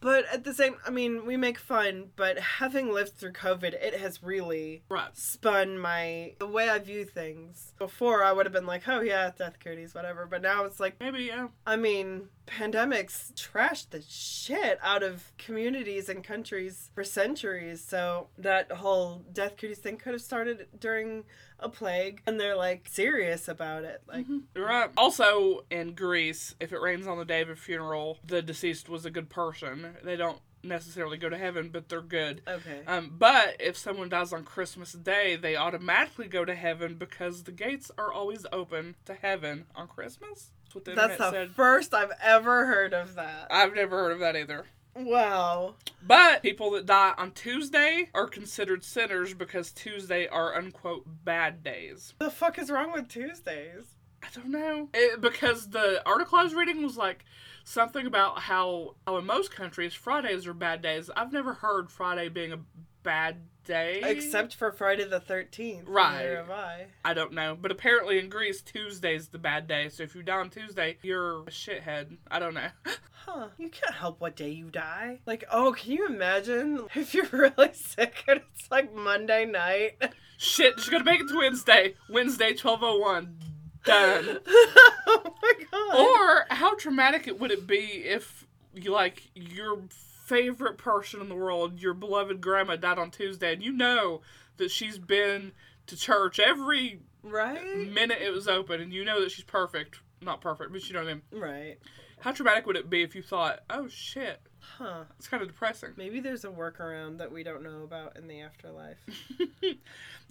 But 0.01 0.25
at 0.31 0.43
the 0.43 0.53
same, 0.53 0.75
I 0.85 0.89
mean, 0.89 1.25
we 1.25 1.37
make 1.37 1.57
fun, 1.57 2.11
but 2.15 2.37
having 2.37 2.91
lived 2.91 3.13
through 3.17 3.31
COVID, 3.33 3.73
it 3.73 3.95
has 3.99 4.21
really 4.21 4.83
Right. 4.89 5.15
spun 5.17 5.79
my 5.79 6.35
the 6.39 6.47
way 6.47 6.69
I 6.69 6.79
view 6.79 7.05
things. 7.05 7.73
Before 7.79 8.23
I 8.23 8.31
would 8.31 8.45
have 8.45 8.53
been 8.53 8.65
like, 8.67 8.87
oh 8.87 9.01
yeah, 9.01 9.31
death 9.35 9.59
cooties, 9.59 9.95
whatever. 9.95 10.25
But 10.25 10.41
now 10.41 10.65
it's 10.65 10.79
like, 10.79 10.99
Maybe, 10.99 11.23
yeah. 11.23 11.47
I 11.65 11.75
mean, 11.75 12.29
pandemics 12.47 13.33
trashed 13.33 13.89
the 13.89 14.01
shit 14.07 14.79
out 14.83 15.01
of 15.03 15.31
communities 15.37 16.09
and 16.09 16.23
countries 16.23 16.91
for 16.93 17.03
centuries. 17.03 17.83
So 17.83 18.27
that 18.37 18.71
whole 18.71 19.25
death 19.33 19.57
cooties 19.57 19.79
thing 19.79 19.97
could 19.97 20.13
have 20.13 20.21
started 20.21 20.67
during 20.79 21.23
a 21.59 21.69
plague, 21.69 22.21
and 22.27 22.39
they're 22.39 22.55
like 22.55 22.87
serious 22.91 23.47
about 23.47 23.83
it. 23.83 24.01
Like, 24.07 24.25
You're 24.55 24.65
right. 24.65 24.89
Also, 24.97 25.65
in 25.69 25.93
Greece, 25.95 26.55
if 26.59 26.71
it 26.73 26.81
rains 26.81 27.07
on 27.07 27.17
the 27.17 27.25
day 27.25 27.41
of 27.41 27.49
a 27.49 27.55
funeral, 27.55 28.19
the 28.25 28.41
deceased 28.41 28.89
was 28.89 29.05
a 29.05 29.11
good 29.11 29.29
person. 29.29 29.95
They 30.03 30.15
don't 30.15 30.39
necessarily 30.63 31.17
go 31.17 31.29
to 31.29 31.37
heaven, 31.37 31.69
but 31.69 31.89
they're 31.89 32.01
good. 32.01 32.41
okay, 32.47 32.81
Um, 32.87 33.13
but 33.17 33.55
if 33.59 33.77
someone 33.77 34.09
dies 34.09 34.33
on 34.33 34.43
Christmas 34.43 34.93
Day, 34.93 35.35
they 35.35 35.55
automatically 35.55 36.27
go 36.27 36.43
to 36.43 36.55
heaven 36.55 36.95
because 36.95 37.43
the 37.43 37.51
gates 37.51 37.91
are 37.97 38.11
always 38.11 38.45
open 38.51 38.95
to 39.05 39.13
heaven 39.13 39.65
on 39.75 39.87
Christmas. 39.87 40.51
That's 40.63 40.75
what 40.75 40.85
the 40.85 40.95
that's 40.95 41.17
the 41.17 41.31
said. 41.31 41.51
first 41.51 41.93
I've 41.93 42.11
ever 42.21 42.65
heard 42.65 42.93
of 42.93 43.13
that. 43.15 43.47
I've 43.51 43.75
never 43.75 43.97
heard 43.99 44.13
of 44.13 44.19
that 44.19 44.35
either. 44.35 44.65
Wow. 44.95 45.75
But 46.05 46.41
people 46.41 46.71
that 46.71 46.85
die 46.85 47.13
on 47.17 47.31
Tuesday 47.31 48.09
are 48.13 48.27
considered 48.27 48.83
sinners 48.83 49.33
because 49.33 49.71
Tuesday 49.71 50.27
are 50.27 50.55
unquote 50.55 51.05
bad 51.25 51.63
days. 51.63 52.13
The 52.19 52.29
fuck 52.29 52.57
is 52.57 52.69
wrong 52.71 52.93
with 52.93 53.09
Tuesdays? 53.09 53.95
I 54.23 54.27
don't 54.33 54.49
know. 54.49 54.89
It, 54.93 55.21
because 55.21 55.69
the 55.69 56.01
article 56.05 56.39
I 56.39 56.43
was 56.43 56.55
reading 56.55 56.81
was 56.81 56.97
like 56.97 57.25
something 57.63 58.05
about 58.05 58.39
how, 58.39 58.95
how 59.05 59.17
in 59.17 59.25
most 59.25 59.51
countries 59.51 59.93
Fridays 59.93 60.47
are 60.47 60.53
bad 60.53 60.81
days. 60.81 61.09
I've 61.15 61.33
never 61.33 61.53
heard 61.53 61.91
Friday 61.91 62.29
being 62.29 62.53
a 62.53 62.59
bad 63.03 63.37
day. 63.65 64.01
Except 64.03 64.55
for 64.55 64.71
Friday 64.71 65.05
the 65.05 65.19
13th. 65.19 65.83
Right. 65.85 66.17
Neither 66.17 66.37
have 66.37 66.51
I. 66.51 66.87
I 67.03 67.13
don't 67.13 67.33
know. 67.33 67.57
But 67.59 67.71
apparently 67.71 68.19
in 68.19 68.29
Greece, 68.29 68.61
Tuesday's 68.61 69.27
the 69.27 69.37
bad 69.37 69.67
day. 69.67 69.89
So 69.89 70.03
if 70.03 70.15
you 70.15 70.23
die 70.23 70.37
on 70.37 70.49
Tuesday, 70.49 70.97
you're 71.01 71.41
a 71.41 71.51
shithead. 71.51 72.17
I 72.29 72.39
don't 72.39 72.53
know. 72.53 72.69
Huh. 73.25 73.47
You 73.57 73.69
can't 73.69 73.95
help 73.95 74.21
what 74.21 74.35
day 74.35 74.51
you 74.51 74.69
die. 74.69 75.19
Like, 75.25 75.45
oh, 75.51 75.73
can 75.73 75.91
you 75.91 76.05
imagine 76.05 76.85
if 76.95 77.13
you're 77.13 77.25
really 77.31 77.73
sick 77.73 78.23
and 78.27 78.41
it's 78.53 78.69
like 78.69 78.93
Monday 78.93 79.45
night? 79.45 80.01
Shit, 80.37 80.77
just 80.77 80.91
gotta 80.91 81.03
make 81.03 81.21
it 81.21 81.29
to 81.29 81.37
Wednesday. 81.37 81.95
Wednesday, 82.09 82.49
1201. 82.49 83.37
Done. 83.83 84.39
oh 84.47 85.35
my 85.41 85.53
god. 85.71 85.99
Or 85.99 86.45
how 86.55 86.75
traumatic 86.75 87.27
it 87.27 87.39
would 87.39 87.51
it 87.51 87.65
be 87.65 88.03
if 88.05 88.45
you 88.73 88.91
like 88.91 89.29
your 89.33 89.79
favorite 90.25 90.77
person 90.77 91.21
in 91.21 91.29
the 91.29 91.35
world, 91.35 91.79
your 91.79 91.93
beloved 91.93 92.41
grandma 92.41 92.75
died 92.75 92.99
on 92.99 93.11
Tuesday 93.11 93.53
and 93.53 93.63
you 93.63 93.71
know 93.71 94.21
that 94.57 94.71
she's 94.71 94.97
been 94.97 95.51
to 95.87 95.95
church 95.95 96.39
every 96.39 96.99
right? 97.23 97.63
minute 97.91 98.19
it 98.21 98.33
was 98.33 98.47
open 98.47 98.81
and 98.81 98.93
you 98.93 99.03
know 99.05 99.21
that 99.21 99.31
she's 99.31 99.45
perfect. 99.45 99.99
Not 100.21 100.41
perfect, 100.41 100.71
but 100.71 100.87
you 100.87 100.93
know 100.93 101.03
what 101.03 101.09
I 101.09 101.13
mean. 101.13 101.21
Right. 101.31 101.77
How 102.25 102.31
traumatic 102.31 102.65
would 102.65 102.75
it 102.75 102.89
be 102.89 103.03
if 103.03 103.13
you 103.13 103.21
thought, 103.21 103.59
oh 103.69 103.87
shit, 103.87 104.41
Huh. 104.59 105.03
it's 105.19 105.27
kind 105.27 105.43
of 105.43 105.49
depressing. 105.49 105.91
Maybe 105.95 106.19
there's 106.19 106.43
a 106.43 106.49
workaround 106.49 107.19
that 107.19 107.31
we 107.31 107.43
don't 107.43 107.61
know 107.61 107.83
about 107.83 108.17
in 108.17 108.27
the 108.27 108.41
afterlife. 108.41 108.97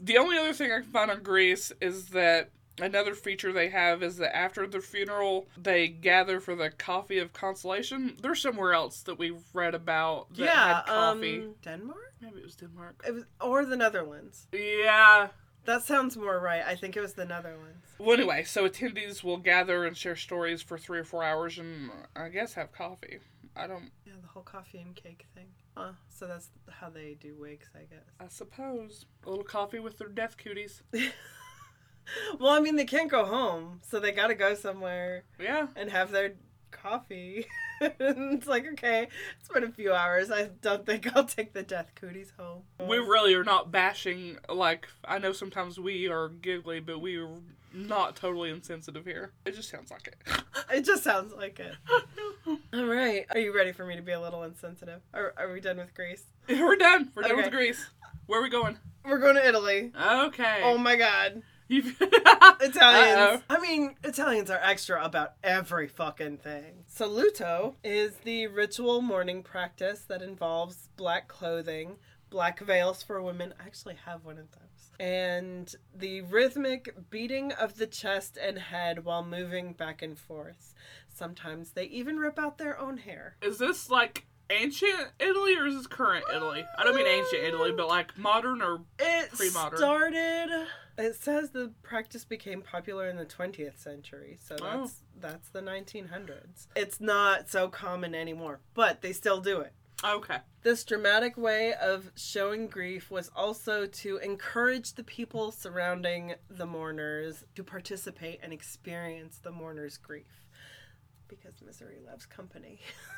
The 0.01 0.19
only 0.19 0.37
other 0.37 0.53
thing 0.53 0.73
I 0.73 0.81
can 0.81 0.91
find 0.91 1.09
on 1.09 1.23
Greece 1.23 1.71
is 1.81 2.07
that 2.07 2.51
another 2.81 3.15
feature 3.15 3.53
they 3.53 3.69
have 3.69 4.03
is 4.03 4.17
that 4.17 4.37
after 4.37 4.67
the 4.67 4.81
funeral, 4.81 5.47
they 5.57 5.87
gather 5.87 6.41
for 6.41 6.57
the 6.57 6.71
coffee 6.71 7.21
of 7.21 7.33
consolation. 7.33 8.17
There's 8.21 8.43
somewhere 8.43 8.73
else 8.73 9.03
that 9.03 9.21
we've 9.21 9.45
read 9.53 9.77
about 9.77 10.35
that 10.35 10.45
yeah. 10.47 10.75
had 10.75 10.87
coffee. 10.87 11.43
Um, 11.43 11.55
Denmark? 11.63 12.15
Maybe 12.21 12.39
it 12.39 12.45
was 12.45 12.57
Denmark. 12.57 13.05
It 13.07 13.13
was, 13.13 13.25
or 13.41 13.65
the 13.65 13.77
Netherlands. 13.77 14.49
Yeah. 14.53 15.29
That 15.65 15.83
sounds 15.83 16.17
more 16.17 16.39
right. 16.39 16.63
I 16.67 16.75
think 16.77 16.97
it 16.97 17.01
was 17.01 17.15
the 17.15 17.25
Netherlands. 17.25 17.87
Well, 17.99 18.13
anyway, 18.19 18.45
so 18.45 18.69
attendees 18.69 19.23
will 19.23 19.39
gather 19.39 19.85
and 19.87 19.97
share 19.97 20.17
stories 20.17 20.61
for 20.63 20.77
three 20.79 20.99
or 20.99 21.05
four 21.05 21.23
hours 21.25 21.59
and 21.59 21.91
I 22.15 22.29
guess 22.29 22.55
have 22.55 22.73
coffee. 22.73 23.19
I 23.57 23.67
don't, 23.67 23.91
Yeah, 24.05 24.15
the 24.21 24.29
whole 24.29 24.43
coffee 24.43 24.79
and 24.81 24.95
cake 24.97 25.27
thing. 25.35 25.47
Huh. 25.77 25.93
So 26.09 26.27
that's 26.27 26.51
how 26.71 26.91
they 26.91 27.17
do 27.21 27.37
wakes, 27.41 27.69
I 27.75 27.81
guess. 27.85 28.05
I 28.21 28.27
suppose. 28.29 29.07
A 29.25 29.31
little 29.31 29.45
coffee 29.45 29.79
with 29.79 29.99
their 29.99 30.09
death 30.09 30.37
cooties. 30.37 30.83
Well, 32.39 32.51
I 32.53 32.61
mean, 32.61 32.77
they 32.77 32.85
can't 32.85 33.11
go 33.11 33.25
home, 33.25 33.81
so 33.83 33.99
they 33.99 34.13
gotta 34.13 34.35
go 34.35 34.55
somewhere 34.55 35.25
Yeah. 35.41 35.69
and 35.75 35.91
have 35.91 36.11
their 36.11 36.35
coffee. 36.71 37.47
it's 37.99 38.47
like, 38.47 38.67
okay, 38.73 39.09
it's 39.41 39.49
been 39.49 39.65
a 39.65 39.71
few 39.71 39.93
hours. 39.93 40.31
I 40.31 40.51
don't 40.63 40.85
think 40.87 41.07
I'll 41.17 41.25
take 41.25 41.53
the 41.53 41.63
death 41.63 41.93
cooties 41.95 42.33
home. 42.39 42.63
We 42.81 42.99
really 42.99 43.35
are 43.35 43.45
not 43.45 43.71
bashing, 43.71 44.39
like, 44.49 44.87
I 45.05 45.19
know 45.19 45.33
sometimes 45.33 45.79
we 45.79 46.09
are 46.09 46.29
giggly, 46.29 46.81
but 46.81 47.01
we 47.01 47.17
are 47.17 47.29
not 47.73 48.15
totally 48.17 48.51
insensitive 48.51 49.05
here. 49.05 49.33
It 49.45 49.55
just 49.57 49.69
sounds 49.69 49.91
like 49.91 50.07
it. 50.09 50.17
It 50.73 50.85
just 50.85 51.05
sounds 51.05 51.33
like 51.35 51.61
it. 51.61 51.75
All 52.73 52.85
right. 52.87 53.27
Are 53.31 53.39
you 53.39 53.55
ready 53.55 53.71
for 53.73 53.85
me 53.85 53.97
to 53.97 54.03
be 54.03 54.13
a 54.13 54.21
little 54.21 54.43
insensitive? 54.45 55.01
Are, 55.13 55.35
are 55.37 55.53
we 55.53 55.61
done 55.61 55.77
with 55.77 55.95
Greece? 55.95 56.25
We're 56.49 56.77
done. 56.77 57.13
We're 57.15 57.23
done 57.23 57.33
Okay. 57.33 57.43
with 57.43 57.51
Greece. 57.53 57.87
Where 58.27 58.41
are 58.41 58.43
we 58.43 58.49
going? 58.49 58.79
We're 59.05 59.19
going 59.19 59.35
to 59.37 59.47
Italy. 59.47 59.93
Okay. 60.01 60.61
Oh 60.65 60.79
my 60.79 60.97
god. 60.97 61.43
Italians. 61.71 62.77
Uh-oh. 62.81 63.43
I 63.49 63.61
mean, 63.61 63.97
Italians 64.05 64.51
are 64.51 64.61
extra 64.63 65.03
about 65.05 65.33
every 65.43 65.89
fucking 65.89 66.39
thing. 66.39 66.85
Saluto 66.95 67.75
is 67.83 68.17
the 68.25 68.47
ritual 68.49 69.01
mourning 69.03 69.43
practice 69.43 70.01
that 70.09 70.23
involves 70.23 70.89
black 70.97 71.29
clothing, 71.29 71.97
black 72.31 72.61
veils 72.61 73.03
for 73.03 73.21
women. 73.23 73.55
I 73.61 73.65
actually 73.67 73.97
have 74.05 74.25
one 74.25 74.39
of 74.39 74.51
those. 74.51 74.61
And 75.01 75.75
the 75.95 76.21
rhythmic 76.23 76.95
beating 77.11 77.53
of 77.53 77.77
the 77.79 77.87
chest 77.87 78.39
and 78.41 78.59
head 78.59 79.05
while 79.05 79.25
moving 79.25 79.73
back 79.73 80.03
and 80.03 80.19
forth. 80.19 80.75
Sometimes 81.13 81.71
they 81.73 81.85
even 81.87 82.19
rip 82.19 82.39
out 82.39 82.59
their 82.59 82.79
own 82.79 82.99
hair. 82.99 83.37
Is 83.43 83.59
this 83.59 83.91
like 83.91 84.27
ancient 84.51 85.09
Italy 85.19 85.57
or 85.57 85.67
is 85.67 85.77
this 85.77 85.87
current 85.87 86.25
Italy? 86.35 86.65
I 86.79 86.85
don't 86.85 86.95
mean 86.95 87.07
ancient 87.07 87.43
Italy, 87.43 87.73
but 87.73 87.89
like 87.89 88.17
modern 88.19 88.63
or 88.63 88.83
It 88.99 89.31
Pre-modern. 89.33 89.79
started. 89.79 90.67
It 90.97 91.17
says 91.17 91.51
the 91.51 91.73
practice 91.83 92.25
became 92.25 92.63
popular 92.63 93.09
in 93.09 93.17
the 93.17 93.25
20th 93.27 93.79
century, 93.79 94.39
so 94.43 94.57
Oh. 94.61 94.65
that's 94.81 95.03
that's 95.17 95.49
the 95.51 95.61
1900s. 95.61 96.67
It's 96.77 97.01
not 97.01 97.49
so 97.51 97.69
common 97.69 98.15
anymore, 98.15 98.61
but 98.75 99.01
they 99.03 99.13
still 99.13 99.41
do 99.41 99.61
it. 99.61 99.73
okay. 100.05 100.39
This 100.63 100.85
dramatic 100.85 101.37
way 101.37 101.73
of 101.75 102.11
showing 102.17 102.67
grief 102.69 103.11
was 103.11 103.31
also 103.35 103.87
to 103.87 104.17
encourage 104.19 104.95
the 104.95 105.05
people 105.05 105.51
surrounding 105.53 106.35
the 106.49 106.67
mourners 106.67 107.45
to 107.55 107.65
participate 107.65 108.41
and 108.43 108.53
experience 108.53 109.39
the 109.39 109.51
mourner's 109.53 109.97
grief. 109.99 110.47
Because 111.29 111.61
misery 111.63 111.99
loves 112.05 112.27
company. 112.27 112.81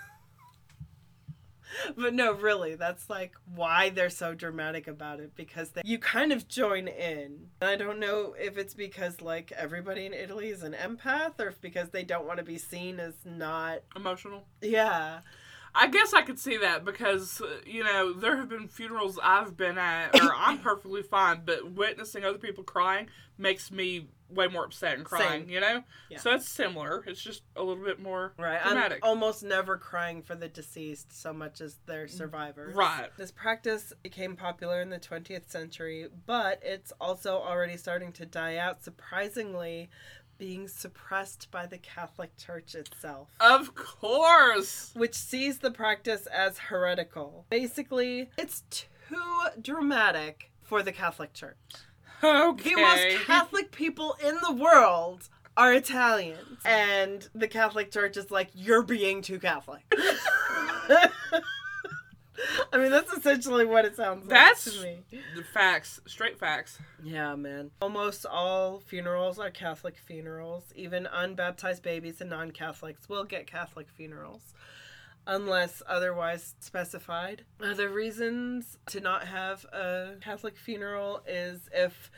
but 1.96 2.14
no, 2.14 2.32
really, 2.32 2.74
that's 2.74 3.08
like 3.08 3.34
why 3.54 3.90
they're 3.90 4.10
so 4.10 4.34
dramatic 4.34 4.86
about 4.86 5.20
it 5.20 5.34
because 5.36 5.70
they, 5.70 5.82
you 5.84 5.98
kind 5.98 6.32
of 6.32 6.48
join 6.48 6.88
in. 6.88 7.48
And 7.60 7.70
I 7.70 7.76
don't 7.76 7.98
know 7.98 8.34
if 8.38 8.58
it's 8.58 8.74
because 8.74 9.20
like 9.20 9.52
everybody 9.52 10.06
in 10.06 10.14
Italy 10.14 10.48
is 10.48 10.62
an 10.62 10.74
empath 10.74 11.38
or 11.38 11.48
if 11.48 11.60
because 11.60 11.90
they 11.90 12.02
don't 12.02 12.26
want 12.26 12.38
to 12.38 12.44
be 12.44 12.58
seen 12.58 13.00
as 13.00 13.14
not. 13.24 13.80
Emotional. 13.94 14.44
Yeah. 14.60 15.20
I 15.78 15.88
guess 15.88 16.14
I 16.14 16.22
could 16.22 16.38
see 16.38 16.56
that 16.58 16.84
because 16.84 17.40
uh, 17.40 17.56
you 17.66 17.84
know 17.84 18.12
there 18.12 18.36
have 18.36 18.48
been 18.48 18.68
funerals 18.68 19.18
I've 19.22 19.56
been 19.56 19.76
at 19.78 20.14
where 20.14 20.32
I'm 20.36 20.58
perfectly 20.58 21.02
fine, 21.02 21.42
but 21.44 21.72
witnessing 21.72 22.24
other 22.24 22.38
people 22.38 22.64
crying 22.64 23.08
makes 23.38 23.70
me 23.70 24.08
way 24.28 24.48
more 24.48 24.64
upset 24.64 24.96
and 24.96 25.04
crying. 25.04 25.42
Same. 25.42 25.50
You 25.50 25.60
know, 25.60 25.84
Yeah. 26.08 26.18
so 26.18 26.32
it's 26.32 26.48
similar. 26.48 27.04
It's 27.06 27.22
just 27.22 27.42
a 27.54 27.62
little 27.62 27.84
bit 27.84 28.00
more 28.00 28.32
Right. 28.38 28.60
dramatic. 28.60 28.98
I'm 29.04 29.08
almost 29.10 29.44
never 29.44 29.76
crying 29.76 30.20
for 30.22 30.34
the 30.34 30.48
deceased 30.48 31.12
so 31.12 31.32
much 31.32 31.60
as 31.60 31.76
their 31.86 32.08
survivors. 32.08 32.74
Right. 32.74 33.10
This 33.16 33.30
practice 33.30 33.92
became 34.02 34.34
popular 34.34 34.80
in 34.80 34.90
the 34.90 34.98
20th 34.98 35.48
century, 35.48 36.08
but 36.26 36.58
it's 36.64 36.92
also 37.00 37.34
already 37.36 37.76
starting 37.76 38.10
to 38.14 38.26
die 38.26 38.56
out, 38.56 38.82
surprisingly, 38.82 39.90
being 40.38 40.68
suppressed 40.68 41.50
by 41.50 41.66
the 41.66 41.78
Catholic 41.78 42.36
Church 42.36 42.74
itself. 42.74 43.28
Of 43.40 43.74
course. 43.74 44.92
Which 44.94 45.14
sees 45.14 45.58
the 45.58 45.70
practice 45.70 46.26
as 46.26 46.58
heretical. 46.58 47.46
Basically, 47.50 48.30
it's 48.36 48.62
too 48.70 49.16
dramatic 49.60 50.50
for 50.62 50.82
the 50.82 50.92
Catholic 50.92 51.32
Church. 51.32 51.56
Okay. 52.22 52.74
The 52.74 52.80
most 52.80 53.24
Catholic 53.26 53.72
people 53.72 54.16
in 54.24 54.36
the 54.46 54.52
world 54.52 55.28
are 55.56 55.72
Italians. 55.72 56.60
And 56.64 57.28
the 57.34 57.48
Catholic 57.48 57.90
Church 57.90 58.16
is 58.16 58.30
like, 58.30 58.48
you're 58.54 58.82
being 58.82 59.22
too 59.22 59.38
Catholic. 59.38 59.84
I 62.72 62.78
mean, 62.78 62.90
that's 62.90 63.12
essentially 63.12 63.64
what 63.64 63.84
it 63.84 63.96
sounds 63.96 64.22
like 64.26 64.30
That's 64.30 64.64
to 64.76 64.82
me. 64.82 64.98
the 65.34 65.42
facts, 65.42 66.00
straight 66.06 66.38
facts. 66.38 66.78
Yeah, 67.02 67.34
man. 67.36 67.70
Almost 67.80 68.26
all 68.26 68.80
funerals 68.80 69.38
are 69.38 69.50
Catholic 69.50 69.96
funerals. 69.96 70.64
Even 70.74 71.06
unbaptized 71.06 71.82
babies 71.82 72.20
and 72.20 72.30
non 72.30 72.50
Catholics 72.50 73.08
will 73.08 73.24
get 73.24 73.46
Catholic 73.46 73.88
funerals. 73.90 74.52
unless 75.26 75.82
otherwise 75.88 76.54
specified. 76.60 77.42
Uh, 77.60 77.66
Other 77.72 77.88
reasons 77.88 78.78
to 78.86 79.00
not 79.00 79.24
have 79.26 79.64
a 79.72 80.14
Catholic 80.20 80.56
funeral 80.56 81.22
is 81.26 81.68
if 81.72 82.10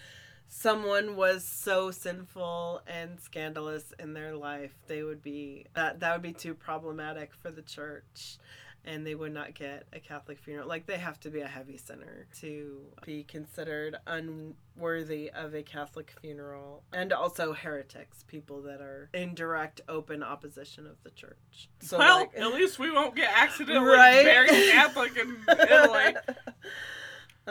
someone 0.50 1.16
was 1.16 1.44
so 1.44 1.90
sinful 1.90 2.82
and 2.86 3.20
scandalous 3.20 3.92
in 3.98 4.12
their 4.14 4.34
life, 4.34 4.72
they 4.88 5.02
would 5.02 5.22
be 5.22 5.66
that 5.74 6.00
that 6.00 6.12
would 6.12 6.22
be 6.22 6.32
too 6.32 6.54
problematic 6.54 7.32
for 7.34 7.50
the 7.50 7.62
church 7.62 8.36
and 8.84 9.06
they 9.06 9.14
would 9.14 9.32
not 9.32 9.54
get 9.54 9.86
a 9.92 10.00
Catholic 10.00 10.38
funeral. 10.38 10.68
Like 10.68 10.86
they 10.86 10.98
have 10.98 11.20
to 11.20 11.30
be 11.30 11.40
a 11.40 11.46
heavy 11.46 11.76
sinner 11.76 12.26
to 12.40 12.80
be 13.04 13.24
considered 13.24 13.96
unworthy 14.06 15.30
of 15.30 15.54
a 15.54 15.62
Catholic 15.62 16.12
funeral, 16.20 16.82
and 16.92 17.12
also 17.12 17.52
heretics, 17.52 18.24
people 18.26 18.62
that 18.62 18.80
are 18.80 19.10
in 19.12 19.34
direct, 19.34 19.80
open 19.88 20.22
opposition 20.22 20.86
of 20.86 21.02
the 21.02 21.10
church. 21.10 21.68
So, 21.80 21.98
well, 21.98 22.20
like, 22.20 22.36
at 22.36 22.52
least 22.54 22.78
we 22.78 22.90
won't 22.90 23.14
get 23.14 23.30
accidentally 23.34 23.86
right? 23.96 24.24
buried 24.24 24.72
Catholic 24.72 25.16
in 25.16 25.36
Italy. 25.48 26.14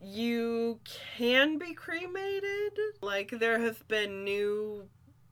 You 0.03 0.79
can 1.17 1.57
be 1.57 1.73
cremated. 1.73 2.77
Like 3.01 3.31
there 3.31 3.59
have 3.59 3.87
been 3.87 4.23
new 4.23 4.87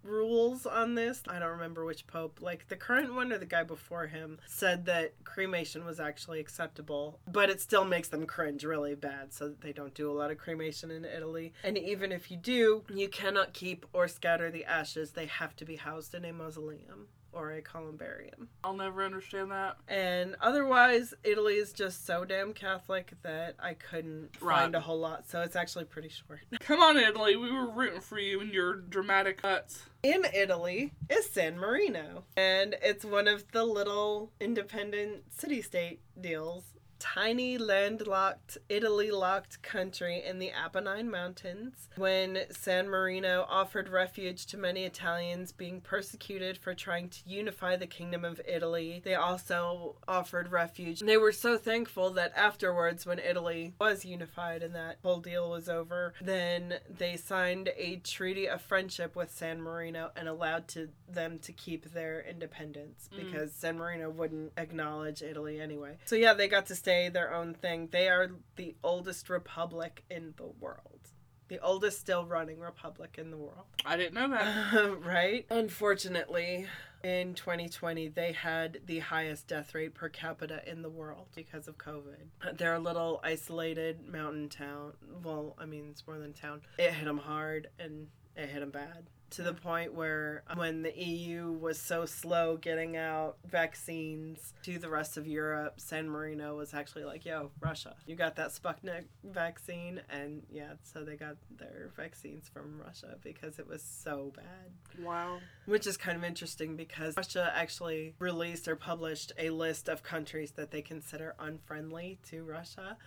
rules 0.05 0.65
on 0.65 0.95
this. 0.95 1.23
I 1.27 1.39
don't 1.39 1.49
remember 1.49 1.85
which 1.85 2.07
pope, 2.07 2.39
like 2.41 2.67
the 2.67 2.75
current 2.75 3.13
one 3.13 3.31
or 3.31 3.37
the 3.37 3.45
guy 3.45 3.63
before 3.63 4.07
him, 4.07 4.39
said 4.47 4.85
that 4.85 5.13
cremation 5.23 5.85
was 5.85 5.99
actually 5.99 6.39
acceptable, 6.39 7.19
but 7.31 7.49
it 7.49 7.61
still 7.61 7.85
makes 7.85 8.09
them 8.09 8.25
cringe 8.25 8.63
really 8.63 8.95
bad, 8.95 9.33
so 9.33 9.49
they 9.49 9.73
don't 9.73 9.93
do 9.93 10.09
a 10.09 10.13
lot 10.13 10.31
of 10.31 10.37
cremation 10.37 10.91
in 10.91 11.05
Italy. 11.05 11.53
And 11.63 11.77
even 11.77 12.11
if 12.11 12.31
you 12.31 12.37
do, 12.37 12.83
you 12.93 13.09
cannot 13.09 13.53
keep 13.53 13.85
or 13.93 14.07
scatter 14.07 14.51
the 14.51 14.65
ashes, 14.65 15.11
they 15.11 15.25
have 15.25 15.55
to 15.57 15.65
be 15.65 15.75
housed 15.75 16.13
in 16.13 16.25
a 16.25 16.33
mausoleum 16.33 17.07
or 17.35 17.51
a 17.51 17.61
columbarium. 17.61 18.49
I'll 18.63 18.75
never 18.75 19.03
understand 19.03 19.51
that. 19.51 19.77
And 19.87 20.35
otherwise, 20.41 21.13
Italy 21.23 21.55
is 21.55 21.73
just 21.73 22.05
so 22.05 22.25
damn 22.25 22.53
Catholic 22.53 23.13
that 23.23 23.55
I 23.59 23.73
couldn't 23.73 24.29
right. 24.41 24.61
find 24.61 24.75
a 24.75 24.79
whole 24.79 24.99
lot. 24.99 25.29
So 25.29 25.41
it's 25.41 25.55
actually 25.55 25.85
pretty 25.85 26.09
short. 26.09 26.39
Come 26.61 26.79
on, 26.79 26.97
Italy. 26.97 27.35
We 27.35 27.51
were 27.51 27.69
rooting 27.69 28.01
for 28.01 28.17
you 28.17 28.39
in 28.39 28.51
your 28.51 28.75
dramatic 28.75 29.41
cuts. 29.41 29.83
In 30.01 30.25
Italy 30.33 30.93
is 31.09 31.29
San 31.29 31.57
Marino. 31.57 32.23
And 32.37 32.75
it's 32.81 33.03
one 33.03 33.27
of 33.27 33.51
the 33.51 33.65
little 33.65 34.31
independent 34.39 35.33
city 35.33 35.61
state 35.61 35.99
deals 36.19 36.63
tiny 36.99 37.57
landlocked 37.57 38.57
Italy 38.69 39.11
locked 39.11 39.61
country 39.61 40.23
in 40.25 40.39
the 40.39 40.51
Apennine 40.51 41.09
Mountains 41.09 41.89
when 41.95 42.39
San 42.51 42.87
Marino 42.87 43.45
offered 43.49 43.89
refuge 43.89 44.45
to 44.47 44.57
many 44.57 44.83
Italians 44.83 45.51
being 45.51 45.81
persecuted 45.81 46.57
for 46.57 46.73
trying 46.73 47.09
to 47.09 47.19
unify 47.25 47.75
the 47.75 47.87
Kingdom 47.87 48.23
of 48.23 48.39
Italy. 48.47 49.01
They 49.03 49.15
also 49.15 49.95
offered 50.07 50.51
refuge. 50.51 50.99
They 50.99 51.17
were 51.17 51.31
so 51.31 51.57
thankful 51.57 52.11
that 52.11 52.33
afterwards, 52.35 53.05
when 53.05 53.19
Italy 53.19 53.73
was 53.79 54.05
unified 54.05 54.63
and 54.63 54.75
that 54.75 54.97
whole 55.03 55.19
deal 55.19 55.49
was 55.49 55.67
over, 55.67 56.13
then 56.21 56.75
they 56.89 57.17
signed 57.17 57.69
a 57.77 57.97
treaty 57.97 58.47
of 58.47 58.61
friendship 58.61 59.15
with 59.15 59.31
San 59.31 59.61
Marino 59.61 60.11
and 60.15 60.27
allowed 60.27 60.67
to 60.69 60.89
them 61.09 61.39
to 61.39 61.51
keep 61.51 61.93
their 61.93 62.21
independence 62.21 63.09
mm. 63.13 63.17
because. 63.17 63.53
San 63.65 63.77
Marino 63.77 64.09
wouldn't 64.09 64.51
acknowledge 64.57 65.21
Italy 65.21 65.59
anyway. 65.59 65.97
So 66.05 66.15
yeah, 66.15 66.33
they 66.33 66.47
got 66.47 66.67
to 66.67 66.75
stay 66.85 67.05
say 67.05 67.09
their 67.09 67.33
own 67.33 67.55
thing. 67.55 67.89
They 67.91 68.09
are 68.09 68.29
the 68.57 68.75
oldest 68.83 69.27
republic 69.27 70.03
in 70.11 70.35
the 70.37 70.45
world. 70.59 70.99
The 71.47 71.59
oldest 71.59 71.99
still 71.99 72.25
running 72.25 72.59
republic 72.59 73.15
in 73.17 73.31
the 73.31 73.37
world. 73.37 73.65
I 73.83 73.97
didn't 73.97 74.13
know 74.13 74.29
that. 74.29 74.99
right? 75.03 75.47
Unfortunately, 75.49 76.67
in 77.03 77.33
2020, 77.33 78.09
they 78.09 78.33
had 78.33 78.81
the 78.85 78.99
highest 78.99 79.47
death 79.47 79.73
rate 79.73 79.95
per 79.95 80.09
capita 80.09 80.61
in 80.69 80.83
the 80.83 80.89
world 80.89 81.27
because 81.35 81.67
of 81.67 81.77
COVID. 81.79 82.57
They're 82.57 82.75
a 82.75 82.79
little 82.79 83.19
isolated 83.23 84.07
mountain 84.07 84.49
town. 84.49 84.93
Well, 85.23 85.55
I 85.57 85.65
mean, 85.65 85.87
it's 85.89 86.05
more 86.05 86.19
than 86.19 86.33
town. 86.33 86.61
It 86.77 86.93
hit 86.93 87.05
them 87.05 87.17
hard 87.17 87.67
and 87.79 88.07
it 88.35 88.49
hit 88.49 88.59
them 88.59 88.69
bad 88.69 89.07
to 89.35 89.43
the 89.43 89.53
point 89.53 89.93
where 89.93 90.43
um, 90.47 90.57
when 90.57 90.81
the 90.81 90.97
EU 90.97 91.51
was 91.51 91.77
so 91.77 92.05
slow 92.05 92.55
getting 92.55 92.95
out 92.95 93.37
vaccines 93.45 94.53
to 94.63 94.79
the 94.79 94.89
rest 94.89 95.17
of 95.17 95.27
Europe, 95.27 95.79
San 95.79 96.09
Marino 96.09 96.55
was 96.55 96.73
actually 96.73 97.03
like, 97.03 97.25
yo, 97.25 97.51
Russia, 97.59 97.95
you 98.05 98.15
got 98.15 98.37
that 98.37 98.51
Sputnik 98.51 99.05
vaccine? 99.23 100.01
And 100.09 100.43
yeah, 100.49 100.73
so 100.83 101.03
they 101.03 101.17
got 101.17 101.35
their 101.57 101.91
vaccines 101.97 102.47
from 102.47 102.81
Russia 102.81 103.17
because 103.23 103.59
it 103.59 103.67
was 103.67 103.81
so 103.81 104.31
bad. 104.35 105.03
Wow. 105.05 105.39
Which 105.65 105.85
is 105.85 105.97
kind 105.97 106.17
of 106.17 106.23
interesting 106.23 106.77
because 106.77 107.17
Russia 107.17 107.51
actually 107.53 108.15
released 108.19 108.69
or 108.69 108.77
published 108.77 109.33
a 109.37 109.49
list 109.49 109.89
of 109.89 110.01
countries 110.01 110.51
that 110.51 110.71
they 110.71 110.81
consider 110.81 111.35
unfriendly 111.39 112.19
to 112.29 112.43
Russia 112.43 112.97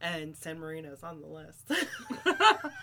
and 0.00 0.36
San 0.36 0.58
Marino's 0.58 1.02
on 1.02 1.20
the 1.20 1.26
list. 1.26 1.70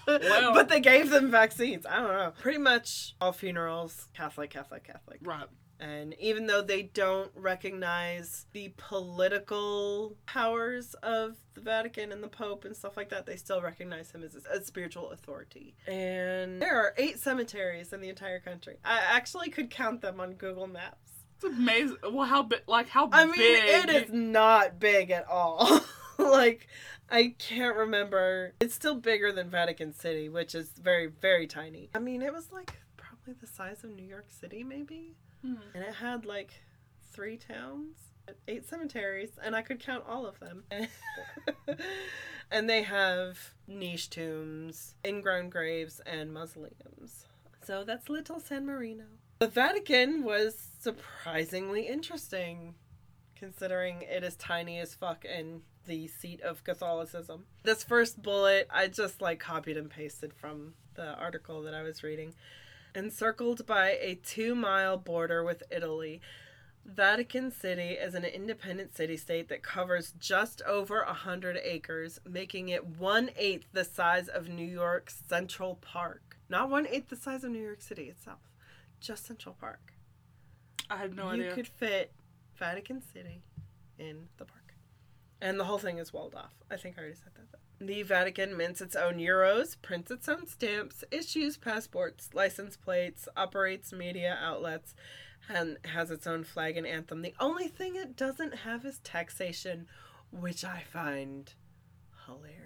well, 0.07 0.53
but 0.53 0.69
they 0.69 0.79
gave 0.79 1.09
them 1.09 1.31
vaccines. 1.31 1.85
I 1.85 1.97
don't 1.97 2.13
know. 2.13 2.33
Pretty 2.39 2.59
much 2.59 3.15
all 3.19 3.31
funerals, 3.31 4.07
Catholic, 4.13 4.51
Catholic, 4.51 4.83
Catholic. 4.85 5.19
Right. 5.21 5.47
And 5.79 6.13
even 6.19 6.45
though 6.45 6.61
they 6.61 6.83
don't 6.83 7.31
recognize 7.35 8.45
the 8.51 8.73
political 8.75 10.17
powers 10.25 10.93
of 10.95 11.37
the 11.53 11.61
Vatican 11.61 12.11
and 12.11 12.21
the 12.21 12.27
Pope 12.27 12.65
and 12.65 12.75
stuff 12.75 12.97
like 12.97 13.09
that, 13.09 13.25
they 13.25 13.37
still 13.37 13.61
recognize 13.61 14.11
him 14.11 14.23
as 14.23 14.35
a 14.35 14.63
spiritual 14.63 15.11
authority. 15.11 15.75
And 15.87 16.61
there 16.61 16.77
are 16.77 16.93
eight 16.97 17.19
cemeteries 17.19 17.93
in 17.93 18.01
the 18.01 18.09
entire 18.09 18.41
country. 18.41 18.77
I 18.83 18.99
actually 18.99 19.49
could 19.49 19.69
count 19.69 20.01
them 20.01 20.19
on 20.19 20.33
Google 20.33 20.67
Maps. 20.67 21.09
It's 21.35 21.45
amazing. 21.45 21.97
Well, 22.11 22.27
how 22.27 22.43
big? 22.43 22.63
Like 22.67 22.89
how 22.89 23.07
I 23.13 23.23
mean, 23.25 23.35
it 23.37 23.89
is 23.89 24.11
not 24.11 24.79
big 24.79 25.11
at 25.11 25.25
all. 25.29 25.79
like 26.17 26.67
I 27.11 27.35
can't 27.39 27.75
remember. 27.75 28.53
It's 28.59 28.75
still 28.75 28.95
bigger 28.95 29.31
than 29.31 29.49
Vatican 29.49 29.93
City, 29.93 30.29
which 30.29 30.53
is 30.55 30.69
very, 30.69 31.07
very 31.07 31.47
tiny. 31.47 31.89
I 31.95 31.99
mean, 31.99 32.21
it 32.21 32.33
was 32.33 32.51
like 32.51 32.73
probably 32.97 33.33
the 33.39 33.47
size 33.47 33.83
of 33.83 33.91
New 33.91 34.05
York 34.05 34.27
City, 34.29 34.63
maybe. 34.63 35.15
Hmm. 35.41 35.55
And 35.73 35.83
it 35.83 35.95
had 35.95 36.25
like 36.25 36.51
three 37.11 37.37
towns, 37.37 37.95
eight 38.47 38.67
cemeteries, 38.67 39.31
and 39.43 39.55
I 39.55 39.61
could 39.61 39.79
count 39.79 40.03
all 40.07 40.25
of 40.25 40.39
them. 40.39 40.63
and 42.51 42.69
they 42.69 42.83
have 42.83 43.53
niche 43.67 44.09
tombs, 44.09 44.95
ingrown 45.05 45.49
graves, 45.49 46.01
and 46.05 46.33
mausoleums. 46.33 47.25
So 47.65 47.83
that's 47.83 48.09
Little 48.09 48.39
San 48.39 48.65
Marino. 48.65 49.05
The 49.39 49.47
Vatican 49.47 50.23
was 50.23 50.55
surprisingly 50.79 51.87
interesting, 51.87 52.75
considering 53.39 54.01
it 54.01 54.23
is 54.23 54.35
tiny 54.35 54.79
as 54.79 54.93
fuck 54.93 55.23
and 55.25 55.61
the 55.87 56.07
seat 56.07 56.41
of 56.41 56.63
Catholicism. 56.63 57.45
This 57.63 57.83
first 57.83 58.21
bullet, 58.21 58.67
I 58.69 58.87
just 58.87 59.21
like 59.21 59.39
copied 59.39 59.77
and 59.77 59.89
pasted 59.89 60.33
from 60.33 60.73
the 60.95 61.15
article 61.15 61.61
that 61.63 61.73
I 61.73 61.81
was 61.81 62.03
reading. 62.03 62.35
Encircled 62.93 63.65
by 63.65 63.91
a 63.91 64.15
two 64.15 64.55
mile 64.55 64.97
border 64.97 65.43
with 65.43 65.63
Italy, 65.71 66.21
Vatican 66.85 67.51
City 67.51 67.91
is 67.91 68.13
an 68.15 68.25
independent 68.25 68.95
city 68.95 69.15
state 69.15 69.47
that 69.49 69.63
covers 69.63 70.13
just 70.19 70.61
over 70.63 71.01
a 71.01 71.13
hundred 71.13 71.57
acres, 71.63 72.19
making 72.27 72.69
it 72.69 72.85
one 72.85 73.29
eighth 73.37 73.65
the 73.71 73.83
size 73.83 74.27
of 74.27 74.49
New 74.49 74.65
York's 74.65 75.21
Central 75.27 75.75
Park. 75.75 76.37
Not 76.49 76.69
one 76.69 76.87
eighth 76.87 77.09
the 77.09 77.15
size 77.15 77.43
of 77.43 77.51
New 77.51 77.61
York 77.61 77.81
City 77.81 78.09
itself, 78.09 78.39
just 78.99 79.25
Central 79.25 79.55
Park. 79.59 79.93
I 80.89 80.97
had 80.97 81.15
no 81.15 81.25
you 81.25 81.29
idea. 81.29 81.49
You 81.49 81.53
could 81.53 81.67
fit 81.67 82.11
Vatican 82.59 83.01
City 83.01 83.41
in 83.97 84.27
the 84.37 84.45
park. 84.45 84.73
And 85.41 85.59
the 85.59 85.63
whole 85.63 85.77
thing 85.77 85.97
is 85.97 86.11
walled 86.11 86.35
off. 86.35 86.53
I 86.69 86.75
think 86.75 86.95
I 86.97 87.01
already 87.01 87.15
said 87.15 87.31
that. 87.35 87.51
Though. 87.51 87.85
The 87.85 88.03
Vatican 88.03 88.57
mints 88.57 88.81
its 88.81 88.95
own 88.95 89.15
euros, 89.15 89.77
prints 89.81 90.11
its 90.11 90.27
own 90.27 90.45
stamps, 90.47 91.03
issues 91.11 91.55
passports, 91.55 92.29
license 92.33 92.75
plates, 92.75 93.29
operates 93.37 93.93
media 93.93 94.37
outlets, 94.41 94.93
and 95.47 95.77
has 95.85 96.11
its 96.11 96.27
own 96.27 96.43
flag 96.43 96.75
and 96.75 96.85
anthem. 96.85 97.21
The 97.21 97.33
only 97.39 97.69
thing 97.69 97.95
it 97.95 98.17
doesn't 98.17 98.53
have 98.53 98.83
is 98.83 98.99
taxation, 98.99 99.87
which 100.31 100.65
I 100.65 100.83
find 100.91 101.53
hilarious 102.25 102.65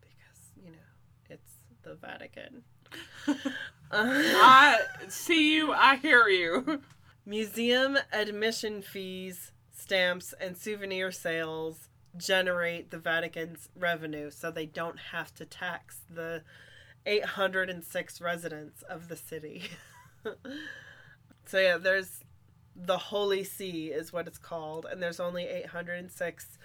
because, 0.00 0.50
you 0.56 0.70
know, 0.70 1.28
it's 1.28 1.56
the 1.82 1.94
Vatican. 1.94 2.62
I 3.92 4.78
see 5.08 5.54
you, 5.56 5.72
I 5.72 5.96
hear 5.96 6.26
you. 6.28 6.80
Museum 7.28 7.98
admission 8.12 8.80
fees 8.80 9.50
stamps 9.76 10.32
and 10.40 10.56
souvenir 10.56 11.10
sales 11.10 11.88
generate 12.16 12.92
the 12.92 12.98
Vatican's 12.98 13.68
revenue 13.74 14.30
so 14.30 14.48
they 14.48 14.64
don't 14.64 14.98
have 15.10 15.34
to 15.34 15.44
tax 15.44 16.02
the 16.08 16.44
806 17.04 18.20
residents 18.20 18.82
of 18.82 19.08
the 19.08 19.16
city. 19.16 19.64
so 21.46 21.58
yeah, 21.58 21.76
there's 21.78 22.20
the 22.76 22.96
Holy 22.96 23.42
See 23.42 23.88
is 23.88 24.12
what 24.12 24.28
it's 24.28 24.38
called 24.38 24.86
and 24.88 25.02
there's 25.02 25.18
only 25.18 25.46
806 25.46 26.58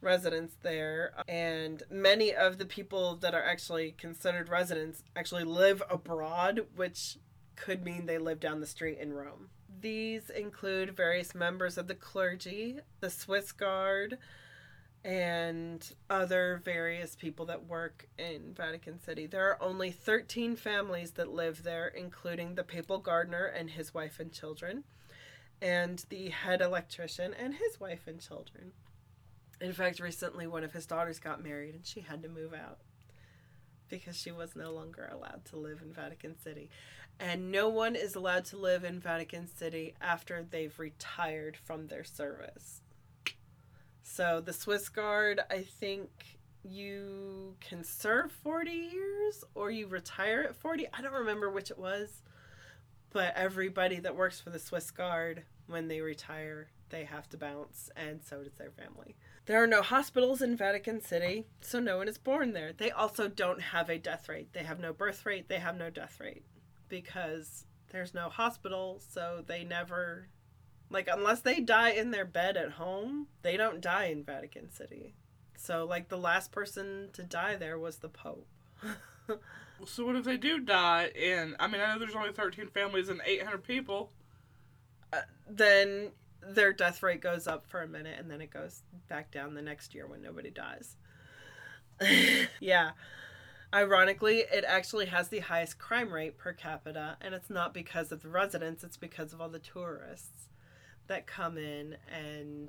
residents 0.00 0.56
there 0.62 1.12
and 1.28 1.84
many 1.88 2.34
of 2.34 2.58
the 2.58 2.66
people 2.66 3.14
that 3.14 3.32
are 3.32 3.44
actually 3.44 3.92
considered 3.92 4.48
residents 4.48 5.04
actually 5.14 5.44
live 5.44 5.84
abroad 5.88 6.66
which 6.74 7.18
could 7.54 7.84
mean 7.84 8.06
they 8.06 8.18
live 8.18 8.40
down 8.40 8.60
the 8.60 8.66
street 8.66 8.98
in 8.98 9.12
Rome 9.12 9.50
these 9.80 10.30
include 10.30 10.96
various 10.96 11.34
members 11.34 11.78
of 11.78 11.86
the 11.86 11.94
clergy, 11.94 12.80
the 13.00 13.10
Swiss 13.10 13.52
Guard, 13.52 14.18
and 15.04 15.94
other 16.10 16.60
various 16.62 17.16
people 17.16 17.46
that 17.46 17.66
work 17.66 18.06
in 18.18 18.52
Vatican 18.54 19.00
City. 19.00 19.26
There 19.26 19.48
are 19.48 19.62
only 19.62 19.90
13 19.90 20.56
families 20.56 21.12
that 21.12 21.32
live 21.32 21.62
there, 21.62 21.88
including 21.88 22.54
the 22.54 22.64
papal 22.64 22.98
gardener 22.98 23.46
and 23.46 23.70
his 23.70 23.94
wife 23.94 24.20
and 24.20 24.32
children, 24.32 24.84
and 25.62 26.04
the 26.10 26.28
head 26.28 26.60
electrician 26.60 27.34
and 27.34 27.54
his 27.54 27.80
wife 27.80 28.06
and 28.06 28.20
children. 28.20 28.72
In 29.60 29.72
fact, 29.72 30.00
recently 30.00 30.46
one 30.46 30.64
of 30.64 30.72
his 30.72 30.86
daughters 30.86 31.18
got 31.18 31.42
married 31.42 31.74
and 31.74 31.86
she 31.86 32.00
had 32.00 32.22
to 32.22 32.28
move 32.28 32.52
out 32.54 32.78
because 33.90 34.16
she 34.16 34.32
was 34.32 34.56
no 34.56 34.70
longer 34.72 35.08
allowed 35.12 35.44
to 35.46 35.56
live 35.56 35.82
in 35.82 35.92
Vatican 35.92 36.38
City. 36.38 36.70
And 37.18 37.52
no 37.52 37.68
one 37.68 37.96
is 37.96 38.14
allowed 38.14 38.46
to 38.46 38.56
live 38.56 38.84
in 38.84 39.00
Vatican 39.00 39.46
City 39.46 39.94
after 40.00 40.42
they've 40.42 40.78
retired 40.78 41.56
from 41.56 41.88
their 41.88 42.04
service. 42.04 42.80
So 44.02 44.40
the 44.40 44.52
Swiss 44.54 44.88
Guard, 44.88 45.40
I 45.50 45.62
think 45.62 46.08
you 46.62 47.56
can 47.60 47.84
serve 47.84 48.32
40 48.32 48.70
years 48.70 49.44
or 49.54 49.70
you 49.70 49.86
retire 49.86 50.46
at 50.48 50.56
40. 50.56 50.86
I 50.92 51.02
don't 51.02 51.12
remember 51.12 51.50
which 51.50 51.70
it 51.70 51.78
was. 51.78 52.22
But 53.12 53.34
everybody 53.36 53.98
that 54.00 54.14
works 54.14 54.40
for 54.40 54.50
the 54.50 54.58
Swiss 54.58 54.90
Guard, 54.90 55.42
when 55.66 55.88
they 55.88 56.00
retire, 56.00 56.68
they 56.90 57.04
have 57.04 57.28
to 57.30 57.36
bounce, 57.36 57.90
and 57.96 58.22
so 58.22 58.42
does 58.42 58.54
their 58.54 58.70
family. 58.70 59.16
There 59.50 59.60
are 59.60 59.66
no 59.66 59.82
hospitals 59.82 60.42
in 60.42 60.56
Vatican 60.56 61.00
City, 61.00 61.44
so 61.60 61.80
no 61.80 61.96
one 61.96 62.06
is 62.06 62.18
born 62.18 62.52
there. 62.52 62.72
They 62.72 62.92
also 62.92 63.26
don't 63.26 63.60
have 63.60 63.90
a 63.90 63.98
death 63.98 64.28
rate. 64.28 64.52
They 64.52 64.62
have 64.62 64.78
no 64.78 64.92
birth 64.92 65.26
rate, 65.26 65.48
they 65.48 65.58
have 65.58 65.76
no 65.76 65.90
death 65.90 66.20
rate 66.20 66.44
because 66.88 67.64
there's 67.90 68.14
no 68.14 68.28
hospital, 68.28 69.00
so 69.08 69.42
they 69.44 69.64
never 69.64 70.28
like 70.88 71.08
unless 71.12 71.40
they 71.40 71.58
die 71.58 71.90
in 71.90 72.12
their 72.12 72.24
bed 72.24 72.56
at 72.56 72.70
home, 72.70 73.26
they 73.42 73.56
don't 73.56 73.80
die 73.80 74.04
in 74.04 74.22
Vatican 74.22 74.70
City. 74.70 75.16
So 75.56 75.84
like 75.84 76.10
the 76.10 76.16
last 76.16 76.52
person 76.52 77.08
to 77.14 77.24
die 77.24 77.56
there 77.56 77.76
was 77.76 77.96
the 77.96 78.08
Pope. 78.08 78.46
so 79.84 80.06
what 80.06 80.14
if 80.14 80.22
they 80.22 80.36
do 80.36 80.60
die 80.60 81.10
in? 81.12 81.56
I 81.58 81.66
mean, 81.66 81.80
I 81.80 81.92
know 81.92 81.98
there's 81.98 82.14
only 82.14 82.32
13 82.32 82.68
families 82.68 83.08
and 83.08 83.20
800 83.26 83.64
people. 83.64 84.12
Uh, 85.12 85.22
then 85.48 86.12
their 86.42 86.72
death 86.72 87.02
rate 87.02 87.20
goes 87.20 87.46
up 87.46 87.66
for 87.66 87.82
a 87.82 87.88
minute 87.88 88.18
and 88.18 88.30
then 88.30 88.40
it 88.40 88.50
goes 88.50 88.82
back 89.08 89.30
down 89.30 89.54
the 89.54 89.62
next 89.62 89.94
year 89.94 90.06
when 90.06 90.22
nobody 90.22 90.50
dies. 90.50 90.96
yeah. 92.60 92.90
Ironically, 93.72 94.38
it 94.38 94.64
actually 94.66 95.06
has 95.06 95.28
the 95.28 95.38
highest 95.40 95.78
crime 95.78 96.12
rate 96.12 96.36
per 96.36 96.52
capita, 96.52 97.16
and 97.20 97.34
it's 97.34 97.48
not 97.48 97.72
because 97.72 98.10
of 98.10 98.20
the 98.20 98.28
residents, 98.28 98.82
it's 98.82 98.96
because 98.96 99.32
of 99.32 99.40
all 99.40 99.48
the 99.48 99.60
tourists 99.60 100.48
that 101.06 101.26
come 101.28 101.56
in 101.56 101.96
and 102.12 102.68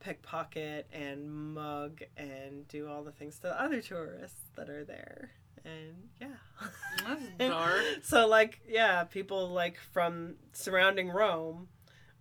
pickpocket 0.00 0.88
and 0.92 1.30
mug 1.54 2.02
and 2.16 2.66
do 2.68 2.88
all 2.88 3.04
the 3.04 3.12
things 3.12 3.36
to 3.36 3.42
the 3.42 3.60
other 3.60 3.80
tourists 3.80 4.50
that 4.56 4.68
are 4.68 4.84
there. 4.84 5.30
And 5.64 6.08
yeah. 6.20 6.68
That's 7.06 7.22
dark. 7.38 7.82
so 8.02 8.26
like 8.26 8.60
yeah, 8.68 9.04
people 9.04 9.48
like 9.48 9.78
from 9.92 10.36
surrounding 10.52 11.08
Rome 11.08 11.68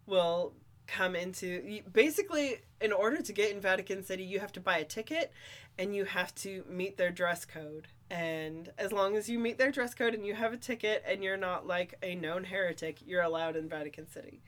will 0.08 0.54
come 0.88 1.16
into 1.16 1.82
basically 1.92 2.58
in 2.82 2.92
order 2.92 3.22
to 3.22 3.34
get 3.34 3.52
in 3.52 3.60
Vatican 3.60 4.04
City 4.04 4.24
you 4.24 4.40
have 4.40 4.52
to 4.54 4.60
buy 4.60 4.78
a 4.78 4.86
ticket 4.86 5.32
and 5.78 5.96
you 5.96 6.06
have 6.06 6.34
to 6.36 6.64
meet 6.70 6.98
their 6.98 7.12
dress 7.12 7.44
code. 7.46 7.88
And 8.10 8.72
as 8.78 8.92
long 8.92 9.18
as 9.18 9.28
you 9.28 9.40
meet 9.40 9.58
their 9.58 9.72
dress 9.72 9.94
code 9.94 10.14
and 10.14 10.26
you 10.26 10.36
have 10.36 10.54
a 10.54 10.58
ticket 10.58 11.04
and 11.08 11.24
you're 11.24 11.38
not 11.38 11.66
like 11.68 11.96
a 12.04 12.16
known 12.16 12.44
heretic 12.44 13.00
you're 13.06 13.24
allowed 13.24 13.56
in 13.56 13.68
Vatican 13.68 14.08
City. 14.10 14.42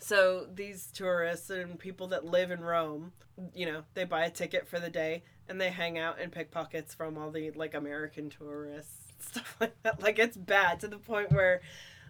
So 0.00 0.46
these 0.52 0.88
tourists 0.88 1.50
and 1.50 1.78
people 1.78 2.08
that 2.08 2.24
live 2.24 2.50
in 2.50 2.60
Rome 2.60 3.12
you 3.54 3.66
know 3.66 3.82
they 3.94 4.04
buy 4.04 4.24
a 4.24 4.30
ticket 4.30 4.68
for 4.68 4.78
the 4.78 4.90
day 4.90 5.22
and 5.48 5.60
they 5.60 5.70
hang 5.70 5.98
out 5.98 6.20
and 6.20 6.30
pickpockets 6.30 6.94
from 6.94 7.16
all 7.16 7.30
the 7.30 7.50
like 7.52 7.74
American 7.74 8.30
tourists 8.30 9.12
stuff 9.18 9.56
like 9.60 9.74
that. 9.82 10.02
Like 10.02 10.18
it's 10.18 10.36
bad 10.36 10.80
to 10.80 10.88
the 10.88 10.98
point 10.98 11.32
where 11.32 11.60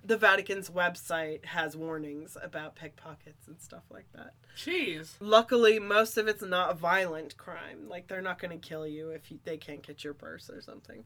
the 0.04 0.16
Vatican's 0.16 0.68
website 0.68 1.44
has 1.44 1.76
warnings 1.76 2.36
about 2.42 2.74
pickpockets 2.74 3.46
and 3.46 3.60
stuff 3.60 3.84
like 3.90 4.06
that. 4.14 4.34
Jeez. 4.56 5.14
Luckily, 5.20 5.78
most 5.78 6.16
of 6.16 6.28
it's 6.28 6.42
not 6.42 6.72
a 6.72 6.74
violent 6.74 7.36
crime. 7.36 7.88
Like 7.88 8.08
they're 8.08 8.22
not 8.22 8.40
going 8.40 8.58
to 8.58 8.68
kill 8.68 8.86
you 8.86 9.10
if 9.10 9.30
you, 9.30 9.38
they 9.44 9.56
can't 9.56 9.86
get 9.86 10.02
your 10.02 10.14
purse 10.14 10.50
or 10.50 10.60
something. 10.60 11.04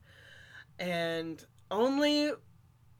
And 0.78 1.44
only 1.70 2.32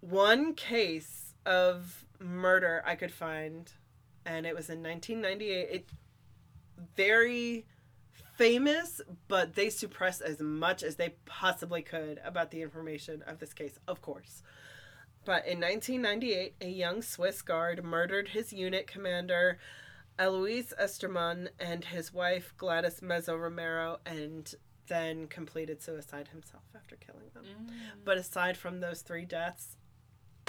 one 0.01 0.55
case 0.55 1.35
of 1.45 2.05
murder 2.19 2.83
I 2.87 2.95
could 2.95 3.13
find, 3.13 3.71
and 4.25 4.47
it 4.47 4.55
was 4.55 4.69
in 4.69 4.83
1998. 4.83 5.75
It 5.75 5.89
very 6.97 7.65
famous, 8.37 9.01
but 9.29 9.55
they 9.55 9.71
suppressed 9.71 10.21
as 10.21 10.41
much 10.41 10.83
as 10.83 10.97
they 10.97 11.15
possibly 11.25 11.83
could 11.83 12.21
about 12.25 12.51
the 12.51 12.61
information 12.63 13.23
of 13.27 13.39
this 13.39 13.55
case, 13.55 13.79
of 13.89 14.03
course. 14.03 14.43
But 15.27 15.45
in 15.45 15.61
1998, 15.61 16.55
a 16.61 16.69
young 16.69 17.03
Swiss 17.03 17.43
guard 17.43 17.85
murdered 17.85 18.29
his 18.29 18.53
unit 18.53 18.87
commander, 18.87 19.59
Alois 20.21 20.73
Estermann, 20.81 21.49
and 21.59 21.85
his 21.85 22.15
wife, 22.15 22.55
Gladys 22.57 23.01
Meza 23.01 23.39
Romero, 23.39 23.99
and 24.07 24.55
then 24.87 25.27
completed 25.27 25.83
suicide 25.83 26.29
himself 26.29 26.63
after 26.77 26.95
killing 26.95 27.29
them. 27.35 27.43
Mm. 27.45 28.05
But 28.05 28.19
aside 28.19 28.57
from 28.57 28.79
those 28.79 29.03
three 29.03 29.25
deaths, 29.25 29.77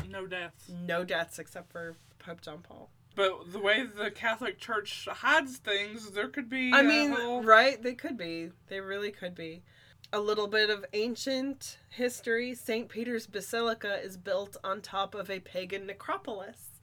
no 0.07 0.27
deaths. 0.27 0.69
No 0.69 1.03
deaths 1.03 1.39
except 1.39 1.71
for 1.71 1.95
Pope 2.19 2.41
John 2.41 2.59
Paul. 2.59 2.91
But 3.15 3.51
the 3.51 3.59
way 3.59 3.83
the 3.83 4.11
Catholic 4.11 4.59
Church 4.59 5.07
hides 5.09 5.57
things, 5.57 6.11
there 6.11 6.27
could 6.27 6.49
be. 6.49 6.71
I 6.71 6.83
mean, 6.83 7.13
whole... 7.13 7.41
right? 7.41 7.81
They 7.81 7.95
could 7.95 8.15
be. 8.15 8.51
They 8.67 8.79
really 8.79 9.09
could 9.09 9.33
be 9.33 9.63
a 10.13 10.19
little 10.19 10.47
bit 10.47 10.69
of 10.69 10.85
ancient 10.93 11.77
history. 11.89 12.55
St. 12.55 12.87
Peter's 12.87 13.27
Basilica 13.27 14.01
is 14.01 14.17
built 14.17 14.57
on 14.63 14.81
top 14.81 15.13
of 15.15 15.29
a 15.29 15.39
pagan 15.39 15.85
necropolis 15.85 16.79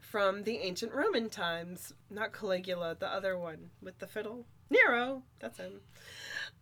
from 0.00 0.44
the 0.44 0.58
ancient 0.58 0.92
Roman 0.92 1.28
times. 1.28 1.92
Not 2.10 2.32
Caligula, 2.32 2.96
the 2.98 3.12
other 3.12 3.36
one 3.36 3.70
with 3.82 3.98
the 3.98 4.06
fiddle. 4.06 4.46
Nero, 4.70 5.22
that's 5.40 5.58
him. 5.58 5.80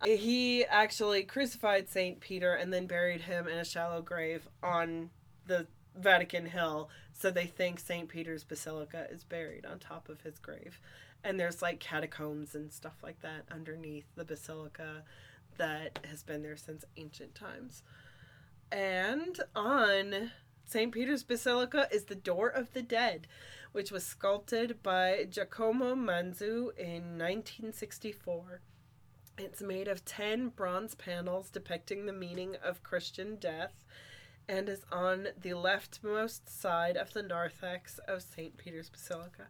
He 0.04 0.64
actually 0.64 1.24
crucified 1.24 1.88
St. 1.88 2.20
Peter 2.20 2.54
and 2.54 2.72
then 2.72 2.86
buried 2.86 3.22
him 3.22 3.48
in 3.48 3.58
a 3.58 3.64
shallow 3.64 4.00
grave 4.00 4.48
on 4.62 5.10
the 5.46 5.66
Vatican 5.96 6.46
Hill. 6.46 6.88
So 7.12 7.30
they 7.30 7.46
think 7.46 7.80
St. 7.80 8.08
Peter's 8.08 8.44
Basilica 8.44 9.06
is 9.10 9.24
buried 9.24 9.66
on 9.66 9.78
top 9.78 10.08
of 10.08 10.20
his 10.20 10.38
grave. 10.38 10.80
And 11.24 11.40
there's 11.40 11.62
like 11.62 11.80
catacombs 11.80 12.54
and 12.54 12.72
stuff 12.72 13.02
like 13.02 13.20
that 13.22 13.44
underneath 13.50 14.06
the 14.14 14.24
basilica 14.24 15.02
that 15.58 15.98
has 16.08 16.22
been 16.22 16.42
there 16.42 16.56
since 16.56 16.84
ancient 16.96 17.34
times. 17.34 17.82
And 18.70 19.40
on 19.54 20.32
St. 20.66 20.92
Peter's 20.92 21.22
Basilica 21.22 21.88
is 21.92 22.04
the 22.04 22.14
Door 22.14 22.48
of 22.48 22.72
the 22.72 22.82
Dead, 22.82 23.26
which 23.72 23.92
was 23.92 24.04
sculpted 24.04 24.82
by 24.82 25.26
Giacomo 25.30 25.94
Manzu 25.94 26.76
in 26.76 27.18
1964. 27.18 28.60
It's 29.38 29.62
made 29.62 29.86
of 29.86 30.04
10 30.04 30.48
bronze 30.48 30.94
panels 30.94 31.50
depicting 31.50 32.06
the 32.06 32.12
meaning 32.12 32.56
of 32.64 32.82
Christian 32.82 33.36
death 33.36 33.84
and 34.48 34.68
is 34.68 34.84
on 34.90 35.28
the 35.40 35.50
leftmost 35.50 36.48
side 36.48 36.96
of 36.96 37.12
the 37.12 37.22
narthex 37.22 37.98
of 38.08 38.22
St. 38.22 38.56
Peter's 38.56 38.88
Basilica. 38.88 39.48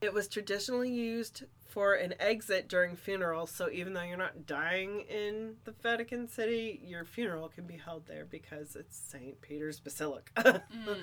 It 0.00 0.14
was 0.14 0.28
traditionally 0.28 0.90
used 0.90 1.44
for 1.68 1.94
an 1.94 2.14
exit 2.18 2.68
during 2.68 2.96
funerals, 2.96 3.50
so 3.50 3.70
even 3.70 3.92
though 3.92 4.02
you're 4.02 4.16
not 4.16 4.46
dying 4.46 5.02
in 5.02 5.54
the 5.64 5.72
Vatican 5.82 6.26
City, 6.26 6.80
your 6.84 7.04
funeral 7.04 7.48
can 7.48 7.64
be 7.64 7.76
held 7.76 8.06
there 8.06 8.24
because 8.24 8.74
it's 8.76 8.96
St. 8.96 9.40
Peter's 9.40 9.78
Basilica. 9.78 10.64
mm. 10.74 10.96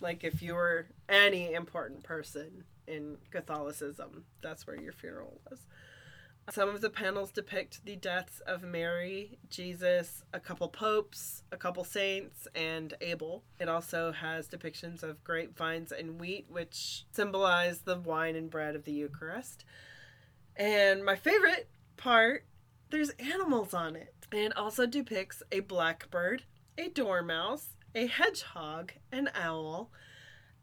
Like 0.00 0.24
if 0.24 0.42
you 0.42 0.54
were 0.54 0.86
any 1.08 1.52
important 1.52 2.02
person 2.02 2.64
in 2.86 3.18
Catholicism, 3.30 4.24
that's 4.42 4.66
where 4.66 4.80
your 4.80 4.92
funeral 4.92 5.40
was. 5.48 5.60
Some 6.50 6.70
of 6.70 6.80
the 6.80 6.88
panels 6.88 7.30
depict 7.30 7.84
the 7.84 7.96
deaths 7.96 8.40
of 8.46 8.62
Mary, 8.62 9.38
Jesus, 9.50 10.22
a 10.32 10.40
couple 10.40 10.68
popes, 10.68 11.42
a 11.52 11.58
couple 11.58 11.84
saints, 11.84 12.48
and 12.54 12.94
Abel. 13.02 13.44
It 13.60 13.68
also 13.68 14.12
has 14.12 14.48
depictions 14.48 15.02
of 15.02 15.22
grapevines 15.22 15.92
and 15.92 16.18
wheat, 16.18 16.46
which 16.48 17.04
symbolize 17.12 17.80
the 17.80 17.98
wine 17.98 18.34
and 18.34 18.48
bread 18.48 18.74
of 18.74 18.84
the 18.84 18.92
Eucharist. 18.92 19.66
And 20.56 21.04
my 21.04 21.16
favorite 21.16 21.68
part, 21.98 22.46
there's 22.90 23.10
animals 23.10 23.74
on 23.74 23.94
it. 23.94 24.14
And 24.32 24.54
also 24.54 24.86
depicts 24.86 25.42
a 25.52 25.60
blackbird, 25.60 26.44
a 26.78 26.88
dormouse, 26.88 27.76
a 27.94 28.06
hedgehog, 28.06 28.92
an 29.12 29.28
owl, 29.34 29.90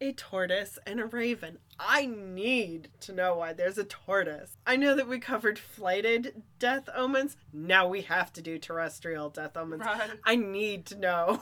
a 0.02 0.12
tortoise, 0.14 0.78
and 0.86 1.00
a 1.00 1.06
raven. 1.06 1.58
I 1.80 2.06
need 2.06 2.90
to 3.02 3.14
know 3.14 3.36
why 3.38 3.54
there's 3.54 3.78
a 3.78 3.84
tortoise. 3.84 4.58
I 4.68 4.76
know 4.76 4.96
that 4.96 5.08
we 5.08 5.20
covered 5.20 5.58
flighted 5.60 6.42
death 6.60 6.90
omens. 6.96 7.38
Now 7.54 7.88
we 7.88 8.02
have 8.02 8.32
to 8.34 8.42
do 8.42 8.58
terrestrial 8.60 9.30
death 9.30 9.56
omens. 9.58 9.84
Right. 9.86 10.12
I 10.24 10.36
need 10.36 10.86
to 10.88 10.96
know 10.98 11.42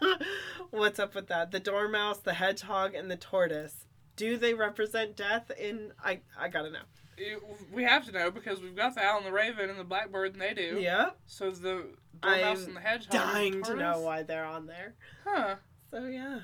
what's 0.70 0.98
up 0.98 1.14
with 1.14 1.28
that. 1.28 1.50
The 1.50 1.60
dormouse, 1.60 2.18
the 2.18 2.34
hedgehog, 2.34 2.94
and 2.94 3.10
the 3.10 3.16
tortoise. 3.16 3.86
Do 4.16 4.36
they 4.36 4.54
represent 4.54 5.16
death 5.16 5.50
in 5.58 5.92
I 6.02 6.20
I 6.38 6.48
gotta 6.48 6.70
know. 6.70 6.80
You- 7.18 7.42
We 7.72 7.84
have 7.84 8.04
to 8.06 8.12
know 8.12 8.30
because 8.30 8.60
we've 8.60 8.76
got 8.76 8.94
the 8.94 9.02
owl 9.02 9.18
and 9.18 9.26
the 9.26 9.32
raven 9.32 9.70
and 9.70 9.78
the 9.78 9.84
blackbird, 9.84 10.32
and 10.34 10.42
they 10.42 10.54
do. 10.54 10.78
Yep. 10.80 11.16
So 11.26 11.50
the 11.50 11.86
dormouse 12.20 12.60
I'm 12.62 12.66
and 12.68 12.76
the 12.76 12.80
hedgehog. 12.80 13.14
and 13.14 13.22
the 13.22 13.32
Dying 13.32 13.62
to 13.64 13.74
know 13.76 14.00
why 14.00 14.22
they're 14.22 14.44
on 14.44 14.66
there. 14.66 14.94
Huh. 15.24 15.56
So 15.90 16.04
yeah. 16.06 16.40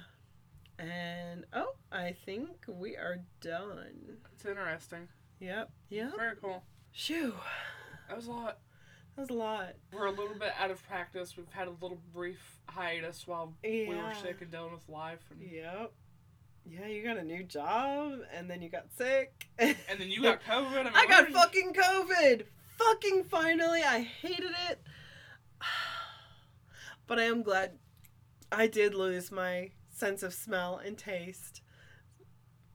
And 0.81 1.45
oh, 1.53 1.73
I 1.93 2.17
think 2.25 2.49
we 2.67 2.97
are 2.97 3.19
done. 3.41 4.17
It's 4.33 4.45
interesting. 4.47 5.09
Yep. 5.41 5.71
Yep. 5.91 6.13
Very 6.17 6.37
cool. 6.37 6.63
Shoo. 6.93 7.35
That 8.09 8.17
was 8.17 8.27
a 8.27 8.31
lot. 8.33 8.59
That 9.17 9.21
was 9.23 9.31
a 9.31 9.35
lot. 9.35 9.75
We're 9.93 10.07
a 10.07 10.11
little 10.11 10.35
bit 10.39 10.53
out 10.59 10.71
of 10.71 10.83
practice. 10.89 11.37
We've 11.37 11.51
had 11.53 11.69
a 11.69 11.73
little 11.83 12.01
brief 12.15 12.41
hiatus 12.67 13.27
while 13.27 13.53
we 13.63 13.87
were 13.89 13.95
Yeah. 13.95 14.13
sick 14.15 14.41
and 14.41 14.51
dealing 14.51 14.73
with 14.73 14.89
life, 14.89 15.21
and, 15.31 15.41
Yep. 15.43 15.93
Yeah, 16.67 16.87
you 16.87 17.03
got 17.03 17.17
a 17.17 17.25
new 17.25 17.43
job 17.43 18.21
and 18.33 18.49
then 18.49 18.63
you 18.63 18.69
got 18.69 18.87
sick. 18.97 19.49
and 19.59 19.77
then 19.99 20.09
you 20.11 20.23
got 20.23 20.43
COVID. 20.49 20.79
I, 20.79 20.83
mean, 20.85 20.93
I 20.95 21.07
got 21.07 21.29
you- 21.29 21.35
fucking 21.35 21.75
COVID. 21.75 22.45
Fucking 22.79 23.25
finally. 23.25 23.83
I 23.83 24.01
hated 24.01 24.53
it. 24.71 24.81
But 27.07 27.19
I 27.19 27.25
am 27.25 27.43
glad 27.43 27.79
I 28.53 28.69
did 28.69 28.95
lose 28.95 29.33
my 29.33 29.71
sense 30.01 30.23
of 30.23 30.35
smell 30.35 30.81
and 30.85 30.99
taste 30.99 31.63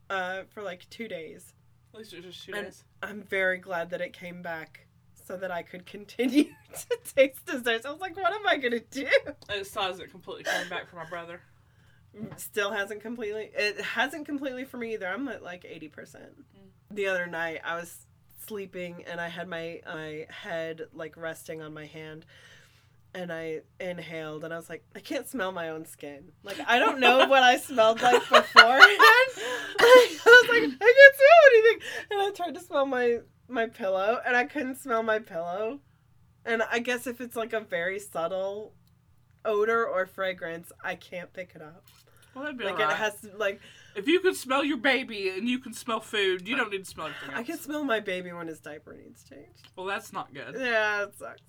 uh, 0.10 0.44
for 0.54 0.62
like 0.62 0.90
two 0.90 1.08
days. 1.08 1.54
At 1.94 2.00
least 2.00 2.14
it 2.14 2.18
was 2.26 2.34
just 2.36 2.46
two 2.46 2.54
And- 2.54 2.66
days. 2.68 2.84
I'm 3.04 3.22
very 3.24 3.58
glad 3.58 3.90
that 3.92 4.02
it 4.02 4.14
came 4.14 4.42
back 4.42 4.88
so 5.28 5.36
that 5.38 5.52
I 5.52 5.64
could 5.64 5.86
continue 5.86 6.44
to 6.74 7.14
taste 7.16 7.46
desserts. 7.46 7.86
I 7.86 7.92
was 7.92 8.00
like, 8.02 8.16
what 8.16 8.32
am 8.34 8.48
I 8.48 8.58
going 8.58 8.74
to 8.74 8.80
do? 8.80 9.08
It 9.50 9.66
still 9.66 9.84
hasn't 9.84 10.12
completely 10.12 10.44
come 10.44 10.70
back 10.70 10.88
for 10.90 10.96
my 10.98 11.06
brother. 11.06 11.42
Still 12.38 12.72
hasn't 12.72 13.02
completely. 13.02 13.50
It 13.54 13.82
hasn't 13.82 14.26
completely 14.26 14.64
for 14.66 14.78
me 14.78 14.94
either. 14.94 15.08
I'm 15.08 15.28
at 15.28 15.44
like 15.44 15.64
80%. 15.64 16.18
The 16.92 17.08
other 17.08 17.26
night, 17.28 17.60
I 17.66 17.76
was 17.76 18.06
sleeping 18.46 19.04
and 19.10 19.20
I 19.20 19.28
had 19.28 19.48
my, 19.48 19.82
my 19.86 20.26
head 20.30 20.84
like 20.94 21.18
resting 21.18 21.62
on 21.62 21.74
my 21.74 21.86
hand. 21.86 22.26
And 23.16 23.32
I 23.32 23.62
inhaled 23.80 24.44
and 24.44 24.54
I 24.54 24.58
was 24.58 24.70
like, 24.70 24.84
I 24.94 25.00
can't 25.00 25.26
smell 25.26 25.54
my 25.54 25.70
own 25.70 25.86
skin. 25.86 26.34
Like, 26.44 26.58
I 26.68 26.78
don't 26.80 27.00
know 27.00 27.28
what 27.28 27.44
I 27.44 27.56
smelled 27.58 28.02
like 28.02 28.22
beforehand. 28.30 28.52
I 29.80 30.18
was 30.26 30.50
like, 30.50 30.64
I 30.64 30.94
can't 30.94 31.16
smell 31.16 31.42
anything. 31.54 31.88
And 32.12 32.22
I 32.22 32.32
tried 32.32 32.56
to 32.56 32.60
smell 32.60 32.86
my, 32.86 33.20
my 33.48 33.68
pillow 33.68 34.20
and 34.26 34.36
I 34.36 34.44
couldn't 34.44 34.76
smell 34.76 35.02
my 35.02 35.20
pillow. 35.20 35.80
And 36.46 36.62
I 36.70 36.80
guess 36.80 37.08
if 37.08 37.22
it's 37.22 37.38
like 37.38 37.54
a 37.54 37.62
very 37.62 38.00
subtle 38.00 38.74
odor 39.46 39.88
or 39.88 40.06
fragrance, 40.06 40.74
I 40.84 40.96
can't 40.96 41.32
pick 41.32 41.54
it 41.56 41.62
up. 41.62 41.86
Well, 42.36 42.44
that'd 42.44 42.58
be 42.58 42.66
Like 42.66 42.80
it 42.80 42.90
has 42.90 43.22
to, 43.22 43.32
like 43.38 43.62
If 43.96 44.08
you 44.08 44.20
could 44.20 44.36
smell 44.36 44.66
your 44.66 44.78
baby 44.78 45.30
and 45.30 45.48
you 45.48 45.60
can 45.60 45.72
smell 45.72 46.02
food, 46.02 46.46
you 46.46 46.58
don't 46.58 46.70
need 46.70 46.84
to 46.84 46.90
smell 46.90 47.08
anything 47.08 47.30
else. 47.30 47.40
I 47.40 47.44
can 47.44 47.58
smell 47.58 47.86
my 47.86 48.02
baby 48.02 48.34
when 48.34 48.48
his 48.48 48.60
diaper 48.60 48.94
needs 48.94 49.24
changed. 49.24 49.70
Well, 49.78 49.86
that's 49.86 50.12
not 50.12 50.34
good. 50.34 50.56
Yeah, 50.60 51.04
it 51.04 51.18
sucks. 51.18 51.42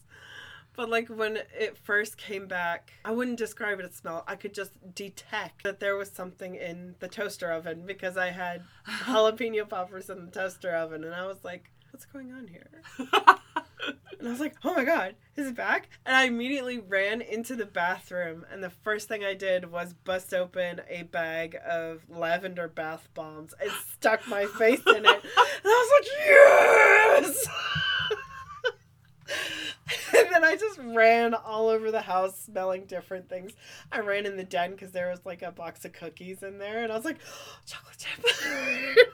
But 0.77 0.91
like 0.91 1.09
when 1.09 1.39
it 1.59 1.79
first 1.79 2.19
came 2.19 2.47
back, 2.47 2.93
I 3.05 3.11
wouldn't 3.11 3.39
describe 3.39 3.81
it 3.81 3.87
as 3.87 3.95
smell. 3.95 4.25
I 4.27 4.37
could 4.37 4.55
just 4.55 4.73
detect 4.95 5.65
that 5.65 5.81
there 5.81 5.97
was 5.97 6.11
something 6.11 6.55
in 6.55 6.95
the 7.01 7.09
toaster 7.09 7.51
oven 7.51 7.85
because 7.87 8.17
I 8.17 8.29
had 8.29 8.63
jalapeno 8.87 9.69
poppers 9.69 10.11
in 10.11 10.27
the 10.27 10.31
toaster 10.31 10.75
oven, 10.77 11.03
and 11.03 11.15
I 11.15 11.27
was 11.27 11.39
like, 11.43 11.71
"What's 11.91 12.05
going 12.05 12.33
on 12.33 12.49
here?" 12.49 12.83
And 14.19 14.29
I 14.29 14.31
was 14.31 14.41
like, 14.41 14.57
"Oh 14.65 14.75
my 14.75 14.85
god, 14.85 15.15
is 15.37 15.47
it 15.47 15.55
back?" 15.55 15.89
And 16.07 16.17
I 16.17 16.25
immediately 16.25 16.79
ran 16.79 17.21
into 17.21 17.55
the 17.55 17.67
bathroom, 17.67 18.47
and 18.51 18.65
the 18.65 18.71
first 18.71 19.09
thing 19.09 19.23
I 19.25 19.35
did 19.35 19.71
was 19.71 19.93
bust 19.93 20.33
open 20.33 20.81
a 20.89 21.03
bag 21.05 21.57
of 21.69 22.01
lavender 22.09 22.67
bath 22.67 23.09
bombs 23.15 23.55
and 23.61 23.71
stuck 23.93 24.27
my 24.27 24.47
face 24.47 24.81
in 24.87 25.05
it. 25.05 25.23
And 25.65 25.73
I 25.73 27.21
was 27.21 27.27
like, 27.27 27.27
"Yes!" 27.27 27.49
and 30.17 30.27
then 30.33 30.45
I 30.45 30.57
just 30.57 30.79
ran 30.83 31.35
all 31.35 31.69
over 31.69 31.91
the 31.91 32.01
house 32.01 32.39
smelling 32.41 32.87
different 32.87 33.29
things. 33.29 33.53
I 33.93 34.01
ran 34.01 34.27
in 34.27 34.37
the 34.37 34.45
den 34.45 34.73
because 34.73 34.93
there 34.93 35.11
was 35.11 35.21
like 35.25 35.43
a 35.43 35.53
box 35.53 35.85
of 35.85 35.93
cookies 35.93 36.43
in 36.43 36.59
there, 36.59 36.83
and 36.83 36.93
I 36.93 36.97
was 36.97 37.05
like, 37.05 37.19
oh, 37.25 37.59
chocolate 37.67 37.97
chip. 37.99 39.07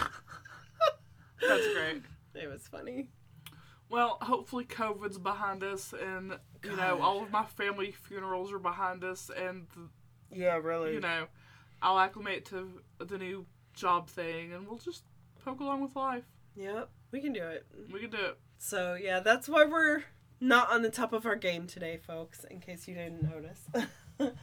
That's 1.48 1.66
great. 1.74 2.02
It 2.34 2.48
was 2.48 2.66
funny. 2.68 3.08
Well, 3.88 4.18
hopefully 4.22 4.64
COVID's 4.64 5.18
behind 5.18 5.64
us, 5.64 5.92
and 5.92 6.38
you 6.64 6.76
know 6.76 7.00
all 7.02 7.22
of 7.22 7.30
my 7.32 7.44
family 7.44 7.90
funerals 7.90 8.52
are 8.52 8.58
behind 8.60 9.02
us, 9.02 9.30
and 9.36 9.66
Yeah, 10.30 10.58
really. 10.62 10.94
you 10.94 11.00
know 11.00 11.26
I'll 11.82 11.98
acclimate 11.98 12.44
to 12.46 12.68
the 12.98 13.18
new 13.18 13.46
job 13.74 14.08
thing, 14.08 14.52
and 14.52 14.68
we'll 14.68 14.78
just 14.78 15.02
poke 15.44 15.58
along 15.60 15.80
with 15.82 15.96
life. 15.96 16.22
Yep, 16.54 16.88
we 17.10 17.20
can 17.20 17.32
do 17.32 17.42
it. 17.42 17.66
We 17.92 17.98
can 18.00 18.10
do 18.10 18.18
it. 18.18 18.38
So 18.58 18.94
yeah, 18.94 19.18
that's 19.20 19.48
why 19.48 19.64
we're 19.64 20.04
not 20.40 20.70
on 20.70 20.82
the 20.82 20.90
top 20.90 21.12
of 21.12 21.26
our 21.26 21.36
game 21.36 21.66
today, 21.66 21.98
folks. 21.98 22.44
In 22.44 22.60
case 22.60 22.88
you 22.88 22.94
didn't 22.94 23.22
notice. 23.22 23.60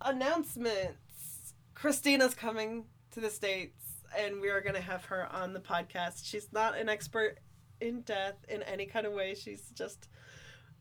Announcements. 0.00 1.54
Christina's 1.74 2.34
coming 2.34 2.84
to 3.12 3.20
the 3.20 3.30
states, 3.30 3.84
and 4.16 4.40
we 4.40 4.48
are 4.48 4.60
gonna 4.60 4.80
have 4.80 5.06
her 5.06 5.26
on 5.32 5.52
the 5.52 5.60
podcast. 5.60 6.24
She's 6.24 6.52
not 6.52 6.76
an 6.76 6.88
expert 6.88 7.38
in 7.80 8.02
death 8.02 8.36
in 8.48 8.62
any 8.62 8.86
kind 8.86 9.06
of 9.06 9.12
way. 9.12 9.34
She's 9.34 9.70
just 9.74 10.08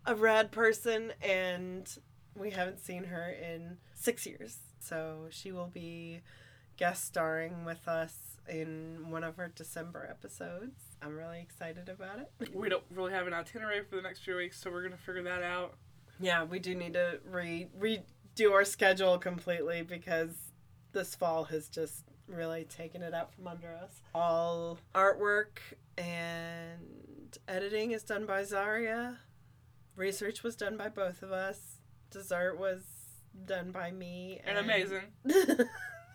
a 0.05 0.15
rad 0.15 0.51
person, 0.51 1.13
and 1.21 1.89
we 2.35 2.51
haven't 2.51 2.79
seen 2.79 3.05
her 3.05 3.29
in 3.29 3.77
six 3.93 4.25
years. 4.25 4.57
So 4.79 5.27
she 5.29 5.51
will 5.51 5.67
be 5.67 6.21
guest 6.77 7.05
starring 7.05 7.65
with 7.65 7.87
us 7.87 8.37
in 8.47 9.09
one 9.09 9.23
of 9.23 9.37
our 9.39 9.49
December 9.49 10.07
episodes. 10.09 10.88
I'm 11.01 11.15
really 11.15 11.39
excited 11.41 11.89
about 11.89 12.19
it. 12.19 12.49
We 12.53 12.69
don't 12.69 12.83
really 12.93 13.13
have 13.13 13.27
an 13.27 13.33
itinerary 13.33 13.83
for 13.83 13.95
the 13.95 14.01
next 14.01 14.19
few 14.19 14.35
weeks, 14.35 14.59
so 14.59 14.69
we're 14.69 14.83
gonna 14.83 14.97
figure 14.97 15.23
that 15.23 15.43
out. 15.43 15.75
Yeah, 16.19 16.43
we 16.43 16.59
do 16.59 16.75
need 16.75 16.93
to 16.93 17.19
re 17.25 17.67
redo 17.79 18.51
our 18.51 18.65
schedule 18.65 19.17
completely 19.17 19.81
because 19.81 20.31
this 20.91 21.15
fall 21.15 21.45
has 21.45 21.69
just 21.69 22.03
really 22.27 22.65
taken 22.65 23.01
it 23.01 23.13
out 23.13 23.33
from 23.33 23.47
under 23.47 23.73
us. 23.73 24.01
All 24.13 24.77
artwork 24.93 25.59
and 25.97 27.37
editing 27.47 27.91
is 27.91 28.03
done 28.03 28.25
by 28.25 28.43
Zaria. 28.43 29.19
Research 29.95 30.43
was 30.43 30.55
done 30.55 30.77
by 30.77 30.89
both 30.89 31.21
of 31.23 31.31
us. 31.31 31.77
Dessert 32.11 32.57
was 32.57 32.83
done 33.45 33.71
by 33.71 33.91
me 33.91 34.41
And 34.45 34.57
amazing. 34.57 35.03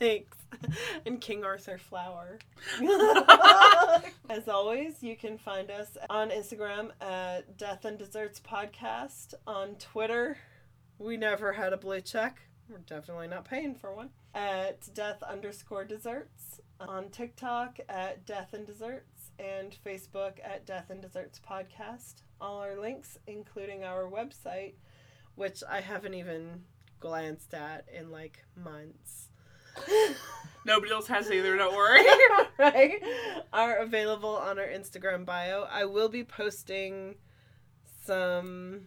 Thanks. 0.04 0.36
And 1.06 1.20
King 1.20 1.44
Arthur 1.44 1.78
Flour. 1.78 2.38
As 4.30 4.48
always, 4.48 5.02
you 5.02 5.16
can 5.16 5.36
find 5.38 5.70
us 5.70 5.96
on 6.08 6.30
Instagram 6.30 6.90
at 7.00 7.56
Death 7.56 7.84
and 7.84 7.98
Desserts 7.98 8.40
Podcast. 8.40 9.34
On 9.46 9.74
Twitter, 9.76 10.36
we 10.98 11.16
never 11.16 11.52
had 11.52 11.72
a 11.72 11.76
blue 11.76 12.00
check. 12.00 12.40
We're 12.68 12.78
definitely 12.78 13.28
not 13.28 13.46
paying 13.46 13.74
for 13.74 13.94
one. 13.94 14.10
At 14.34 14.94
Death 14.94 15.22
underscore 15.22 15.84
Desserts. 15.84 16.60
On 16.80 17.08
TikTok 17.08 17.80
at 17.88 18.26
Death 18.26 18.52
and 18.52 18.66
Desserts. 18.66 19.30
And 19.38 19.76
Facebook 19.84 20.34
at 20.44 20.66
Death 20.66 20.90
and 20.90 21.00
Desserts 21.00 21.40
Podcast. 21.40 22.22
All 22.40 22.58
our 22.58 22.78
links, 22.78 23.18
including 23.26 23.84
our 23.84 24.04
website, 24.04 24.74
which 25.34 25.62
I 25.68 25.80
haven't 25.80 26.14
even 26.14 26.62
glanced 27.00 27.54
at 27.54 27.86
in 27.92 28.10
like 28.10 28.44
months. 28.56 29.30
Nobody 30.66 30.92
else 30.92 31.06
has 31.08 31.30
either. 31.30 31.56
Don't 31.56 31.74
worry. 31.76 32.04
right? 32.58 33.02
Are 33.52 33.76
available 33.76 34.34
on 34.36 34.58
our 34.58 34.66
Instagram 34.66 35.24
bio. 35.26 35.66
I 35.70 35.84
will 35.84 36.08
be 36.08 36.24
posting 36.24 37.16
some 38.06 38.82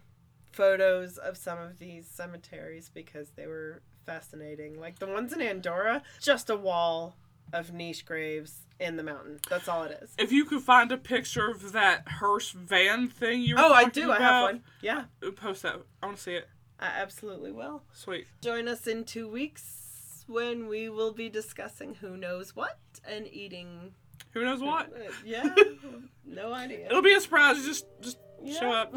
photos 0.52 1.18
of 1.18 1.38
some 1.38 1.60
of 1.60 1.78
these 1.80 2.08
cemeteries 2.08 2.90
because 2.94 3.30
they 3.36 3.48
were 3.48 3.82
fascinating. 4.06 4.80
Like 4.80 5.00
the 5.00 5.08
ones 5.08 5.34
in 5.34 5.42
Andorra, 5.42 6.02
just 6.22 6.50
a 6.50 6.56
wall 6.56 7.16
of 7.54 7.72
niche 7.74 8.06
graves 8.06 8.60
in 8.80 8.98
the 8.98 9.04
mountain. 9.04 9.40
That's 9.50 9.68
all 9.68 9.84
it 9.84 10.00
is. 10.02 10.14
if 10.18 10.32
you 10.32 10.46
could 10.46 10.62
find 10.62 10.92
a 10.92 10.98
picture 10.98 11.50
of 11.50 11.72
that 11.72 12.08
hearse 12.08 12.52
van 12.52 13.08
thing 13.08 13.42
you 13.42 13.56
were 13.56 13.62
Oh, 13.62 13.72
I 13.74 13.86
do. 13.86 14.12
I 14.12 14.18
have 14.20 14.44
one. 14.44 14.64
Yeah, 14.82 15.06
Post 15.36 15.64
that. 15.64 15.78
I 16.02 16.06
want 16.08 16.18
to 16.18 16.24
see 16.24 16.34
it. 16.34 16.48
I 16.80 16.88
absolutely 16.88 17.52
will. 17.52 17.84
Sweet. 17.94 18.28
Join 18.42 18.68
us 18.68 18.86
in 18.86 19.04
two 19.04 19.28
weeks 19.28 19.87
when 20.28 20.68
we 20.68 20.90
will 20.90 21.14
be 21.14 21.30
discussing 21.30 21.96
who 21.96 22.18
knows 22.18 22.56
what 22.56 22.78
and 23.08 23.28
eating. 23.28 23.94
Who 24.32 24.44
knows 24.44 24.62
what? 24.62 24.92
Uh, 24.94 25.12
yeah, 25.26 25.50
no 26.26 26.54
idea. 26.54 26.88
It'll 26.88 27.02
be 27.02 27.14
a 27.14 27.22
surprise. 27.22 27.64
Just, 27.66 27.86
just 28.02 28.18
show 28.60 28.72
up. 28.72 28.94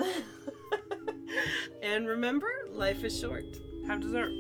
and 1.83 2.07
remember, 2.07 2.51
life 2.71 3.05
is 3.05 3.19
short. 3.19 3.45
Have 3.87 4.01
dessert. 4.01 4.33